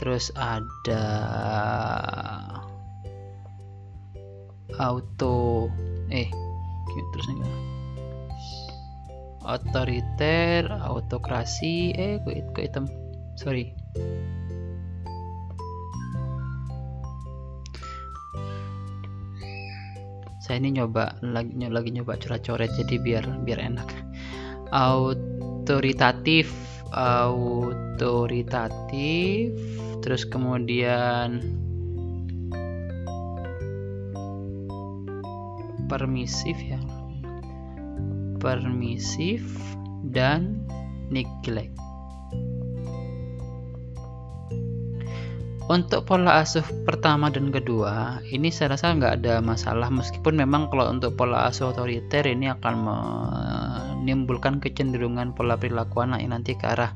terus 0.02 0.34
ada 0.34 1.06
auto 4.82 5.70
eh 6.10 6.26
terus 7.14 7.26
enggak 7.30 7.54
otoriter 9.46 10.66
autokrasi 10.74 11.94
eh 11.94 12.18
kok 12.26 12.58
item 12.58 12.86
sorry 13.38 13.78
saya 20.52 20.68
ini 20.68 20.84
nyoba 20.84 21.16
lagi 21.24 21.56
lagi 21.64 21.96
nyoba 21.96 22.20
coret-coret 22.20 22.76
jadi 22.76 23.00
biar 23.00 23.24
biar 23.48 23.72
enak. 23.72 23.88
Autoritatif 24.76 26.52
autoritatif 26.92 29.56
terus 30.04 30.28
kemudian 30.28 31.40
permisif 35.88 36.60
ya. 36.60 36.84
Permisif 38.44 39.48
dan 40.12 40.68
neglect 41.08 41.81
untuk 45.72 46.04
pola 46.04 46.44
asuh 46.44 46.68
pertama 46.84 47.32
dan 47.32 47.48
kedua 47.48 48.20
ini 48.28 48.52
saya 48.52 48.76
rasa 48.76 48.92
nggak 48.92 49.24
ada 49.24 49.40
masalah 49.40 49.88
meskipun 49.88 50.36
memang 50.36 50.68
kalau 50.68 50.92
untuk 50.92 51.16
pola 51.16 51.48
asuh 51.48 51.72
otoriter 51.72 52.28
ini 52.28 52.52
akan 52.52 52.76
menimbulkan 52.84 54.60
kecenderungan 54.60 55.32
pola 55.32 55.56
perilaku 55.56 56.04
anak 56.04 56.20
yang 56.20 56.36
nanti 56.36 56.60
ke 56.60 56.68
arah 56.68 56.92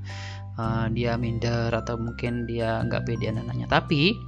uh, 0.59 0.91
dia 0.91 1.15
minder 1.15 1.71
atau 1.71 1.95
mungkin 1.95 2.43
dia 2.43 2.83
nggak 2.83 3.07
pede 3.07 3.31
anaknya 3.31 3.71
tapi 3.71 4.19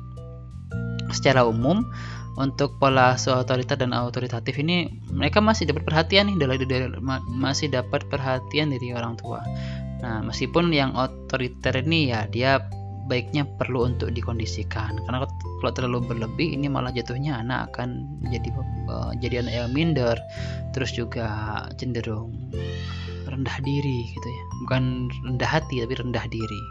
secara 1.12 1.44
umum 1.44 1.84
untuk 2.40 2.78
pola 2.80 3.18
asuh 3.18 3.44
otoriter 3.44 3.76
dan 3.76 3.92
autoritatif 3.92 4.56
ini 4.62 4.88
mereka 5.12 5.44
masih 5.44 5.68
dapat 5.68 5.84
perhatian 5.84 6.32
nih 6.32 6.38
dari, 6.40 6.56
dari 6.64 6.86
masih 7.34 7.68
dapat 7.74 8.06
perhatian 8.14 8.70
dari 8.70 8.94
orang 8.94 9.18
tua. 9.18 9.42
Nah, 10.06 10.22
meskipun 10.22 10.70
yang 10.70 10.94
otoriter 10.94 11.82
ini 11.82 12.14
ya 12.14 12.30
dia 12.30 12.62
baiknya 13.08 13.48
perlu 13.58 13.88
untuk 13.88 14.12
dikondisikan 14.12 15.00
karena 15.08 15.24
kalau 15.64 15.72
terlalu 15.74 16.00
berlebih 16.06 16.54
ini 16.54 16.68
malah 16.68 16.92
jatuhnya 16.92 17.40
anak 17.42 17.72
akan 17.74 18.06
jadi 18.28 18.50
uh, 18.92 19.12
jadi 19.18 19.48
anak 19.48 19.54
yang 19.56 19.70
minder 19.72 20.16
terus 20.76 20.92
juga 20.94 21.28
cenderung 21.80 22.36
rendah 23.28 23.58
diri 23.64 24.12
gitu 24.12 24.28
ya 24.28 24.44
bukan 24.68 24.84
rendah 25.28 25.50
hati 25.50 25.84
tapi 25.84 25.94
rendah 25.96 26.26
diri 26.28 26.64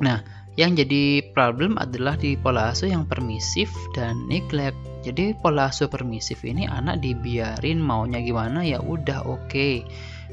nah 0.00 0.18
yang 0.60 0.76
jadi 0.76 1.32
problem 1.32 1.80
adalah 1.80 2.12
di 2.20 2.36
pola 2.36 2.76
asuh 2.76 2.92
yang 2.92 3.08
permisif 3.08 3.72
dan 3.96 4.28
neglect. 4.28 4.76
Jadi 5.00 5.32
pola 5.32 5.72
asuh 5.72 5.88
permisif 5.88 6.44
ini 6.44 6.68
anak 6.68 7.00
dibiarin 7.00 7.80
maunya 7.80 8.20
gimana 8.20 8.60
ya 8.60 8.76
udah 8.84 9.24
oke. 9.24 9.48
Okay. 9.48 9.80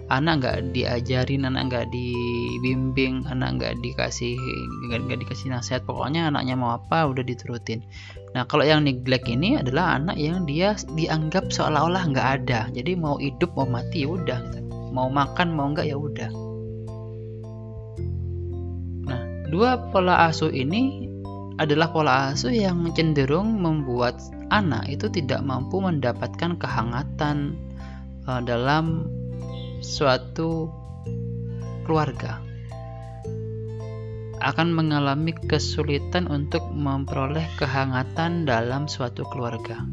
Anak 0.10 0.41
nggak 0.41 0.57
diajarin, 0.74 1.45
anak 1.45 1.70
nggak 1.70 1.86
dibimbing, 1.93 3.26
anak 3.30 3.62
nggak 3.62 3.74
dikasih 3.86 4.34
nggak 4.89 5.22
dikasih 5.22 5.53
nasihat. 5.53 5.86
Pokoknya 5.86 6.34
anaknya 6.34 6.57
mau 6.57 6.74
apa 6.74 7.05
udah 7.05 7.22
diturutin. 7.22 7.86
Nah 8.34 8.45
kalau 8.49 8.66
yang 8.66 8.86
neglect 8.86 9.30
ini 9.30 9.62
adalah 9.62 10.01
anak 10.01 10.18
yang 10.18 10.49
dia 10.49 10.74
dianggap 10.97 11.53
seolah-olah 11.53 12.10
nggak 12.10 12.28
ada. 12.41 12.70
Jadi 12.74 12.97
mau 12.97 13.22
hidup 13.22 13.53
mau 13.53 13.70
mati 13.70 14.05
ya 14.05 14.10
udah. 14.18 14.39
Gitu. 14.49 14.60
Mau 14.89 15.07
makan 15.14 15.53
mau 15.53 15.70
nggak 15.70 15.86
ya 15.86 15.97
udah 15.97 16.49
Dua 19.49 19.82
pola 19.89 20.30
asuh 20.30 20.53
ini 20.53 21.10
adalah 21.57 21.89
pola 21.89 22.30
asuh 22.30 22.53
yang 22.53 22.86
cenderung 22.93 23.57
membuat 23.57 24.22
anak 24.53 24.86
itu 24.86 25.10
tidak 25.10 25.41
mampu 25.41 25.82
mendapatkan 25.82 26.53
kehangatan 26.62 27.57
uh, 28.30 28.45
dalam 28.45 29.10
suatu 29.80 30.70
keluarga. 31.88 32.40
Akan 34.40 34.72
mengalami 34.72 35.36
kesulitan 35.36 36.32
untuk 36.32 36.64
memperoleh 36.72 37.44
kehangatan 37.60 38.48
dalam 38.48 38.88
suatu 38.88 39.28
keluarga. 39.28 39.84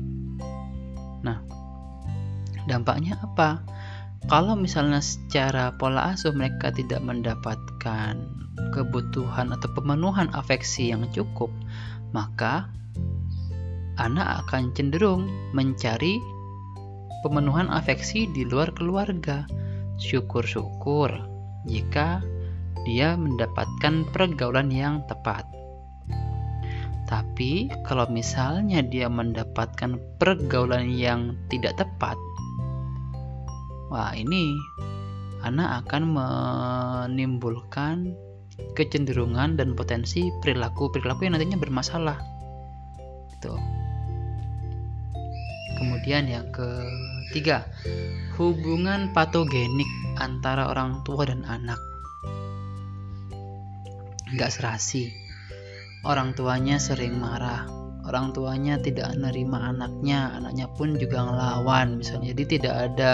Nah, 1.26 1.42
dampaknya 2.70 3.18
apa? 3.22 3.64
Kalau 4.26 4.54
misalnya 4.58 5.02
secara 5.02 5.74
pola 5.74 6.14
asuh 6.14 6.34
mereka 6.34 6.70
tidak 6.74 7.02
mendapatkan 7.02 8.18
kebutuhan 8.74 9.54
atau 9.54 9.68
pemenuhan 9.74 10.30
afeksi 10.34 10.90
yang 10.90 11.06
cukup, 11.14 11.50
maka 12.10 12.70
anak 13.96 14.46
akan 14.46 14.70
cenderung 14.76 15.30
mencari 15.56 16.20
pemenuhan 17.24 17.66
afeksi 17.72 18.28
di 18.30 18.46
luar 18.46 18.70
keluarga. 18.74 19.48
Syukur-syukur 19.96 21.08
jika 21.66 22.20
dia 22.86 23.18
mendapatkan 23.18 24.06
pergaulan 24.14 24.70
yang 24.70 25.02
tepat. 25.10 25.42
Tapi 27.06 27.70
kalau 27.86 28.06
misalnya 28.10 28.82
dia 28.82 29.06
mendapatkan 29.06 29.98
pergaulan 30.18 30.90
yang 30.90 31.38
tidak 31.50 31.78
tepat, 31.78 32.18
wah 33.90 34.10
ini 34.14 34.54
anak 35.46 35.86
akan 35.86 36.02
menimbulkan 36.18 38.14
kecenderungan 38.74 39.54
dan 39.54 39.78
potensi 39.78 40.32
perilaku-perilaku 40.42 41.26
yang 41.26 41.38
nantinya 41.38 41.58
bermasalah. 41.60 42.18
Gitu. 43.30 43.54
Kemudian 45.76 46.26
yang 46.26 46.48
ketiga, 47.28 47.66
hubungan 48.36 49.10
patogenik 49.12 49.88
antara 50.16 50.70
orang 50.70 51.02
tua 51.04 51.28
dan 51.28 51.44
anak. 51.44 51.80
Nggak 54.32 54.50
serasi. 54.50 55.12
Orang 56.06 56.38
tuanya 56.38 56.78
sering 56.78 57.18
marah, 57.18 57.66
orang 58.06 58.30
tuanya 58.30 58.78
tidak 58.78 59.10
menerima 59.18 59.74
anaknya, 59.74 60.38
anaknya 60.38 60.70
pun 60.70 60.94
juga 60.94 61.26
ngelawan 61.26 61.98
misalnya. 61.98 62.30
Jadi 62.30 62.44
tidak 62.58 62.74
ada 62.92 63.12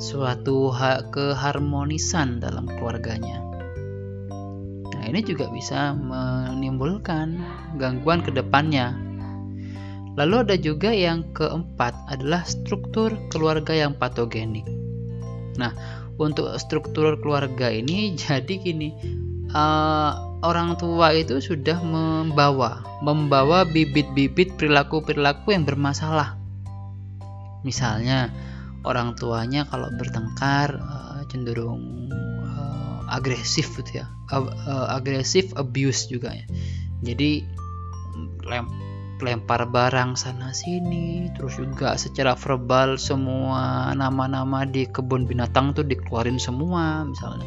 suatu 0.00 0.72
keharmonisan 1.12 2.40
dalam 2.40 2.64
keluarganya. 2.64 3.44
Nah, 4.96 5.04
ini 5.04 5.20
juga 5.20 5.52
bisa 5.52 5.92
menimbulkan 5.92 7.36
gangguan 7.76 8.24
ke 8.24 8.32
depannya. 8.32 9.11
Lalu 10.12 10.34
ada 10.44 10.56
juga 10.60 10.92
yang 10.92 11.24
keempat 11.32 11.96
adalah 12.12 12.44
struktur 12.44 13.16
keluarga 13.32 13.72
yang 13.72 13.96
patogenik. 13.96 14.68
Nah, 15.56 15.72
untuk 16.20 16.52
struktur 16.60 17.16
keluarga 17.20 17.72
ini 17.72 18.12
jadi 18.22 18.54
gini, 18.60 18.92
uh, 19.56 20.12
orang 20.44 20.76
tua 20.76 21.16
itu 21.16 21.40
sudah 21.40 21.80
membawa 21.80 22.84
membawa 23.00 23.64
bibit-bibit 23.64 24.60
perilaku-perilaku 24.60 25.56
yang 25.56 25.64
bermasalah. 25.64 26.36
Misalnya 27.64 28.28
orang 28.84 29.14
tuanya 29.16 29.64
kalau 29.70 29.88
bertengkar 29.96 30.76
uh, 30.76 31.22
cenderung 31.30 32.12
uh, 32.44 33.00
agresif 33.08 33.72
gitu 33.80 34.04
ya, 34.04 34.06
uh, 34.28 34.44
uh, 34.44 34.86
agresif 34.92 35.56
abuse 35.56 36.10
juga 36.10 36.36
ya. 36.36 36.46
Jadi 37.02 37.42
lem 38.44 38.91
lempar 39.22 39.70
barang 39.70 40.18
sana 40.18 40.50
sini, 40.50 41.30
terus 41.32 41.56
juga 41.56 41.94
secara 41.94 42.34
verbal 42.34 42.98
semua 42.98 43.94
nama-nama 43.94 44.66
di 44.66 44.84
kebun 44.90 45.24
binatang 45.24 45.72
tuh 45.72 45.86
dikeluarin 45.86 46.42
semua 46.42 47.06
misalnya. 47.06 47.46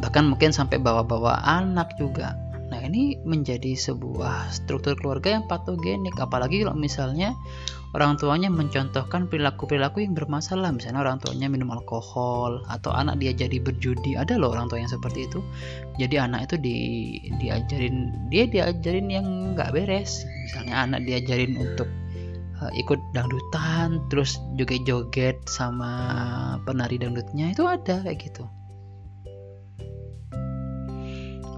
Bahkan 0.00 0.24
mungkin 0.32 0.50
sampai 0.50 0.80
bawa-bawa 0.80 1.44
anak 1.44 1.94
juga. 2.00 2.34
Nah 2.72 2.80
ini 2.80 3.20
menjadi 3.22 3.76
sebuah 3.76 4.50
struktur 4.50 4.96
keluarga 4.96 5.36
yang 5.36 5.44
patogenik 5.44 6.16
apalagi 6.16 6.64
kalau 6.64 6.74
misalnya 6.74 7.36
orang 7.94 8.18
tuanya 8.18 8.50
mencontohkan 8.50 9.30
perilaku-perilaku 9.30 10.02
yang 10.02 10.18
bermasalah. 10.18 10.74
Misalnya 10.74 11.06
orang 11.06 11.22
tuanya 11.22 11.46
minum 11.46 11.70
alkohol 11.70 12.66
atau 12.66 12.90
anak 12.90 13.22
dia 13.22 13.30
jadi 13.30 13.62
berjudi. 13.62 14.18
Ada 14.18 14.34
loh 14.34 14.50
orang 14.50 14.66
tua 14.66 14.82
yang 14.82 14.90
seperti 14.90 15.30
itu. 15.30 15.40
Jadi 16.02 16.18
anak 16.18 16.50
itu 16.50 16.56
di 16.58 16.76
diajarin 17.38 18.28
dia 18.28 18.50
diajarin 18.50 19.08
yang 19.08 19.26
nggak 19.54 19.70
beres. 19.70 20.26
Misalnya 20.50 20.74
anak 20.90 21.06
diajarin 21.06 21.54
untuk 21.54 21.86
uh, 22.60 22.70
ikut 22.74 22.98
dangdutan 23.14 24.02
terus 24.10 24.42
joget-joget 24.58 25.38
sama 25.46 25.92
penari 26.66 26.98
dangdutnya 26.98 27.54
itu 27.54 27.62
ada 27.64 28.02
kayak 28.02 28.18
gitu 28.20 28.44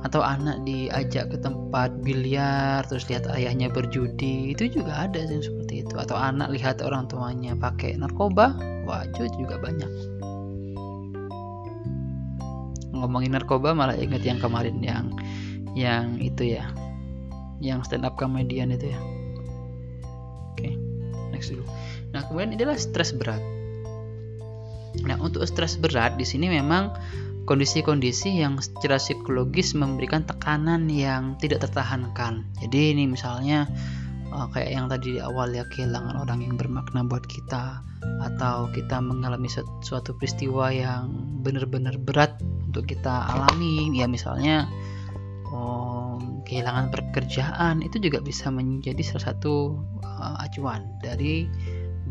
atau 0.07 0.23
anak 0.23 0.63
diajak 0.63 1.35
ke 1.35 1.37
tempat 1.43 1.91
biliar 2.07 2.87
terus 2.87 3.11
lihat 3.11 3.27
ayahnya 3.35 3.67
berjudi 3.67 4.55
itu 4.55 4.71
juga 4.71 5.11
ada 5.11 5.19
yang 5.19 5.43
seperti 5.43 5.83
itu. 5.83 5.99
Atau 5.99 6.15
anak 6.15 6.55
lihat 6.55 6.79
orang 6.79 7.11
tuanya 7.11 7.59
pakai 7.59 7.99
narkoba 7.99 8.55
itu 8.87 9.27
juga 9.35 9.59
banyak. 9.59 9.91
Ngomongin 12.95 13.35
narkoba 13.35 13.75
malah 13.75 13.99
inget 13.99 14.23
yang 14.23 14.39
kemarin 14.39 14.79
yang 14.79 15.11
yang 15.75 16.23
itu 16.23 16.55
ya. 16.55 16.71
Yang 17.59 17.91
stand 17.91 18.07
up 18.07 18.15
comedian 18.15 18.71
itu 18.71 18.95
ya. 18.95 19.01
Oke 20.55 20.71
okay, 20.71 20.73
next 21.35 21.51
dulu. 21.51 21.67
Nah 22.15 22.23
kemudian 22.31 22.55
adalah 22.55 22.79
stres 22.79 23.11
berat. 23.11 23.43
Nah 25.03 25.19
untuk 25.19 25.43
stres 25.51 25.75
berat 25.75 26.15
di 26.15 26.23
sini 26.23 26.47
memang 26.47 26.95
kondisi-kondisi 27.47 28.43
yang 28.43 28.59
secara 28.59 28.99
psikologis 28.99 29.73
memberikan 29.79 30.27
tekanan 30.27 30.91
yang 30.91 31.39
tidak 31.39 31.65
tertahankan. 31.65 32.45
Jadi 32.59 32.93
ini 32.93 33.07
misalnya 33.07 33.71
uh, 34.35 34.51
kayak 34.51 34.71
yang 34.75 34.87
tadi 34.91 35.17
di 35.17 35.21
awal 35.23 35.55
ya 35.55 35.65
kehilangan 35.71 36.19
orang 36.27 36.43
yang 36.43 36.55
bermakna 36.59 37.07
buat 37.07 37.25
kita 37.25 37.81
atau 38.27 38.69
kita 38.75 38.99
mengalami 38.99 39.47
suatu 39.83 40.15
peristiwa 40.19 40.75
yang 40.75 41.11
benar-benar 41.41 41.97
berat 42.03 42.39
untuk 42.67 42.91
kita 42.91 43.25
alami 43.31 43.95
ya 43.95 44.05
misalnya 44.11 44.67
um, 45.51 46.43
kehilangan 46.45 46.91
pekerjaan 46.93 47.83
itu 47.83 47.99
juga 48.03 48.21
bisa 48.23 48.51
menjadi 48.51 49.01
salah 49.03 49.33
satu 49.33 49.81
uh, 50.03 50.37
acuan 50.45 50.87
dari 51.01 51.47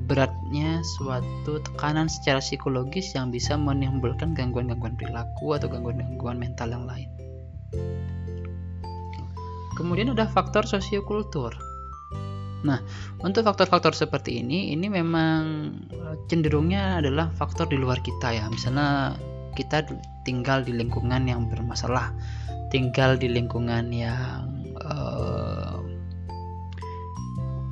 beratnya 0.06 0.84
suatu 1.00 1.64
tekanan 1.64 2.12
secara 2.12 2.44
psikologis 2.44 3.16
yang 3.16 3.32
bisa 3.32 3.56
menimbulkan 3.56 4.36
gangguan-gangguan 4.36 5.00
perilaku 5.00 5.56
atau 5.56 5.72
gangguan-gangguan 5.72 6.38
mental 6.38 6.70
yang 6.76 6.86
lain. 6.86 7.10
Kemudian 9.76 10.12
ada 10.16 10.28
faktor 10.28 10.64
sosiokultur. 10.64 11.52
Nah, 12.66 12.82
untuk 13.22 13.46
faktor-faktor 13.46 13.94
seperti 13.94 14.42
ini, 14.42 14.74
ini 14.74 14.90
memang 14.90 15.42
eh, 15.92 16.16
cenderungnya 16.32 17.04
adalah 17.04 17.30
faktor 17.30 17.70
di 17.70 17.78
luar 17.78 18.02
kita 18.02 18.34
ya. 18.34 18.50
Misalnya 18.50 19.20
kita 19.54 19.86
tinggal 20.28 20.66
di 20.66 20.74
lingkungan 20.74 21.30
yang 21.30 21.48
bermasalah, 21.48 22.12
tinggal 22.74 23.16
di 23.16 23.32
lingkungan 23.32 23.88
yang 23.94 24.52
uh, 24.84 25.55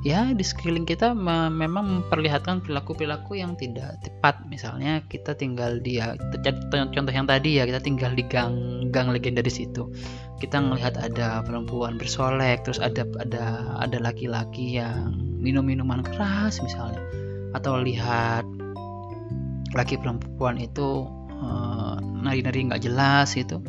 ya 0.04 0.36
di 0.36 0.44
sekeliling 0.44 0.84
kita 0.84 1.16
me 1.16 1.48
memang 1.48 2.04
memperlihatkan 2.04 2.60
perilaku-perilaku 2.60 3.40
yang 3.40 3.56
tidak 3.56 3.96
tepat. 4.04 4.44
Misalnya 4.52 5.00
kita 5.08 5.32
tinggal 5.32 5.80
di 5.80 5.96
ya, 5.96 6.12
contoh 6.68 7.12
yang 7.12 7.24
tadi 7.24 7.56
ya 7.56 7.64
kita 7.64 7.80
tinggal 7.80 8.12
di 8.12 8.22
gang 8.28 8.86
gang 8.92 9.10
legendaris 9.10 9.58
itu 9.58 9.88
kita 10.44 10.60
melihat 10.60 11.00
ada 11.00 11.40
perempuan 11.40 11.96
bersolek 11.96 12.68
terus 12.68 12.76
ada 12.76 13.08
ada 13.16 13.74
ada 13.80 13.98
laki-laki 13.98 14.76
yang 14.76 15.16
minum 15.40 15.64
minuman 15.64 16.04
keras 16.04 16.60
misalnya. 16.60 17.00
Atau 17.56 17.80
lihat 17.80 18.44
laki 19.72 19.96
perempuan 19.98 20.60
itu 20.60 21.08
uh, 21.40 21.96
nari-nari 22.20 22.68
nggak 22.68 22.84
jelas 22.84 23.32
gitu. 23.32 23.64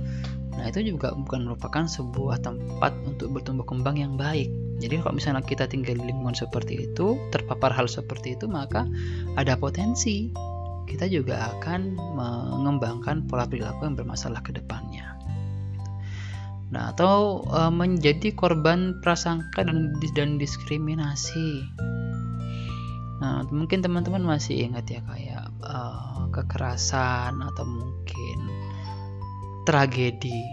Nah 0.59 0.67
itu 0.67 0.83
juga 0.83 1.15
bukan 1.15 1.47
merupakan 1.47 1.88
sebuah 1.88 2.43
tempat 2.43 2.91
untuk 3.07 3.31
bertumbuh 3.31 3.63
kembang 3.63 3.95
yang 3.95 4.19
baik 4.19 4.51
jadi 4.76 4.99
kalau 4.99 5.15
misalnya 5.15 5.39
kita 5.39 5.71
tinggal 5.71 5.95
di 5.95 6.03
lingkungan 6.11 6.36
seperti 6.36 6.91
itu, 6.91 7.15
terpapar 7.32 7.71
hal 7.71 7.88
seperti 7.88 8.36
itu, 8.36 8.45
maka 8.51 8.84
ada 9.39 9.55
potensi 9.55 10.36
kita 10.86 11.07
juga 11.09 11.55
akan 11.55 11.95
mengembangkan 11.95 13.26
pola 13.26 13.47
perilaku 13.47 13.88
yang 13.88 13.95
bermasalah 13.95 14.43
ke 14.43 14.51
depannya. 14.51 15.15
Nah, 16.76 16.91
atau 16.91 17.45
e, 17.47 17.61
menjadi 17.71 18.36
korban 18.36 18.99
prasangka 18.99 19.63
dan, 19.63 19.95
dan 20.13 20.36
diskriminasi. 20.36 21.63
Nah, 23.23 23.47
mungkin 23.47 23.80
teman-teman 23.80 24.28
masih 24.28 24.67
ingat 24.67 24.91
ya 24.91 24.99
kayak 25.07 25.45
e, 25.63 25.78
kekerasan 26.36 27.39
atau 27.39 27.63
mungkin 27.63 28.38
tragedi 29.63 30.43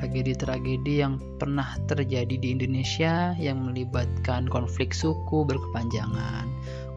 tragedi-tragedi 0.00 1.04
yang 1.04 1.20
pernah 1.36 1.76
terjadi 1.84 2.40
di 2.40 2.56
Indonesia 2.56 3.36
yang 3.36 3.68
melibatkan 3.68 4.48
konflik 4.48 4.96
suku 4.96 5.44
berkepanjangan, 5.44 6.48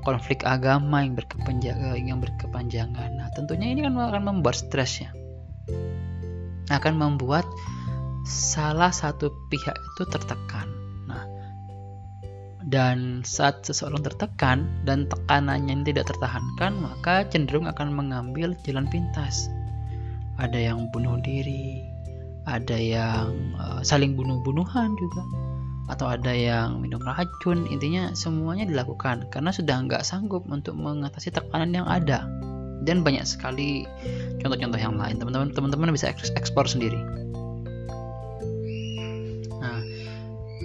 konflik 0.07 0.47
agama 0.47 1.03
yang 1.03 1.19
berkepanjangan, 1.19 1.99
yang 1.99 2.23
berkepanjangan. 2.23 3.19
Nah, 3.19 3.27
tentunya 3.35 3.75
ini 3.75 3.83
kan 3.83 3.99
akan 3.99 4.23
membuat 4.23 4.55
stres 4.55 5.03
ya. 5.03 5.11
Akan 6.71 6.95
membuat 6.95 7.43
salah 8.23 8.95
satu 8.95 9.27
pihak 9.51 9.75
itu 9.75 10.03
tertekan. 10.07 10.71
Nah, 11.03 11.27
dan 12.63 13.19
saat 13.27 13.67
seseorang 13.67 13.99
tertekan 13.99 14.63
dan 14.87 15.11
tekanannya 15.11 15.83
tidak 15.83 16.07
tertahankan, 16.07 16.79
maka 16.79 17.27
cenderung 17.27 17.67
akan 17.67 17.91
mengambil 17.91 18.55
jalan 18.63 18.87
pintas. 18.87 19.51
Ada 20.39 20.71
yang 20.71 20.89
bunuh 20.89 21.19
diri, 21.21 21.92
ada 22.43 22.75
yang 22.75 23.55
uh, 23.55 23.81
saling 23.83 24.15
bunuh-bunuhan 24.15 24.95
juga. 24.99 25.23
Atau 25.91 26.07
ada 26.07 26.31
yang 26.31 26.79
minum 26.79 27.03
racun. 27.03 27.67
Intinya 27.67 28.15
semuanya 28.15 28.63
dilakukan 28.63 29.27
karena 29.27 29.51
sudah 29.51 29.83
nggak 29.83 30.07
sanggup 30.07 30.47
untuk 30.47 30.79
mengatasi 30.79 31.31
tekanan 31.31 31.75
yang 31.75 31.87
ada. 31.87 32.23
Dan 32.83 33.03
banyak 33.03 33.23
sekali 33.23 33.87
contoh-contoh 34.39 34.79
yang 34.79 34.95
lain. 34.95 35.19
Teman-teman 35.19 35.51
teman-teman 35.51 35.91
bisa 35.95 36.11
ekspor 36.11 36.67
sendiri. 36.67 36.99
Nah 39.59 39.79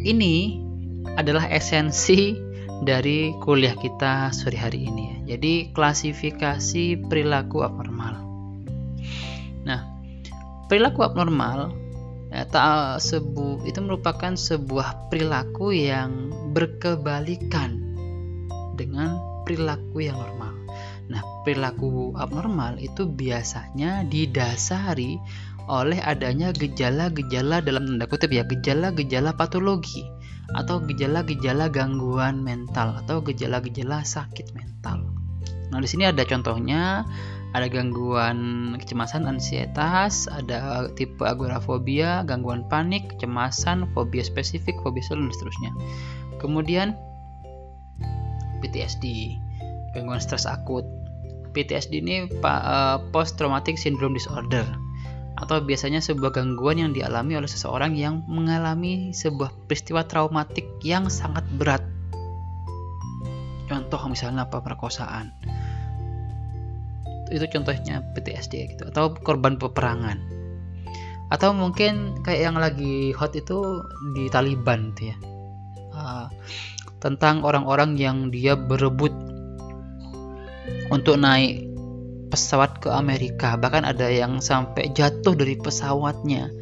ini 0.03 0.63
adalah 1.19 1.51
esensi 1.51 2.35
dari 2.83 3.35
kuliah 3.43 3.75
kita 3.75 4.31
sore 4.31 4.59
hari 4.59 4.87
ini. 4.87 5.27
Jadi 5.27 5.75
klasifikasi 5.75 7.11
perilaku 7.11 7.67
abnormal. 7.67 8.15
Nah, 9.67 9.98
perilaku 10.69 11.03
abnormal 11.03 11.73
ya, 12.29 12.45
tak 12.45 13.01
sebu 13.01 13.65
itu 13.65 13.81
merupakan 13.81 14.37
sebuah 14.37 15.09
perilaku 15.09 15.73
yang 15.73 16.31
berkebalikan 16.53 17.81
dengan 18.77 19.17
perilaku 19.49 20.05
yang 20.05 20.21
normal. 20.21 20.53
Nah, 21.09 21.25
perilaku 21.43 22.13
abnormal 22.21 22.77
itu 22.79 23.09
biasanya 23.09 24.05
didasari 24.05 25.17
oleh 25.69 26.01
adanya 26.01 26.53
gejala-gejala 26.53 27.65
dalam 27.65 27.89
tanda 27.89 28.05
kutip 28.09 28.33
ya, 28.33 28.45
gejala-gejala 28.45 29.33
patologi 29.37 30.05
atau 30.57 30.81
gejala-gejala 30.81 31.69
gangguan 31.69 32.41
mental 32.41 32.97
atau 33.05 33.21
gejala-gejala 33.21 34.05
sakit 34.05 34.53
mental. 34.57 35.05
Nah, 35.69 35.81
di 35.81 35.89
sini 35.89 36.09
ada 36.09 36.25
contohnya, 36.25 37.05
ada 37.57 37.65
gangguan 37.73 38.75
kecemasan 38.77 39.25
ansietas, 39.25 40.29
ada 40.29 40.93
tipe 40.93 41.25
agorafobia, 41.25 42.21
gangguan 42.29 42.69
panik, 42.69 43.17
kecemasan, 43.17 43.89
fobia 43.97 44.21
spesifik, 44.21 44.77
fobia 44.85 45.01
sel 45.01 45.21
dan 45.25 45.33
seterusnya. 45.33 45.71
Kemudian 46.37 46.93
PTSD, 48.61 49.37
gangguan 49.97 50.21
stres 50.21 50.45
akut. 50.45 50.85
PTSD 51.57 52.05
ini 52.05 52.29
eh, 52.29 52.97
post 53.11 53.41
traumatic 53.41 53.81
syndrome 53.81 54.13
disorder 54.13 54.69
atau 55.39 55.63
biasanya 55.63 56.03
sebuah 56.03 56.35
gangguan 56.35 56.83
yang 56.83 56.91
dialami 56.91 57.39
oleh 57.39 57.47
seseorang 57.47 57.95
yang 57.95 58.27
mengalami 58.27 59.15
sebuah 59.15 59.55
peristiwa 59.71 60.03
traumatik 60.03 60.67
yang 60.83 61.07
sangat 61.07 61.47
berat. 61.55 61.81
Contoh 63.71 64.03
misalnya 64.11 64.51
apa 64.51 64.59
perkosaan. 64.59 65.31
Itu 67.29 67.45
contohnya 67.49 68.05
PTSD 68.17 68.77
gitu 68.77 68.89
atau 68.91 69.13
korban 69.13 69.57
peperangan. 69.61 70.19
Atau 71.29 71.53
mungkin 71.53 72.25
kayak 72.25 72.41
yang 72.41 72.57
lagi 72.57 73.13
hot 73.13 73.37
itu 73.37 73.85
di 74.17 74.33
Taliban 74.33 74.97
gitu 74.97 75.13
ya. 75.13 75.17
Uh, 75.93 76.27
tentang 76.99 77.47
orang-orang 77.47 77.95
yang 77.99 78.31
dia 78.33 78.59
berebut 78.59 79.13
untuk 80.89 81.21
naik 81.21 81.69
pesawat 82.29 82.81
ke 82.85 82.93
Amerika 82.93 83.57
bahkan 83.57 83.89
ada 83.89 84.09
yang 84.09 84.39
sampai 84.39 84.93
jatuh 84.93 85.33
dari 85.33 85.57
pesawatnya 85.57 86.53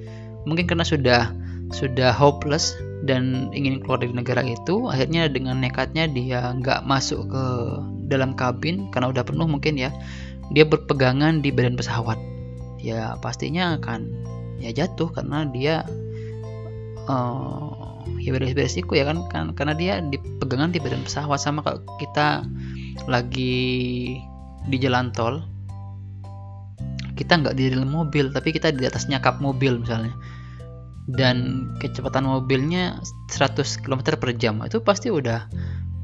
mungkin 0.47 0.71
karena 0.71 0.87
sudah 0.87 1.35
sudah 1.75 2.14
hopeless 2.14 2.79
dan 3.03 3.51
ingin 3.51 3.83
keluar 3.83 3.99
dari 3.99 4.14
negara 4.14 4.43
itu 4.47 4.87
akhirnya 4.87 5.27
dengan 5.27 5.59
nekatnya 5.59 6.07
dia 6.07 6.55
nggak 6.55 6.87
masuk 6.87 7.27
ke 7.27 7.45
dalam 8.07 8.39
kabin 8.39 8.87
karena 8.95 9.11
udah 9.11 9.27
penuh 9.27 9.47
mungkin 9.51 9.75
ya 9.75 9.91
dia 10.53 10.65
berpegangan 10.67 11.43
di 11.43 11.51
badan 11.51 11.75
pesawat. 11.75 12.19
Ya 12.83 13.19
pastinya 13.19 13.79
akan 13.81 14.13
ya 14.63 14.71
jatuh 14.73 15.11
karena 15.11 15.49
dia 15.51 15.83
uh, 17.11 18.03
ya 18.23 18.31
beres-beres 18.31 18.79
ya 18.79 19.05
kan, 19.05 19.27
kan 19.31 19.45
karena 19.59 19.75
dia 19.75 19.95
dipegangan 20.03 20.71
di 20.71 20.79
badan 20.79 21.03
pesawat. 21.03 21.39
Sama 21.43 21.65
kalau 21.65 21.83
kita 21.99 22.47
lagi 23.11 24.19
di 24.67 24.77
jalan 24.83 25.15
tol 25.15 25.43
kita 27.17 27.41
nggak 27.41 27.57
di 27.57 27.73
dalam 27.73 27.89
mobil 27.89 28.29
tapi 28.29 28.53
kita 28.53 28.71
di 28.77 28.85
atas 28.85 29.09
nyakap 29.09 29.41
mobil 29.41 29.81
misalnya. 29.81 30.13
Dan 31.07 31.71
kecepatan 31.79 32.27
mobilnya 32.27 32.99
100 33.31 33.63
km 33.87 34.19
per 34.19 34.35
jam 34.35 34.59
itu 34.67 34.83
pasti 34.83 35.07
udah 35.09 35.47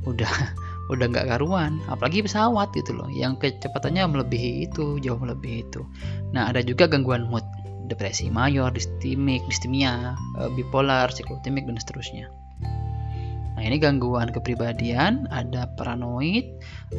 udah 0.07 0.33
udah 0.91 1.07
nggak 1.07 1.31
karuan 1.31 1.79
apalagi 1.87 2.25
pesawat 2.27 2.75
gitu 2.75 2.97
loh 2.97 3.07
yang 3.13 3.39
kecepatannya 3.39 4.03
melebihi 4.09 4.67
itu 4.67 4.99
jauh 4.99 5.19
melebihi 5.21 5.69
itu 5.69 5.87
nah 6.35 6.51
ada 6.51 6.65
juga 6.65 6.91
gangguan 6.91 7.29
mood 7.31 7.47
depresi 7.87 8.33
mayor 8.33 8.73
distimik 8.75 9.45
distimia 9.47 10.17
eh, 10.43 10.51
bipolar 10.57 11.13
psikotimik 11.13 11.69
dan 11.69 11.79
seterusnya 11.79 12.27
Nah, 13.53 13.71
ini 13.71 13.79
gangguan 13.79 14.33
kepribadian, 14.33 15.31
ada 15.31 15.71
paranoid, 15.79 16.43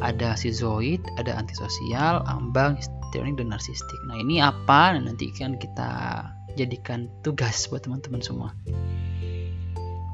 ada 0.00 0.32
sizoid, 0.32 1.02
ada 1.20 1.36
antisosial, 1.36 2.24
ambang, 2.24 2.80
histrionik, 2.80 3.36
dan 3.36 3.52
narsistik. 3.52 4.00
Nah, 4.08 4.16
ini 4.22 4.40
apa? 4.40 4.96
Nah, 4.96 5.12
nanti 5.12 5.28
kan 5.34 5.60
kita 5.60 6.24
jadikan 6.56 7.10
tugas 7.20 7.68
buat 7.68 7.84
teman-teman 7.84 8.24
semua. 8.24 8.56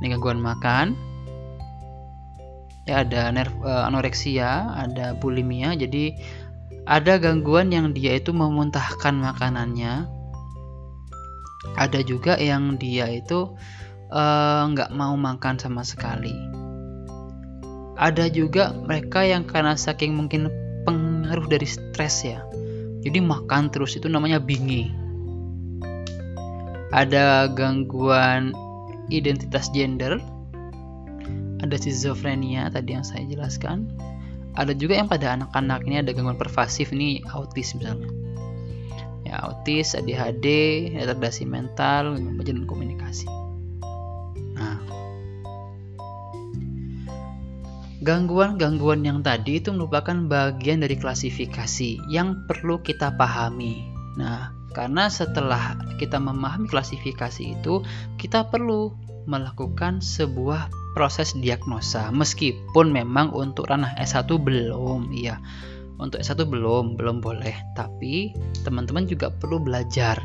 Ini 0.02 0.16
gangguan 0.16 0.42
makan, 0.42 0.96
ya 2.90 3.06
ada 3.06 3.30
uh, 3.62 3.86
anoreksia, 3.86 4.74
ada 4.74 5.14
bulimia. 5.14 5.78
Jadi 5.78 6.18
ada 6.90 7.22
gangguan 7.22 7.70
yang 7.70 7.94
dia 7.94 8.18
itu 8.18 8.34
memuntahkan 8.34 9.14
makanannya. 9.14 10.10
Ada 11.78 12.02
juga 12.02 12.34
yang 12.40 12.74
dia 12.80 13.06
itu 13.06 13.54
Eh, 14.10 14.62
nggak 14.74 14.90
uh, 14.90 14.96
mau 14.98 15.14
makan 15.14 15.54
sama 15.54 15.86
sekali. 15.86 16.34
Ada 17.94 18.26
juga 18.26 18.74
mereka 18.74 19.22
yang 19.22 19.46
karena 19.46 19.78
saking 19.78 20.18
mungkin 20.18 20.50
pengaruh 20.82 21.46
dari 21.46 21.62
stres 21.62 22.26
ya, 22.26 22.42
jadi 23.06 23.22
makan 23.22 23.70
terus 23.70 23.94
itu 23.94 24.10
namanya 24.10 24.42
bingi. 24.42 24.90
Ada 26.90 27.54
gangguan 27.54 28.50
identitas 29.14 29.70
gender, 29.70 30.18
ada 31.60 31.76
schizophrenia 31.76 32.68
tadi 32.72 32.96
yang 32.96 33.04
saya 33.04 33.24
jelaskan. 33.28 33.88
Ada 34.58 34.74
juga 34.74 34.98
yang 34.98 35.06
pada 35.06 35.38
anak-anak 35.38 35.86
ini 35.86 36.02
ada 36.02 36.10
gangguan 36.10 36.40
pervasif 36.40 36.90
ini 36.90 37.22
autis 37.30 37.72
misalnya. 37.78 38.10
Ya, 39.22 39.46
autis, 39.46 39.94
ADHD, 39.94 40.46
retardasi 40.98 41.46
mental, 41.46 42.18
gangguan 42.18 42.66
komunikasi. 42.66 43.30
Gangguan-gangguan 48.00 49.04
yang 49.04 49.20
tadi 49.20 49.60
itu 49.60 49.76
merupakan 49.76 50.16
bagian 50.24 50.80
dari 50.80 50.96
klasifikasi 50.96 52.00
yang 52.08 52.48
perlu 52.48 52.80
kita 52.80 53.12
pahami. 53.12 53.92
Nah, 54.16 54.56
karena 54.72 55.12
setelah 55.12 55.76
kita 56.00 56.16
memahami 56.16 56.64
klasifikasi 56.64 57.60
itu, 57.60 57.84
kita 58.16 58.48
perlu 58.48 58.96
melakukan 59.28 60.00
sebuah 60.00 60.72
proses 60.92 61.36
diagnosa. 61.36 62.10
Meskipun 62.10 62.90
memang 62.90 63.30
untuk 63.34 63.70
ranah 63.70 63.94
S1 63.98 64.26
belum, 64.30 65.10
iya. 65.14 65.38
Untuk 66.00 66.24
S1 66.24 66.48
belum, 66.48 66.96
belum 66.96 67.20
boleh, 67.20 67.52
tapi 67.76 68.32
teman-teman 68.64 69.04
juga 69.04 69.28
perlu 69.28 69.60
belajar. 69.60 70.16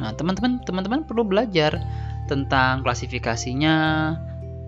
Nah, 0.00 0.12
teman-teman 0.16 0.60
teman-teman 0.64 1.04
perlu 1.04 1.24
belajar 1.24 1.76
tentang 2.28 2.84
klasifikasinya. 2.84 3.76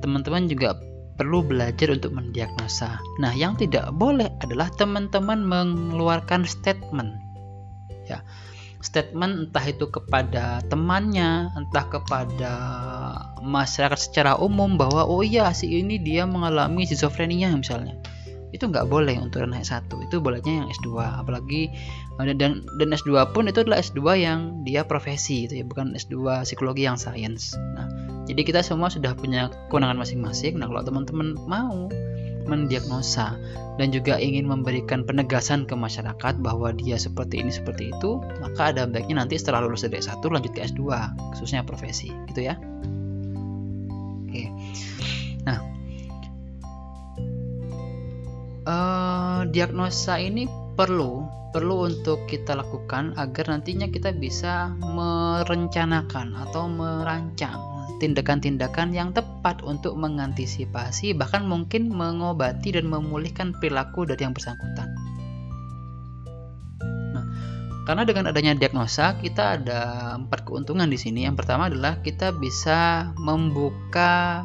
Teman-teman 0.05 0.47
juga 0.47 0.79
perlu 1.19 1.43
belajar 1.43 1.91
untuk 1.91 2.14
mendiagnosa. 2.14 3.03
Nah, 3.19 3.35
yang 3.35 3.59
tidak 3.59 3.91
boleh 3.99 4.31
adalah 4.45 4.71
teman-teman 4.79 5.43
mengeluarkan 5.43 6.47
statement. 6.47 7.19
Ya. 8.07 8.23
Statement 8.89 9.53
entah 9.53 9.64
itu 9.68 9.84
kepada 9.93 10.64
temannya, 10.72 11.53
entah 11.53 11.84
kepada 11.93 12.53
masyarakat 13.45 14.01
secara 14.01 14.41
umum 14.41 14.80
bahwa 14.80 15.05
oh 15.05 15.20
iya 15.20 15.53
si 15.53 15.68
ini 15.68 16.01
dia 16.01 16.24
mengalami 16.24 16.89
schizofrenia 16.89 17.53
misalnya. 17.53 18.01
Itu 18.49 18.72
nggak 18.72 18.89
boleh 18.89 19.20
untuk 19.20 19.45
ranah 19.45 19.61
S1 19.61 19.93
itu 20.09 20.24
bolehnya 20.24 20.64
yang 20.64 20.68
S2 20.72 20.89
apalagi 21.20 21.68
dan 22.16 22.64
dan 22.64 22.89
S2 22.89 23.36
pun 23.36 23.45
itu 23.45 23.61
adalah 23.61 23.84
S2 23.84 24.01
yang 24.16 24.64
dia 24.64 24.89
profesi 24.89 25.45
itu 25.45 25.61
ya 25.61 25.64
bukan 25.68 25.93
S2 25.93 26.49
psikologi 26.49 26.89
yang 26.89 26.97
sains. 26.97 27.53
Nah 27.76 27.84
jadi 28.24 28.41
kita 28.45 28.61
semua 28.64 28.89
sudah 28.89 29.12
punya 29.12 29.53
kewenangan 29.68 30.01
masing-masing. 30.01 30.57
Nah 30.57 30.64
kalau 30.64 30.80
teman-teman 30.80 31.36
mau 31.45 31.93
mendiagnosa 32.49 33.36
dan 33.78 33.94
juga 33.94 34.18
ingin 34.18 34.49
memberikan 34.49 35.07
penegasan 35.07 35.68
ke 35.68 35.76
masyarakat 35.78 36.34
bahwa 36.42 36.74
dia 36.74 36.99
seperti 36.99 37.44
ini 37.44 37.53
seperti 37.55 37.94
itu 37.94 38.18
maka 38.42 38.74
ada 38.74 38.88
baiknya 38.88 39.22
nanti 39.22 39.38
setelah 39.38 39.62
lulus 39.62 39.86
dari 39.86 40.03
S1 40.03 40.18
lanjut 40.24 40.53
ke 40.57 40.66
S2 40.66 40.82
khususnya 41.36 41.62
profesi 41.62 42.11
gitu 42.32 42.49
ya. 42.49 42.59
Oke. 44.26 44.44
Nah. 45.46 45.61
Uh, 48.68 49.49
diagnosa 49.49 50.20
ini 50.20 50.44
perlu 50.76 51.24
perlu 51.49 51.88
untuk 51.88 52.28
kita 52.28 52.53
lakukan 52.53 53.16
agar 53.16 53.49
nantinya 53.49 53.88
kita 53.88 54.12
bisa 54.12 54.76
merencanakan 54.76 56.36
atau 56.36 56.68
merancang 56.68 57.68
tindakan-tindakan 57.97 58.93
yang 58.93 59.11
tepat 59.16 59.64
untuk 59.64 59.97
mengantisipasi 59.97 61.16
bahkan 61.16 61.49
mungkin 61.49 61.89
mengobati 61.89 62.76
dan 62.76 62.86
memulihkan 62.86 63.57
perilaku 63.57 64.05
dari 64.05 64.28
yang 64.28 64.36
bersangkutan. 64.36 65.09
Karena 67.89 68.05
dengan 68.05 68.28
adanya 68.28 68.53
diagnosa 68.53 69.16
kita 69.16 69.57
ada 69.57 69.80
empat 70.20 70.45
keuntungan 70.45 70.93
di 70.93 71.01
sini. 71.01 71.24
Yang 71.24 71.41
pertama 71.41 71.72
adalah 71.72 72.05
kita 72.05 72.36
bisa 72.36 73.09
membuka 73.16 74.45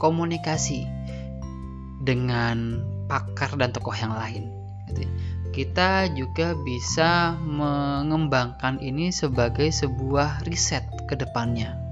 komunikasi 0.00 0.88
dengan 2.00 2.80
pakar 3.04 3.60
dan 3.60 3.76
tokoh 3.76 3.92
yang 3.92 4.16
lain. 4.16 4.48
Gitu 4.88 5.04
ya. 5.04 5.10
Kita 5.52 5.90
juga 6.16 6.56
bisa 6.64 7.36
mengembangkan 7.44 8.80
ini 8.80 9.12
sebagai 9.12 9.68
sebuah 9.68 10.48
riset 10.48 10.88
ke 11.04 11.12
depannya. 11.12 11.87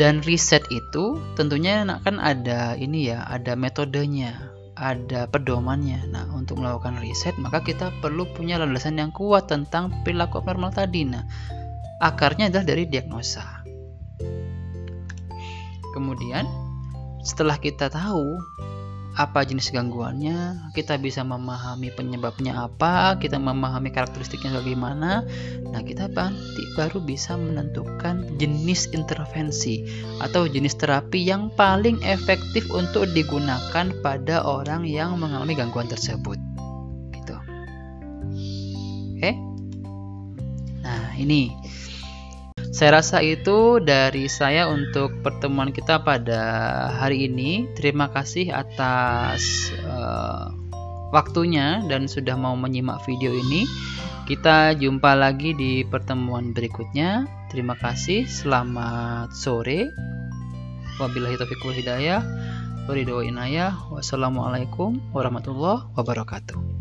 Dan 0.00 0.24
riset 0.24 0.64
itu 0.72 1.20
tentunya 1.36 1.84
kan 2.00 2.16
ada 2.16 2.72
ini 2.80 3.12
ya, 3.12 3.20
ada 3.28 3.52
metodenya 3.52 4.50
ada 4.80 5.28
pedomannya. 5.28 6.08
Nah, 6.08 6.24
untuk 6.32 6.64
melakukan 6.64 6.96
riset, 7.04 7.36
maka 7.36 7.60
kita 7.60 7.92
perlu 8.00 8.24
punya 8.32 8.56
landasan 8.56 8.96
yang 8.96 9.12
kuat 9.12 9.52
tentang 9.52 9.92
perilaku 10.02 10.40
abnormal 10.40 10.72
tadi. 10.72 11.04
Nah, 11.04 11.20
akarnya 12.00 12.48
adalah 12.48 12.64
dari 12.64 12.88
diagnosa. 12.88 13.44
Kemudian, 15.92 16.48
setelah 17.20 17.60
kita 17.60 17.92
tahu 17.92 18.40
apa 19.20 19.44
jenis 19.44 19.68
gangguannya, 19.68 20.72
kita 20.72 20.96
bisa 20.96 21.20
memahami 21.20 21.92
penyebabnya 21.92 22.56
apa, 22.56 23.20
kita 23.20 23.36
memahami 23.36 23.92
karakteristiknya 23.92 24.64
bagaimana. 24.64 25.28
Nah, 25.68 25.84
kita 25.84 26.08
nanti 26.08 26.62
baru 26.72 27.04
bisa 27.04 27.36
menentukan 27.36 28.24
jenis 28.40 28.88
intervensi 28.96 29.84
atau 30.24 30.48
jenis 30.48 30.72
terapi 30.80 31.20
yang 31.20 31.52
paling 31.52 32.00
efektif 32.00 32.64
untuk 32.72 33.04
digunakan 33.12 33.92
pada 34.00 34.40
orang 34.40 34.88
yang 34.88 35.20
mengalami 35.20 35.52
gangguan 35.52 35.84
tersebut. 35.84 36.40
Gitu. 37.12 37.36
Oke. 39.20 39.30
Nah, 40.80 41.12
ini 41.20 41.52
saya 42.70 43.02
rasa 43.02 43.18
itu 43.18 43.82
dari 43.82 44.30
saya 44.30 44.70
untuk 44.70 45.10
pertemuan 45.26 45.74
kita 45.74 46.06
pada 46.06 46.42
hari 47.02 47.26
ini. 47.26 47.66
Terima 47.74 48.06
kasih 48.06 48.54
atas 48.54 49.74
uh, 49.82 50.54
waktunya 51.10 51.82
dan 51.90 52.06
sudah 52.06 52.38
mau 52.38 52.54
menyimak 52.54 53.02
video 53.10 53.34
ini. 53.34 53.66
Kita 54.30 54.78
jumpa 54.78 55.18
lagi 55.18 55.50
di 55.58 55.82
pertemuan 55.82 56.54
berikutnya. 56.54 57.26
Terima 57.50 57.74
kasih. 57.74 58.30
Selamat 58.30 59.34
sore. 59.34 59.90
Wabillahi 61.02 61.34
taufiq 61.42 61.58
wal 61.66 61.74
hidayah. 61.74 62.22
Wassalamualaikum 63.90 65.02
warahmatullahi 65.10 65.90
wabarakatuh. 65.98 66.79